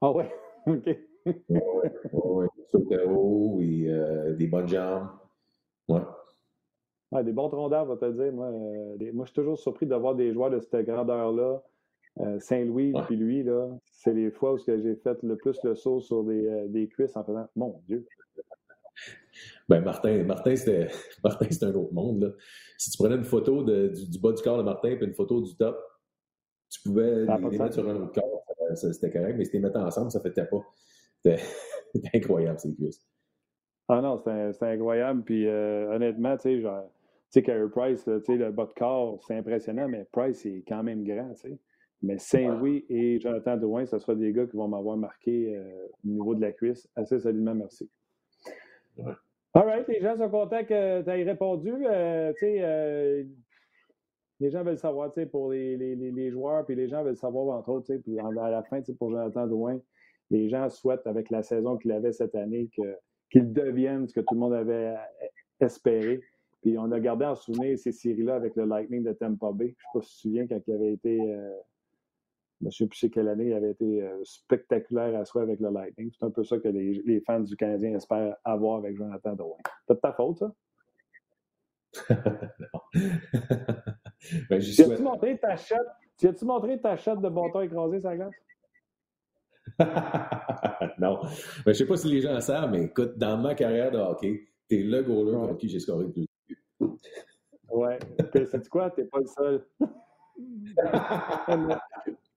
Ah 0.00 0.10
ouais? 0.10 0.30
OK. 0.66 0.86
ouais, 0.86 1.44
ouais, 1.48 1.92
ouais. 2.12 2.46
Sauter 2.70 3.04
haut 3.04 3.60
euh, 3.60 4.34
des 4.34 4.46
bonnes 4.48 4.68
jambes. 4.68 5.08
Des 7.12 7.32
bons 7.32 7.48
trondeurs, 7.48 7.86
va 7.86 7.96
te 7.96 8.10
dire. 8.10 8.32
Moi, 8.32 8.46
euh, 8.46 9.12
moi, 9.12 9.24
je 9.24 9.30
suis 9.30 9.34
toujours 9.34 9.58
surpris 9.58 9.86
d'avoir 9.86 10.14
des 10.14 10.32
joueurs 10.32 10.50
de 10.50 10.60
cette 10.60 10.86
grandeur-là 10.86 11.62
euh, 12.20 12.40
Saint-Louis, 12.40 12.94
puis 13.06 13.16
lui, 13.16 13.42
là, 13.42 13.68
c'est 13.92 14.12
les 14.12 14.30
fois 14.30 14.54
où 14.54 14.58
j'ai 14.58 14.96
fait 14.96 15.22
le 15.22 15.36
plus 15.36 15.58
le 15.62 15.74
saut 15.74 16.00
sur 16.00 16.24
des, 16.24 16.46
euh, 16.46 16.66
des 16.68 16.88
cuisses 16.88 17.16
en 17.16 17.24
faisant 17.24 17.46
Mon 17.54 17.80
Dieu! 17.86 18.06
Ben, 19.68 19.82
Martin, 19.82 20.24
Martin 20.24 20.56
c'était 20.56 20.88
un 21.64 21.74
autre 21.74 21.92
monde. 21.92 22.22
Là. 22.22 22.30
Si 22.78 22.90
tu 22.90 22.96
prenais 22.96 23.16
une 23.16 23.24
photo 23.24 23.62
de, 23.62 23.88
du, 23.88 24.18
bas 24.18 24.32
du 24.32 24.42
corps 24.42 24.56
de 24.56 24.62
Martin 24.62 24.88
et 24.88 25.04
une 25.04 25.12
photo 25.12 25.42
du 25.42 25.54
top, 25.56 25.78
tu 26.70 26.80
pouvais 26.82 27.26
les, 27.26 27.58
mettre 27.58 27.74
sur 27.74 27.88
un 27.88 27.96
autre 27.96 28.12
corps. 28.12 28.44
C'était 28.74 29.10
correct, 29.10 29.36
mais 29.36 29.44
si 29.44 29.50
tu 29.50 29.56
les 29.58 29.62
mettais 29.62 29.78
ensemble, 29.78 30.10
ça 30.10 30.18
ne 30.18 30.24
fait 30.24 30.48
pas. 30.48 30.62
C'était 31.92 32.10
incroyable, 32.14 32.58
ces 32.58 32.74
cuisses. 32.74 33.06
Ah 33.88 34.00
non, 34.00 34.18
c'était 34.18 34.66
incroyable. 34.66 35.22
Puis 35.22 35.46
euh, 35.46 35.94
honnêtement, 35.94 36.36
tu 36.36 36.42
sais, 36.42 36.60
genre, 36.60 36.90
sais, 37.30 37.42
Carey 37.42 37.68
Price, 37.70 38.04
tu 38.04 38.20
sais, 38.24 38.36
le 38.36 38.50
bas 38.50 38.66
de 38.66 38.72
corps, 38.72 39.22
c'est 39.26 39.36
impressionnant, 39.36 39.88
mais 39.88 40.06
Price, 40.12 40.44
est 40.46 40.64
quand 40.66 40.82
même 40.82 41.04
grand, 41.04 41.32
tu 41.34 41.50
sais. 41.50 41.58
Mais 42.02 42.18
Saint-Louis 42.18 42.84
et 42.88 43.18
Jonathan 43.20 43.56
Drouin, 43.56 43.86
ce 43.86 43.98
sera 43.98 44.14
des 44.14 44.32
gars 44.32 44.46
qui 44.46 44.56
vont 44.56 44.68
m'avoir 44.68 44.96
marqué 44.96 45.56
euh, 45.56 45.86
au 46.04 46.08
niveau 46.08 46.34
de 46.34 46.40
la 46.42 46.52
cuisse. 46.52 46.88
Assez 46.94 47.18
solidement, 47.18 47.54
merci. 47.54 47.90
Ouais. 48.98 49.12
All 49.54 49.64
right, 49.64 49.88
les 49.88 50.00
gens 50.00 50.16
sont 50.16 50.28
contents 50.28 50.64
que 50.64 51.02
tu 51.02 51.10
aies 51.10 51.24
répondu. 51.24 51.72
Euh, 51.72 52.32
tu 52.34 52.40
sais, 52.40 52.58
euh, 52.60 53.24
les 54.38 54.50
gens 54.50 54.62
veulent 54.62 54.78
savoir, 54.78 55.10
tu 55.10 55.20
sais, 55.20 55.26
pour 55.26 55.52
les, 55.52 55.76
les, 55.78 55.96
les, 55.96 56.30
joueurs, 56.30 56.66
puis 56.66 56.74
les 56.74 56.88
gens 56.88 57.02
veulent 57.02 57.16
savoir, 57.16 57.56
entre 57.58 57.70
autres, 57.70 57.86
tu 57.86 57.94
sais, 57.94 57.98
puis 57.98 58.18
à 58.18 58.50
la 58.50 58.62
fin, 58.64 58.80
tu 58.80 58.86
sais, 58.86 58.94
pour 58.94 59.10
Jonathan 59.10 59.46
Drouin, 59.46 59.80
les 60.30 60.50
gens 60.50 60.68
souhaitent, 60.68 61.06
avec 61.06 61.30
la 61.30 61.42
saison 61.42 61.78
qu'il 61.78 61.92
avait 61.92 62.12
cette 62.12 62.34
année, 62.34 62.68
qu'il 63.30 63.52
devienne 63.52 64.06
ce 64.06 64.14
que 64.14 64.20
tout 64.20 64.34
le 64.34 64.40
monde 64.40 64.52
avait 64.52 64.94
espéré. 65.60 66.20
Puis 66.66 66.76
on 66.78 66.90
a 66.90 66.98
gardé 66.98 67.24
en 67.24 67.36
souvenir 67.36 67.78
ces 67.78 67.92
séries-là 67.92 68.34
avec 68.34 68.56
le 68.56 68.64
Lightning 68.64 69.04
de 69.04 69.12
Tampa 69.12 69.52
Bay. 69.52 69.66
Je 69.68 69.70
ne 69.70 69.74
sais 69.76 69.86
pas 69.94 70.02
si 70.02 70.08
tu 70.08 70.16
te 70.16 70.20
souviens 70.20 70.46
quand 70.48 70.60
il 70.66 70.74
avait 70.74 70.92
été, 70.94 71.20
euh, 71.20 71.54
je 72.60 72.66
ne 72.66 72.70
sais 72.72 72.86
plus 72.88 73.08
quelle 73.08 73.28
année, 73.28 73.46
il 73.46 73.52
avait 73.52 73.70
été 73.70 74.02
euh, 74.02 74.18
spectaculaire 74.24 75.16
à 75.16 75.24
soi 75.24 75.42
avec 75.42 75.60
le 75.60 75.70
Lightning. 75.70 76.10
C'est 76.10 76.26
un 76.26 76.30
peu 76.32 76.42
ça 76.42 76.58
que 76.58 76.66
les, 76.66 77.20
fans 77.24 77.38
du 77.38 77.54
Canadien 77.54 77.94
espèrent 77.94 78.34
avoir 78.42 78.78
avec 78.78 78.96
Jonathan 78.96 79.34
Drouin. 79.34 79.58
C'est 79.86 79.94
de 79.94 80.00
ta 80.00 80.12
faute, 80.12 80.38
ça? 80.38 80.52
non. 82.10 82.80
ben, 84.50 84.60
tu 84.60 84.82
as-tu 84.82 85.02
montré 85.02 85.38
ta 85.38 85.54
shot? 85.54 85.76
Tu 86.18 86.26
as-tu 86.26 86.44
montré 86.46 86.80
ta 86.80 86.96
shot 86.96 87.14
de 87.14 87.28
bâton 87.28 87.60
écrasé 87.60 88.00
sur 88.00 88.10
la 88.10 88.16
glace? 88.16 88.34
non. 90.98 91.20
Ben, 91.22 91.30
je 91.66 91.68
ne 91.68 91.74
sais 91.74 91.86
pas 91.86 91.96
si 91.96 92.08
les 92.08 92.20
gens 92.20 92.34
le 92.34 92.40
savent, 92.40 92.72
mais 92.72 92.86
écoute, 92.86 93.16
dans 93.16 93.38
ma 93.38 93.54
carrière 93.54 93.92
de 93.92 93.98
hockey, 93.98 94.48
tu 94.68 94.80
es 94.80 94.82
le 94.82 95.04
goaler 95.04 95.30
ouais. 95.30 95.46
contre 95.46 95.58
qui 95.58 95.68
j'ai 95.68 95.78
scoré 95.78 96.06
plus 96.08 96.26
Ouais. 97.70 97.98
Sais-tu 98.32 98.68
quoi? 98.70 98.90
T'es 98.90 99.04
pas 99.04 99.20
le 99.20 99.26
seul. 99.26 99.66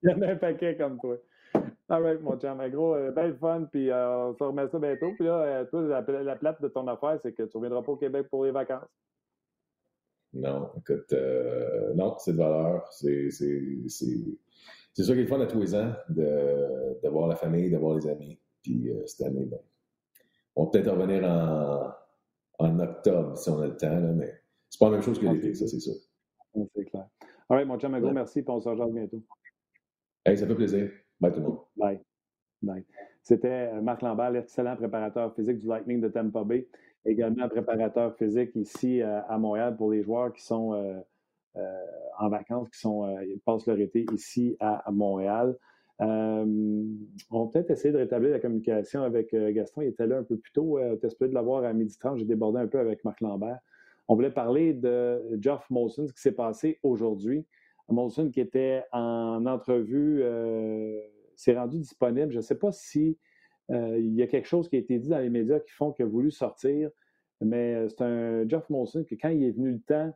Il 0.01 0.09
y 0.09 0.13
en 0.13 0.21
a 0.21 0.27
un 0.27 0.35
paquet 0.35 0.77
comme 0.77 0.99
toi. 0.99 1.17
All 1.89 2.03
right, 2.03 2.21
mon 2.21 2.37
chum. 2.37 2.61
Gros, 2.69 2.95
euh, 2.95 3.11
belle 3.11 3.35
fun, 3.37 3.67
puis 3.71 3.89
euh, 3.89 4.27
on 4.29 4.35
se 4.35 4.43
remet 4.43 4.67
ça 4.69 4.77
bientôt. 4.77 5.11
Puis 5.15 5.25
là, 5.25 5.41
euh, 5.41 5.65
toi, 5.65 5.81
la, 5.81 6.01
la, 6.23 6.35
plate 6.35 6.61
de 6.61 6.67
ton 6.67 6.87
affaire, 6.87 7.19
c'est 7.23 7.33
que 7.33 7.43
tu 7.43 7.57
reviendras 7.57 7.81
pas 7.81 7.93
au 7.93 7.97
Québec 7.97 8.27
pour 8.29 8.45
les 8.45 8.51
vacances. 8.51 8.87
Non, 10.33 10.69
écoute, 10.77 11.11
non, 11.95 12.15
c'est 12.19 12.33
de 12.33 12.37
valeur. 12.37 12.87
C'est 12.91 13.31
c'est 13.31 15.03
ça 15.03 15.13
qui 15.13 15.21
est 15.21 15.25
fun 15.25 15.39
à 15.39 15.47
tous 15.47 15.59
les 15.59 15.73
ans, 15.73 15.91
d'avoir 17.01 17.27
la 17.27 17.35
famille, 17.35 17.71
d'avoir 17.71 17.95
les 17.95 18.07
amis. 18.07 18.39
Puis 18.61 18.91
cette 19.07 19.25
année, 19.25 19.45
ben, 19.45 19.57
on 20.55 20.65
va 20.65 20.69
peut-être 20.69 20.91
revenir 20.91 21.23
en, 21.27 21.91
en 22.59 22.79
octobre 22.79 23.37
si 23.37 23.49
on 23.49 23.61
a 23.61 23.67
le 23.67 23.77
temps, 23.77 23.99
là, 23.99 24.11
mais 24.13 24.33
c'est 24.69 24.79
pas 24.79 24.85
la 24.85 24.91
même 24.91 25.01
chose 25.01 25.19
que 25.19 25.25
l'été, 25.25 25.53
ça, 25.53 25.67
c'est 25.67 25.79
sûr. 25.79 25.93
C'est 26.75 26.85
clair. 26.85 27.07
All 27.49 27.57
right, 27.57 27.67
mon 27.67 27.79
chum, 27.79 27.93
un 27.95 28.01
gros 28.01 28.11
merci, 28.11 28.41
puis 28.41 28.51
on 28.51 28.61
se 28.61 28.69
rejoint 28.69 28.89
bientôt. 28.89 29.23
Hey, 30.25 30.37
ça 30.37 30.45
fait 30.45 30.55
plaisir. 30.55 30.91
Bye 31.19 31.31
tout 31.31 31.39
le 31.39 31.47
monde. 31.47 31.59
Bye. 31.75 31.99
Bye. 32.61 32.85
C'était 33.23 33.71
euh, 33.73 33.81
Marc 33.81 34.01
Lambert, 34.01 34.31
l'excellent 34.31 34.75
préparateur 34.75 35.33
physique 35.33 35.59
du 35.59 35.67
Lightning 35.67 36.01
de 36.01 36.09
Tampa 36.09 36.43
Bay, 36.43 36.67
également 37.05 37.47
préparateur 37.47 38.15
physique 38.15 38.55
ici 38.55 39.01
euh, 39.01 39.21
à 39.27 39.37
Montréal 39.37 39.75
pour 39.77 39.91
les 39.91 40.03
joueurs 40.03 40.33
qui 40.33 40.43
sont 40.43 40.73
euh, 40.73 41.01
en 42.17 42.29
vacances, 42.29 42.69
qui 42.69 42.79
sont, 42.79 43.17
passent 43.45 43.65
leur 43.65 43.79
été 43.79 44.05
ici 44.13 44.55
à 44.59 44.83
Montréal. 44.91 45.57
On 45.99 47.43
va 47.43 47.47
peut-être 47.51 47.71
essayer 47.71 47.91
de 47.91 47.97
rétablir 47.97 48.31
la 48.31 48.39
communication 48.39 49.03
avec 49.03 49.35
Gaston. 49.35 49.81
Il 49.81 49.89
était 49.89 50.07
là 50.07 50.17
un 50.17 50.23
peu 50.23 50.37
plus 50.37 50.51
tôt. 50.51 50.77
Euh, 50.77 50.95
tu 50.97 51.27
de 51.27 51.33
l'avoir 51.33 51.63
à 51.63 51.73
12h30. 51.73 52.17
J'ai 52.17 52.25
débordé 52.25 52.59
un 52.59 52.67
peu 52.67 52.79
avec 52.79 53.03
Marc 53.03 53.21
Lambert. 53.21 53.59
On 54.07 54.15
voulait 54.15 54.31
parler 54.31 54.73
de 54.73 55.21
Geoff 55.39 55.69
Molson, 55.69 56.07
ce 56.07 56.13
qui 56.13 56.21
s'est 56.21 56.31
passé 56.31 56.79
aujourd'hui. 56.83 57.45
Molson 57.89 58.29
qui 58.29 58.39
était 58.39 58.83
en 58.91 59.45
entrevue, 59.45 60.21
euh, 60.23 60.99
s'est 61.35 61.57
rendu 61.57 61.79
disponible. 61.79 62.31
Je 62.31 62.37
ne 62.37 62.41
sais 62.41 62.57
pas 62.57 62.71
si 62.71 63.17
euh, 63.71 63.97
il 63.97 64.13
y 64.15 64.21
a 64.21 64.27
quelque 64.27 64.47
chose 64.47 64.69
qui 64.69 64.75
a 64.75 64.79
été 64.79 64.97
dit 64.99 65.09
dans 65.09 65.19
les 65.19 65.29
médias 65.29 65.59
qui 65.59 65.71
font 65.71 65.91
qu'il 65.91 66.05
a 66.05 66.07
voulu 66.07 66.31
sortir, 66.31 66.89
mais 67.41 67.75
euh, 67.75 67.87
c'est 67.87 68.01
un 68.01 68.47
Geoff 68.47 68.69
Molson 68.69 69.03
que 69.03 69.15
quand 69.15 69.29
il 69.29 69.43
est 69.43 69.51
venu 69.51 69.71
le 69.73 69.79
temps 69.79 70.13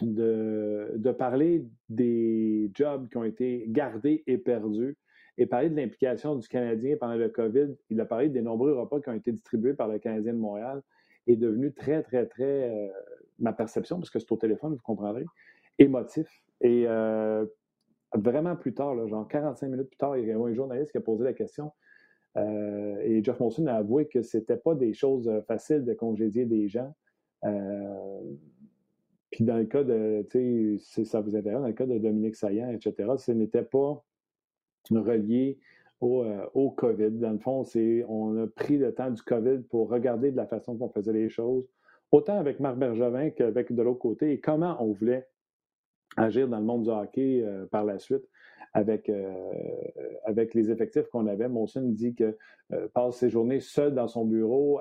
de, 0.00 1.10
parler 1.18 1.66
des 1.88 2.70
jobs 2.74 3.08
qui 3.08 3.16
ont 3.16 3.24
été 3.24 3.64
gardés 3.68 4.22
et 4.26 4.38
perdus 4.38 4.96
et 5.36 5.46
parler 5.46 5.70
de 5.70 5.76
l'implication 5.76 6.36
du 6.36 6.46
Canadien 6.46 6.96
pendant 6.98 7.16
le 7.16 7.28
COVID, 7.28 7.74
il 7.90 8.00
a 8.00 8.04
parlé 8.04 8.28
des 8.28 8.42
nombreux 8.42 8.72
repas 8.72 9.00
qui 9.00 9.08
ont 9.08 9.14
été 9.14 9.32
distribués 9.32 9.74
par 9.74 9.88
le 9.88 9.98
Canadien 9.98 10.32
de 10.32 10.38
Montréal 10.38 10.82
est 11.26 11.36
devenu 11.36 11.72
très, 11.72 12.02
très, 12.02 12.26
très, 12.26 12.70
euh, 12.70 12.88
ma 13.38 13.52
perception, 13.52 13.98
parce 13.98 14.10
que 14.10 14.18
c'est 14.18 14.30
au 14.32 14.36
téléphone, 14.36 14.74
vous 14.74 14.82
comprendrez, 14.82 15.24
émotif. 15.78 16.28
Et 16.60 16.84
euh, 16.86 17.46
vraiment 18.14 18.56
plus 18.56 18.74
tard, 18.74 19.08
genre 19.08 19.26
45 19.28 19.68
minutes 19.68 19.88
plus 19.88 19.96
tard, 19.96 20.16
il 20.16 20.26
y 20.26 20.32
a 20.32 20.38
un 20.38 20.54
journaliste 20.54 20.92
qui 20.92 20.98
a 20.98 21.00
posé 21.00 21.24
la 21.24 21.32
question. 21.32 21.72
Euh, 22.36 22.98
et 23.02 23.22
Jeff 23.22 23.38
Monson 23.40 23.66
a 23.66 23.74
avoué 23.74 24.06
que 24.06 24.22
ce 24.22 24.38
n'était 24.38 24.56
pas 24.56 24.74
des 24.74 24.92
choses 24.92 25.30
faciles 25.46 25.84
de 25.84 25.94
congédier 25.94 26.46
des 26.46 26.68
gens. 26.68 26.94
Puis 29.34 29.42
dans 29.42 29.56
le 29.56 29.64
cas 29.64 29.82
de, 29.82 30.24
tu 30.30 30.78
sais, 30.78 31.04
ça 31.04 31.20
vous 31.20 31.34
intéresse, 31.34 31.60
dans 31.60 31.66
le 31.66 31.72
cas 31.72 31.86
de 31.86 31.98
Dominique 31.98 32.36
Saillant, 32.36 32.70
etc., 32.70 33.14
ce 33.18 33.32
n'était 33.32 33.64
pas 33.64 34.00
relié 34.92 35.58
euh, 36.04 36.46
au, 36.54 36.70
COVID. 36.70 37.10
Dans 37.10 37.32
le 37.32 37.40
fond, 37.40 37.64
c'est 37.64 38.04
on 38.08 38.44
a 38.44 38.46
pris 38.46 38.78
le 38.78 38.94
temps 38.94 39.10
du 39.10 39.20
COVID 39.20 39.62
pour 39.68 39.90
regarder 39.90 40.30
de 40.30 40.36
la 40.36 40.46
façon 40.46 40.78
qu'on 40.78 40.88
faisait 40.88 41.12
les 41.12 41.28
choses, 41.30 41.68
autant 42.12 42.38
avec 42.38 42.60
Marc 42.60 42.76
Bergevin 42.76 43.30
qu'avec 43.30 43.72
de 43.72 43.82
l'autre 43.82 43.98
côté, 43.98 44.30
et 44.34 44.38
comment 44.38 44.76
on 44.78 44.92
voulait 44.92 45.26
agir 46.16 46.46
dans 46.46 46.60
le 46.60 46.64
monde 46.64 46.84
du 46.84 46.90
hockey 46.90 47.42
euh, 47.42 47.66
par 47.66 47.84
la 47.84 47.98
suite 47.98 48.22
avec, 48.74 49.08
euh, 49.08 49.32
avec 50.24 50.52
les 50.52 50.70
effectifs 50.70 51.08
qu'on 51.08 51.26
avait. 51.26 51.48
Monson 51.48 51.82
dit 51.84 52.14
que 52.14 52.36
passe 52.92 53.16
ses 53.16 53.30
journées 53.30 53.60
seul 53.60 53.94
dans 53.94 54.08
son 54.08 54.24
bureau, 54.24 54.80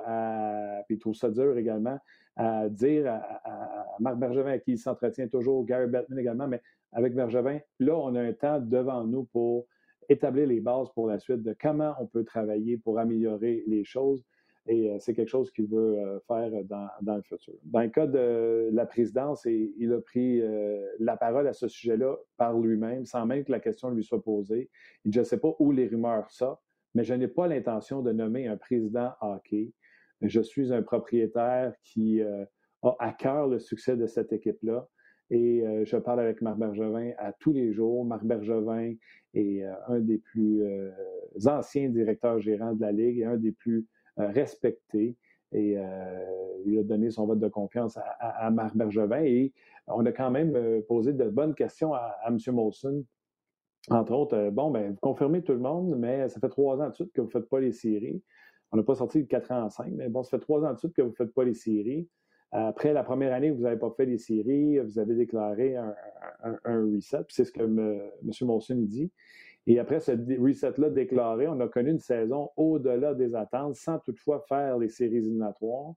puis 0.88 0.98
trouve 0.98 1.16
ça 1.16 1.30
dur 1.30 1.58
également, 1.58 2.00
à 2.36 2.68
dire 2.70 3.08
à, 3.08 3.96
Marc 4.00 4.18
Bergevin, 4.18 4.52
à 4.52 4.58
qui 4.58 4.72
il 4.72 4.78
s'entretient 4.78 5.28
toujours, 5.28 5.66
Gary 5.66 5.88
Bettman 5.88 6.18
également, 6.18 6.48
mais 6.48 6.62
avec 6.92 7.14
Bergevin, 7.14 7.60
là, 7.80 7.96
on 7.96 8.16
a 8.16 8.22
un 8.22 8.34
temps 8.34 8.60
devant 8.60 9.04
nous 9.04 9.26
pour 9.26 9.68
établir 10.10 10.48
les 10.48 10.60
bases 10.60 10.90
pour 10.94 11.08
la 11.08 11.20
suite 11.20 11.44
de 11.44 11.56
comment 11.60 11.94
on 12.00 12.08
peut 12.08 12.24
travailler 12.24 12.78
pour 12.78 13.00
améliorer 13.00 13.64
les 13.68 13.84
choses. 13.84 14.24
Et 14.68 14.90
euh, 14.90 14.98
c'est 15.00 15.14
quelque 15.14 15.30
chose 15.30 15.52
qu'il 15.52 15.68
veut 15.68 16.00
euh, 16.00 16.20
faire 16.28 16.52
dans, 17.02 17.16
le 17.16 17.22
futur. 17.22 17.54
Dans 17.64 17.82
le 17.82 17.90
cas 17.90 18.08
de 18.08 18.70
la 18.72 18.86
présidence, 18.86 19.46
il 19.46 19.92
a 19.92 20.00
pris 20.00 20.42
euh, 20.42 20.86
la 21.00 21.18
parole 21.18 21.48
à 21.48 21.54
ce 21.54 21.68
sujet-là 21.68 22.16
par 22.38 22.58
lui-même, 22.58 23.06
sans 23.06 23.26
même 23.26 23.44
que 23.44 23.52
la 23.52 23.60
question 23.60 23.90
lui 23.90 24.04
soit 24.04 24.24
posée. 24.24 24.70
Je 25.06 25.20
ne 25.20 25.26
sais 25.26 25.40
pas 25.40 25.54
où 25.60 25.72
les 25.72 25.88
rumeurs 25.88 26.30
sortent, 26.32 26.64
mais 26.96 27.04
je 27.04 27.14
n'ai 27.14 27.28
pas 27.28 27.48
l'intention 27.48 28.02
de 28.02 28.12
nommer 28.12 28.48
un 28.48 28.56
président 28.56 29.12
hockey. 29.20 29.74
Je 30.22 30.40
suis 30.40 30.72
un 30.74 30.82
propriétaire 30.82 31.74
qui 31.84 32.22
a 32.22 32.48
à 33.00 33.12
cœur 33.12 33.48
le 33.48 33.60
succès 33.60 33.98
de 33.98 34.06
cette 34.06 34.32
équipe-là. 34.32 34.88
Et 35.30 35.66
euh, 35.66 35.86
je 35.86 35.98
parle 35.98 36.20
avec 36.20 36.42
Marc 36.42 36.58
Bergevin 36.58 37.12
à 37.18 37.34
tous 37.34 37.54
les 37.54 37.74
jours. 37.74 38.06
Marc 38.06 38.24
Bergevin 38.24 38.94
est 39.34 39.64
euh, 39.64 39.74
un 39.88 40.00
des 40.00 40.18
plus 40.18 40.64
euh, 40.64 40.92
anciens 41.46 41.90
directeurs 41.90 42.40
gérants 42.40 42.74
de 42.74 42.82
la 42.82 42.92
Ligue 42.92 43.20
et 43.20 43.26
un 43.26 43.38
des 43.38 43.52
plus 43.52 43.88
respectés. 44.18 45.16
Et 45.52 45.78
il 46.66 46.80
a 46.80 46.84
donné 46.84 47.12
son 47.12 47.28
vote 47.28 47.40
de 47.40 47.48
confiance 47.48 47.98
à, 48.20 48.50
Marc 48.50 48.76
Bergevin. 48.76 49.24
Et 49.24 49.54
on 49.88 50.06
a 50.06 50.12
quand 50.12 50.32
même 50.32 50.82
posé 50.88 51.14
de 51.14 51.30
bonnes 51.30 51.54
questions 51.54 51.94
à, 51.94 52.16
M. 52.28 52.38
Molson. 52.48 53.04
Entre 53.90 54.14
autres, 54.14 54.50
bon, 54.50 54.72
ben, 54.72 54.92
vous 54.92 55.00
confirmez 55.02 55.44
tout 55.44 55.52
le 55.52 55.60
monde, 55.60 55.96
mais 55.98 56.30
ça 56.30 56.40
fait 56.40 56.50
trois 56.50 56.82
ans 56.82 56.90
de 56.90 56.94
suite 56.94 57.12
que 57.12 57.22
vous 57.22 57.28
ne 57.28 57.32
faites 57.32 57.50
pas 57.50 57.60
les 57.60 57.74
séries. 57.74 58.24
On 58.72 58.78
n'a 58.78 58.84
pas 58.84 58.96
sorti 58.96 59.22
de 59.22 59.28
quatre 59.28 59.52
ans 59.52 59.64
en 59.66 59.70
cinq, 59.70 59.92
mais 59.92 60.10
bon, 60.10 60.24
ça 60.24 60.32
fait 60.32 60.42
trois 60.42 60.64
ans 60.64 60.74
de 60.74 60.80
suite 60.80 60.94
que 60.94 61.02
vous 61.02 61.10
ne 61.10 61.16
faites 61.16 61.34
pas 61.34 61.44
les 61.44 61.54
séries. 61.54 62.08
Après 62.52 62.94
la 62.94 63.04
première 63.04 63.34
année, 63.34 63.50
vous 63.50 63.64
n'avez 63.64 63.78
pas 63.78 63.92
fait 63.98 64.06
les 64.06 64.20
séries, 64.20 64.80
vous 64.80 65.00
avez 65.00 65.16
déclaré 65.16 65.76
un, 65.76 65.96
reset. 66.66 67.26
C'est 67.30 67.46
ce 67.46 67.52
que 67.52 67.64
M. 67.64 68.04
Monson 68.42 68.76
dit. 68.76 69.12
Et 69.66 69.80
après 69.80 70.00
ce 70.00 70.12
reset-là 70.12 70.90
déclaré, 70.90 71.48
on 71.48 71.60
a 71.60 71.68
connu 71.68 71.92
une 71.92 72.00
saison 72.00 72.50
au-delà 72.58 73.14
des 73.14 73.34
attentes 73.34 73.76
sans 73.76 74.00
toutefois 74.00 74.44
faire 74.48 74.78
les 74.78 74.90
séries 74.90 75.18
éliminatoires. 75.18 75.94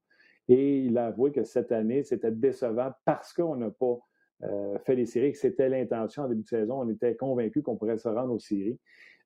Et 0.48 0.80
il 0.82 0.96
a 0.98 1.06
avoué 1.06 1.32
que 1.32 1.42
cette 1.42 1.72
année, 1.72 2.04
c'était 2.04 2.30
décevant 2.30 2.92
parce 3.04 3.32
qu'on 3.32 3.56
n'a 3.56 3.70
pas 3.70 3.98
euh, 4.44 4.78
fait 4.80 4.94
les 4.94 5.06
séries, 5.06 5.32
que 5.32 5.38
c'était 5.38 5.68
l'intention 5.68 6.24
en 6.24 6.28
début 6.28 6.42
de 6.42 6.48
saison. 6.48 6.80
On 6.80 6.88
était 6.88 7.16
convaincu 7.16 7.62
qu'on 7.62 7.76
pourrait 7.76 7.98
se 7.98 8.08
rendre 8.08 8.32
aux 8.32 8.38
séries. 8.38 8.78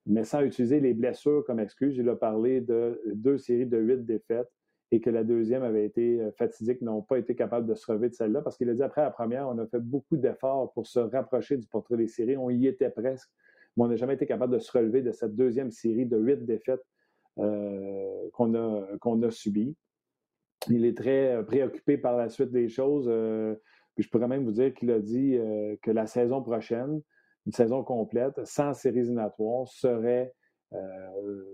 Mais 0.06 0.24
sans 0.24 0.40
utiliser 0.40 0.80
les 0.80 0.94
blessures 0.94 1.44
comme 1.44 1.60
excuse, 1.60 1.96
il 1.98 2.08
a 2.08 2.16
parlé 2.16 2.62
de 2.62 3.00
deux 3.14 3.36
séries 3.36 3.66
de 3.66 3.76
huit 3.76 4.06
défaites 4.06 4.48
et 4.92 5.00
que 5.00 5.10
la 5.10 5.24
deuxième 5.24 5.62
avait 5.62 5.84
été 5.84 6.20
euh, 6.20 6.32
fatidique, 6.32 6.80
n'ont 6.82 7.02
pas 7.02 7.18
été 7.18 7.34
capables 7.34 7.66
de 7.66 7.74
se 7.74 7.86
relever 7.86 8.08
de 8.08 8.14
celle-là, 8.14 8.42
parce 8.42 8.56
qu'il 8.56 8.68
a 8.70 8.74
dit 8.74 8.82
après 8.82 9.02
la 9.02 9.10
première, 9.10 9.48
on 9.48 9.58
a 9.58 9.66
fait 9.66 9.78
beaucoup 9.78 10.16
d'efforts 10.16 10.72
pour 10.72 10.86
se 10.86 10.98
rapprocher 10.98 11.56
du 11.56 11.66
portrait 11.66 11.96
des 11.96 12.08
séries, 12.08 12.36
on 12.36 12.50
y 12.50 12.66
était 12.66 12.90
presque, 12.90 13.30
mais 13.76 13.84
on 13.84 13.88
n'a 13.88 13.96
jamais 13.96 14.14
été 14.14 14.26
capable 14.26 14.54
de 14.54 14.58
se 14.58 14.70
relever 14.76 15.02
de 15.02 15.12
cette 15.12 15.34
deuxième 15.34 15.70
série 15.70 16.06
de 16.06 16.16
huit 16.16 16.44
défaites 16.44 16.84
euh, 17.38 18.28
qu'on 18.32 18.54
a, 18.54 19.26
a 19.26 19.30
subies. 19.30 19.76
Il 20.68 20.84
est 20.84 20.96
très 20.96 21.36
euh, 21.36 21.42
préoccupé 21.42 21.96
par 21.98 22.16
la 22.16 22.28
suite 22.28 22.50
des 22.50 22.68
choses, 22.68 23.06
puis 23.94 24.04
je 24.04 24.10
pourrais 24.10 24.28
même 24.28 24.44
vous 24.44 24.52
dire 24.52 24.74
qu'il 24.74 24.90
a 24.90 25.00
dit 25.00 25.38
que 25.82 25.90
la 25.90 26.06
saison 26.06 26.42
prochaine, 26.42 27.00
une 27.46 27.52
saison 27.52 27.82
complète, 27.82 28.44
sans 28.44 28.74
séries 28.74 29.00
éliminatoires, 29.00 29.66
serait 29.68 30.34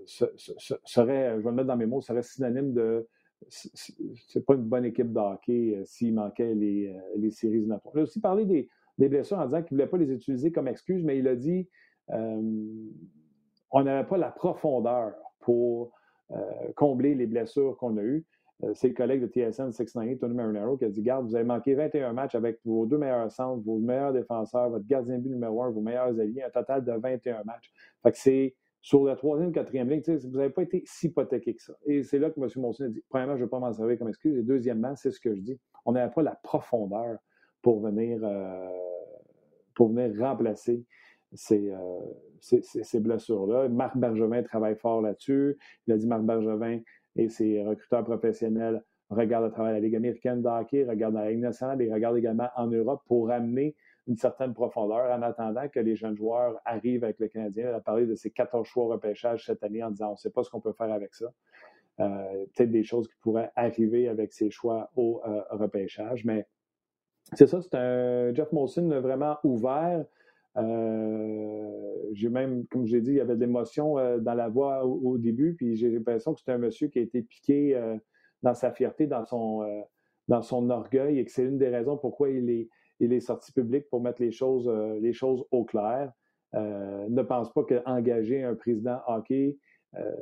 serait, 0.05 1.37
je 1.39 1.43
vais 1.43 1.51
le 1.51 1.53
mettre 1.53 1.69
dans 1.69 1.77
mes 1.77 1.87
mots, 1.87 2.03
serait 2.03 2.23
synonyme 2.23 2.75
de 2.75 3.09
c'est 3.49 4.45
pas 4.45 4.55
une 4.55 4.62
bonne 4.62 4.85
équipe 4.85 5.12
de 5.12 5.19
hockey 5.19 5.77
euh, 5.77 5.85
s'il 5.85 6.14
manquait 6.14 6.55
les, 6.55 6.89
euh, 6.89 7.01
les 7.17 7.31
séries 7.31 7.57
éliminatoires. 7.57 7.95
Il 7.95 8.01
a 8.01 8.03
aussi 8.03 8.21
parlé 8.21 8.45
des, 8.45 8.69
des 8.99 9.09
blessures 9.09 9.39
en 9.39 9.45
disant 9.45 9.62
qu'il 9.62 9.77
ne 9.77 9.83
voulait 9.83 9.91
pas 9.91 9.99
les 9.99 10.12
utiliser 10.12 10.53
comme 10.53 10.69
excuse, 10.69 11.03
mais 11.05 11.19
il 11.19 11.29
a 11.29 11.37
dit 11.37 11.69
on 12.09 13.82
n'avait 13.82 14.07
pas 14.07 14.16
la 14.16 14.30
profondeur 14.30 15.12
pour 15.40 15.92
combler 16.74 17.14
les 17.14 17.26
blessures 17.26 17.76
qu'on 17.76 17.96
a 17.96 18.02
eues. 18.02 18.24
c'est 18.74 18.88
le 18.88 18.94
collègue 18.94 19.22
de 19.22 19.26
TSN 19.26 19.70
698, 19.70 20.18
Tony 20.18 20.34
Marinaro, 20.34 20.76
qui 20.76 20.84
a 20.84 20.88
dit 20.88 21.02
Garde, 21.02 21.26
vous 21.26 21.36
avez 21.36 21.44
manqué 21.44 21.74
21 21.74 22.12
matchs 22.12 22.34
avec 22.34 22.59
vos 22.64 22.86
deux 22.86 22.98
meilleurs 22.98 23.30
centres, 23.30 23.62
vos 23.64 23.78
meilleurs 23.78 24.12
défenseurs, 24.12 24.70
votre 24.70 24.86
gardien 24.86 25.18
but 25.18 25.30
numéro 25.30 25.62
un, 25.62 25.70
vos 25.70 25.80
meilleurs 25.80 26.18
alliés, 26.18 26.42
un 26.42 26.50
total 26.50 26.84
de 26.84 26.92
21 26.92 27.44
matchs. 27.44 27.72
Fait 28.02 28.12
que 28.12 28.18
c'est 28.18 28.54
sur 28.80 29.04
la 29.04 29.16
troisième, 29.16 29.50
quatrième 29.52 29.90
ligne, 29.90 30.00
vous 30.07 30.38
n'avez 30.38 30.50
pas 30.50 30.62
été 30.62 30.84
si 30.86 31.09
hypothéqué 31.09 31.54
que 31.54 31.62
ça. 31.62 31.74
Et 31.86 32.04
c'est 32.04 32.20
là 32.20 32.30
que 32.30 32.40
M. 32.40 32.48
Monson 32.57 32.84
a 32.84 32.88
dit 32.88 33.02
premièrement, 33.09 33.34
je 33.34 33.40
ne 33.40 33.46
vais 33.46 33.50
pas 33.50 33.59
m'en 33.59 33.72
servir 33.72 33.98
comme 33.98 34.09
excuse. 34.09 34.38
Et 34.38 34.42
deuxièmement, 34.42 34.94
c'est 34.94 35.11
ce 35.11 35.18
que 35.18 35.34
je 35.34 35.40
dis 35.40 35.59
on 35.86 35.92
n'avait 35.92 36.12
pas 36.12 36.22
la 36.22 36.34
profondeur 36.42 37.12
euh, 37.12 38.70
pour 39.74 39.88
venir 39.88 40.12
remplacer 40.20 40.84
ces, 41.33 41.70
euh, 41.70 42.01
ces, 42.41 43.01
blessures-là. 43.01 43.68
Marc 43.68 43.97
Bergevin 43.97 44.43
travaille 44.43 44.77
fort 44.77 45.03
là-dessus. 45.03 45.59
Il 45.87 45.93
a 45.93 45.97
dit 45.97 46.07
Marc 46.07 46.22
Bergevin 46.22 46.81
et 47.16 47.29
ses 47.29 47.62
recruteurs 47.62 48.05
professionnels 48.05 48.83
regardent 49.11 49.47
le 49.47 49.51
travail 49.51 49.72
de 49.72 49.77
la 49.79 49.81
Ligue 49.81 49.97
américaine 49.97 50.43
de 50.43 50.49
hockey, 50.49 50.85
regardent 50.85 51.14
la 51.14 51.31
Ligue 51.31 51.41
nationale 51.41 51.81
et 51.81 51.93
regardent 51.93 52.16
également 52.16 52.49
en 52.57 52.66
Europe 52.66 53.03
pour 53.07 53.31
amener 53.31 53.74
une 54.09 54.16
certaine 54.16 54.55
profondeur 54.55 55.11
en 55.11 55.22
attendant 55.22 55.68
que 55.68 55.81
les 55.81 55.97
jeunes 55.97 56.16
joueurs 56.16 56.61
arrivent 56.64 57.05
avec 57.05 57.18
le 57.18 57.29
Canadien. 57.29 57.70
Il 57.70 57.74
a 57.74 57.81
parlé 57.81 58.07
de 58.07 58.14
ses 58.14 58.31
14 58.31 58.66
choix 58.66 58.85
au 58.85 58.89
repêchage 58.89 59.45
cette 59.47 59.62
année 59.62 59.83
en 59.83 59.91
disant 59.91 60.09
on 60.09 60.12
ne 60.12 60.16
sait 60.16 60.31
pas 60.31 60.45
ce 60.45 60.51
qu'on 60.51 60.61
peut 60.61 60.72
faire 60.72 60.93
avec 60.93 61.14
ça. 61.14 61.27
Euh, 61.99 62.45
peut-être 62.55 62.70
des 62.70 62.85
choses 62.85 63.09
qui 63.09 63.14
pourraient 63.20 63.51
arriver 63.57 64.09
avec 64.09 64.33
ses 64.33 64.51
choix 64.51 64.91
au 64.97 65.22
euh, 65.27 65.43
repêchage. 65.51 66.24
Mais 66.24 66.47
c'est 67.33 67.47
ça, 67.47 67.61
c'est 67.61 67.74
un 67.74 68.35
Jeff 68.35 68.53
Molson 68.53 68.89
vraiment 69.01 69.39
ouvert. 69.43 70.05
Euh, 70.57 71.70
j'ai 72.12 72.28
même, 72.28 72.66
comme 72.66 72.86
je 72.86 72.96
l'ai 72.96 73.02
dit, 73.02 73.11
il 73.12 73.16
y 73.16 73.20
avait 73.20 73.34
de 73.34 73.40
l'émotion 73.40 73.96
dans 74.18 74.34
la 74.34 74.48
voix 74.48 74.86
au, 74.86 75.18
début, 75.18 75.54
puis 75.54 75.76
j'ai 75.76 75.90
l'impression 75.90 76.34
que 76.34 76.40
c'est 76.40 76.52
un 76.52 76.59
monsieur 76.59 76.88
qui 76.88 76.98
a 76.98 77.02
été 77.02 77.22
piqué 77.22 77.78
dans 78.42 78.54
sa 78.54 78.72
fierté, 78.72 79.07
dans 79.07 79.24
son, 79.26 79.66
dans 80.28 80.40
son 80.40 80.70
orgueil, 80.70 81.18
et 81.18 81.24
que 81.24 81.30
c'est 81.30 81.44
une 81.44 81.59
des 81.59 81.68
raisons 81.68 81.98
pourquoi 81.98 82.30
il 82.30 82.48
est, 82.48 82.68
il 83.00 83.12
est 83.12 83.20
sorti 83.20 83.52
public 83.52 83.86
pour 83.90 84.00
mettre 84.00 84.22
les 84.22 84.30
choses, 84.30 84.70
les 85.02 85.12
choses 85.12 85.44
au 85.50 85.64
clair. 85.64 86.11
ne 86.54 87.22
pense 87.22 87.52
pas 87.52 87.64
qu'engager 87.64 88.42
un 88.42 88.54
président 88.54 89.00
hockey 89.09 89.59
euh, 89.98 90.14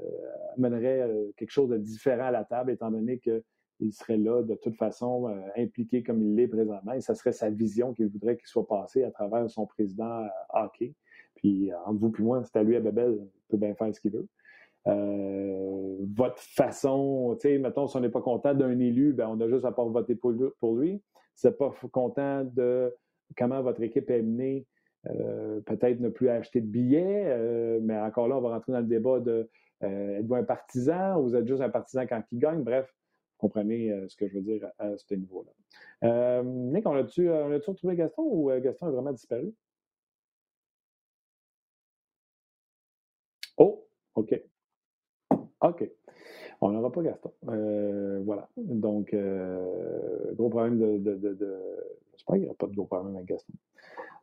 mènerait 0.56 1.00
euh, 1.00 1.32
quelque 1.36 1.50
chose 1.50 1.68
de 1.68 1.78
différent 1.78 2.26
à 2.26 2.30
la 2.30 2.44
table, 2.44 2.70
étant 2.70 2.92
donné 2.92 3.18
qu'il 3.76 3.92
serait 3.92 4.16
là 4.16 4.42
de 4.42 4.54
toute 4.54 4.76
façon 4.76 5.28
euh, 5.28 5.40
impliqué 5.56 6.02
comme 6.02 6.22
il 6.22 6.34
l'est 6.34 6.48
présentement. 6.48 6.92
Et 6.92 7.00
ça 7.00 7.14
serait 7.14 7.32
sa 7.32 7.50
vision 7.50 7.92
qu'il 7.92 8.08
voudrait 8.08 8.36
qu'il 8.36 8.46
soit 8.46 8.66
passé 8.66 9.04
à 9.04 9.10
travers 9.10 9.48
son 9.50 9.66
président 9.66 10.26
hockey. 10.52 10.94
Puis 11.36 11.70
entre 11.86 12.00
vous 12.00 12.12
et 12.18 12.22
moi, 12.22 12.42
c'est 12.44 12.58
à 12.58 12.62
lui 12.62 12.76
à 12.76 12.80
Babel, 12.80 13.18
il 13.20 13.28
peut 13.48 13.56
bien 13.56 13.74
faire 13.74 13.94
ce 13.94 14.00
qu'il 14.00 14.12
veut. 14.12 14.26
votre 14.86 16.40
façon, 16.40 17.36
tu 17.40 17.48
sais, 17.48 17.58
mettons, 17.58 17.86
si 17.88 17.96
on 17.96 18.00
n'est 18.00 18.08
pas 18.08 18.22
content 18.22 18.54
d'un 18.54 18.78
élu, 18.78 19.12
ben, 19.12 19.28
on 19.28 19.40
a 19.40 19.48
juste 19.48 19.64
à 19.64 19.72
pas 19.72 19.84
voter 19.84 20.14
pour 20.14 20.30
lui. 20.30 20.48
Pour 20.60 20.76
lui. 20.76 21.02
Si 21.34 21.50
pas 21.50 21.74
content 21.90 22.44
de 22.44 22.94
comment 23.36 23.60
votre 23.60 23.82
équipe 23.82 24.08
est 24.08 24.22
menée, 24.22 24.66
peut-être 25.02 25.98
ne 26.00 26.08
plus 26.08 26.28
acheter 26.28 26.60
de 26.60 26.66
billets, 26.66 27.80
mais 27.82 27.98
encore 27.98 28.28
là, 28.28 28.38
on 28.38 28.40
va 28.40 28.50
rentrer 28.50 28.72
dans 28.72 28.80
le 28.80 28.86
débat 28.86 29.18
de 29.18 29.50
euh, 29.84 30.18
êtes-vous 30.18 30.34
un 30.34 30.44
partisan 30.44 31.18
ou 31.18 31.24
vous 31.24 31.36
êtes 31.36 31.46
juste 31.46 31.62
un 31.62 31.70
partisan 31.70 32.06
quand 32.06 32.22
il 32.32 32.38
gagne? 32.38 32.62
Bref, 32.62 32.92
comprenez 33.38 33.90
euh, 33.90 34.08
ce 34.08 34.16
que 34.16 34.28
je 34.28 34.34
veux 34.34 34.42
dire 34.42 34.66
à, 34.78 34.96
ce 34.96 35.14
niveau-là. 35.14 35.50
Euh, 36.04 36.42
Nick, 36.42 36.86
on 36.86 36.94
a-tu 36.94 37.30
retrouvé 37.30 37.96
Gaston 37.96 38.22
ou 38.22 38.50
Gaston 38.60 38.88
est 38.88 38.92
vraiment 38.92 39.12
disparu? 39.12 39.54
Oh, 43.56 43.86
OK. 44.14 44.40
OK. 45.60 45.90
On 46.60 46.70
n'aura 46.70 46.92
pas 46.92 47.02
Gaston. 47.02 47.32
voilà. 48.24 48.48
Donc, 48.56 49.14
gros 50.34 50.48
problème 50.48 50.78
de. 50.78 50.98
de, 50.98 51.16
de, 51.16 51.34
de... 51.34 51.60
J'espère 52.12 52.34
qu'il 52.34 52.42
n'y 52.42 52.46
aura 52.48 52.56
pas 52.56 52.66
de 52.66 52.74
gros 52.74 52.86
problème 52.86 53.16
avec 53.16 53.26
Gaston. 53.28 53.52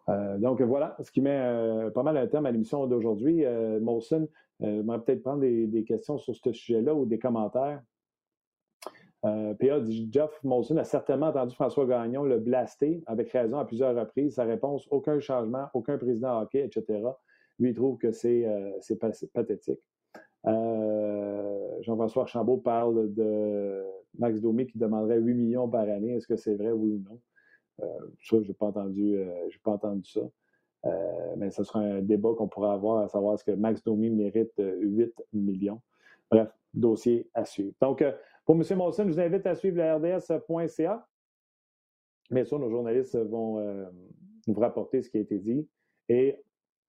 Euh, 0.09 0.37
donc 0.37 0.61
voilà, 0.61 0.95
ce 1.01 1.11
qui 1.11 1.21
met 1.21 1.39
euh, 1.39 1.89
pas 1.91 2.03
mal 2.03 2.17
un 2.17 2.27
terme 2.27 2.45
à 2.45 2.51
l'émission 2.51 2.85
d'aujourd'hui. 2.87 3.45
Euh, 3.45 3.79
Molson, 3.79 4.27
on 4.59 4.83
va 4.83 4.99
peut-être 4.99 5.23
prendre 5.23 5.41
des, 5.41 5.83
questions 5.87 6.17
sur 6.17 6.35
ce 6.35 6.51
sujet-là 6.51 6.93
ou 6.93 7.05
des 7.05 7.19
commentaires. 7.19 7.81
PA 9.21 9.79
dit 9.81 10.09
Jeff 10.11 10.31
Molson 10.43 10.77
a 10.77 10.83
certainement 10.83 11.27
entendu 11.27 11.53
François 11.53 11.85
Gagnon 11.85 12.23
le 12.23 12.39
blaster 12.39 13.03
avec 13.05 13.31
raison 13.31 13.59
à 13.59 13.65
plusieurs 13.65 13.95
reprises. 13.95 14.35
Sa 14.35 14.45
réponse 14.45 14.87
aucun 14.89 15.19
changement, 15.19 15.67
aucun 15.73 15.97
président 15.97 16.41
hockey, 16.41 16.65
etc. 16.65 17.03
Lui, 17.59 17.69
il 17.69 17.75
trouve 17.75 17.97
que 17.97 18.11
c'est 18.11 18.47
pathétique. 19.33 19.79
Jean-François 20.43 22.23
Archambault 22.23 22.57
parle 22.57 23.13
de 23.13 23.83
Max 24.17 24.41
Domi 24.41 24.67
qui 24.67 24.77
demanderait 24.77 25.19
8 25.19 25.33
millions 25.33 25.69
par 25.69 25.81
année. 25.81 26.15
Est-ce 26.15 26.27
que 26.27 26.35
c'est 26.35 26.55
vrai, 26.55 26.71
oui 26.71 26.91
ou 26.91 27.03
non? 27.09 27.19
Euh, 27.81 27.85
ça, 28.23 28.37
je 28.41 28.47
n'ai 28.47 28.53
pas, 28.53 28.67
entendu, 28.67 29.15
euh, 29.17 29.49
pas 29.63 29.71
entendu 29.71 30.09
ça. 30.09 30.21
Euh, 30.85 31.35
mais 31.37 31.51
ce 31.51 31.63
sera 31.63 31.79
un 31.79 32.01
débat 32.01 32.29
qu'on 32.37 32.47
pourra 32.47 32.73
avoir 32.73 33.03
à 33.03 33.07
savoir 33.07 33.35
est-ce 33.35 33.43
que 33.43 33.51
Max 33.51 33.83
Domi 33.83 34.09
mérite 34.09 34.53
8 34.57 35.13
millions. 35.33 35.81
Bref, 36.29 36.49
dossier 36.73 37.29
à 37.33 37.45
suivre. 37.45 37.73
Donc, 37.81 38.03
pour 38.45 38.55
M. 38.55 38.63
Molson, 38.77 39.03
je 39.07 39.13
vous 39.13 39.19
invite 39.19 39.45
à 39.45 39.55
suivre 39.55 39.77
la 39.77 39.95
RDS.ca. 39.97 41.07
Bien 42.29 42.43
sûr, 42.45 42.59
nos 42.59 42.69
journalistes 42.69 43.17
vont 43.17 43.59
nous 44.47 44.59
rapporter 44.59 45.01
ce 45.01 45.09
qui 45.09 45.17
a 45.17 45.21
été 45.21 45.37
dit 45.37 45.67
et 46.09 46.37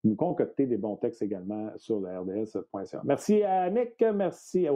nous 0.04 0.16
concocter 0.16 0.66
des 0.66 0.76
bons 0.76 0.96
textes 0.96 1.22
également 1.22 1.70
sur 1.76 2.00
la 2.00 2.20
RDS.ca. 2.20 3.02
Merci 3.04 3.42
à 3.42 3.70
Nick, 3.70 4.02
merci 4.14 4.66
à 4.66 4.72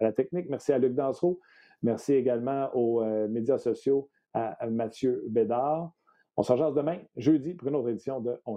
la 0.00 0.12
technique, 0.12 0.48
merci 0.48 0.72
à 0.72 0.78
Luc 0.78 0.94
Dansereau, 0.94 1.40
merci 1.82 2.14
également 2.14 2.70
aux 2.74 3.04
médias 3.28 3.58
sociaux 3.58 4.08
à 4.32 4.66
Mathieu 4.68 5.24
Bédard. 5.28 5.92
On 6.36 6.42
se 6.42 6.52
demain, 6.74 6.98
jeudi, 7.16 7.54
pour 7.54 7.68
une 7.68 7.76
autre 7.76 7.88
édition 7.88 8.20
de 8.20 8.38
On 8.44 8.56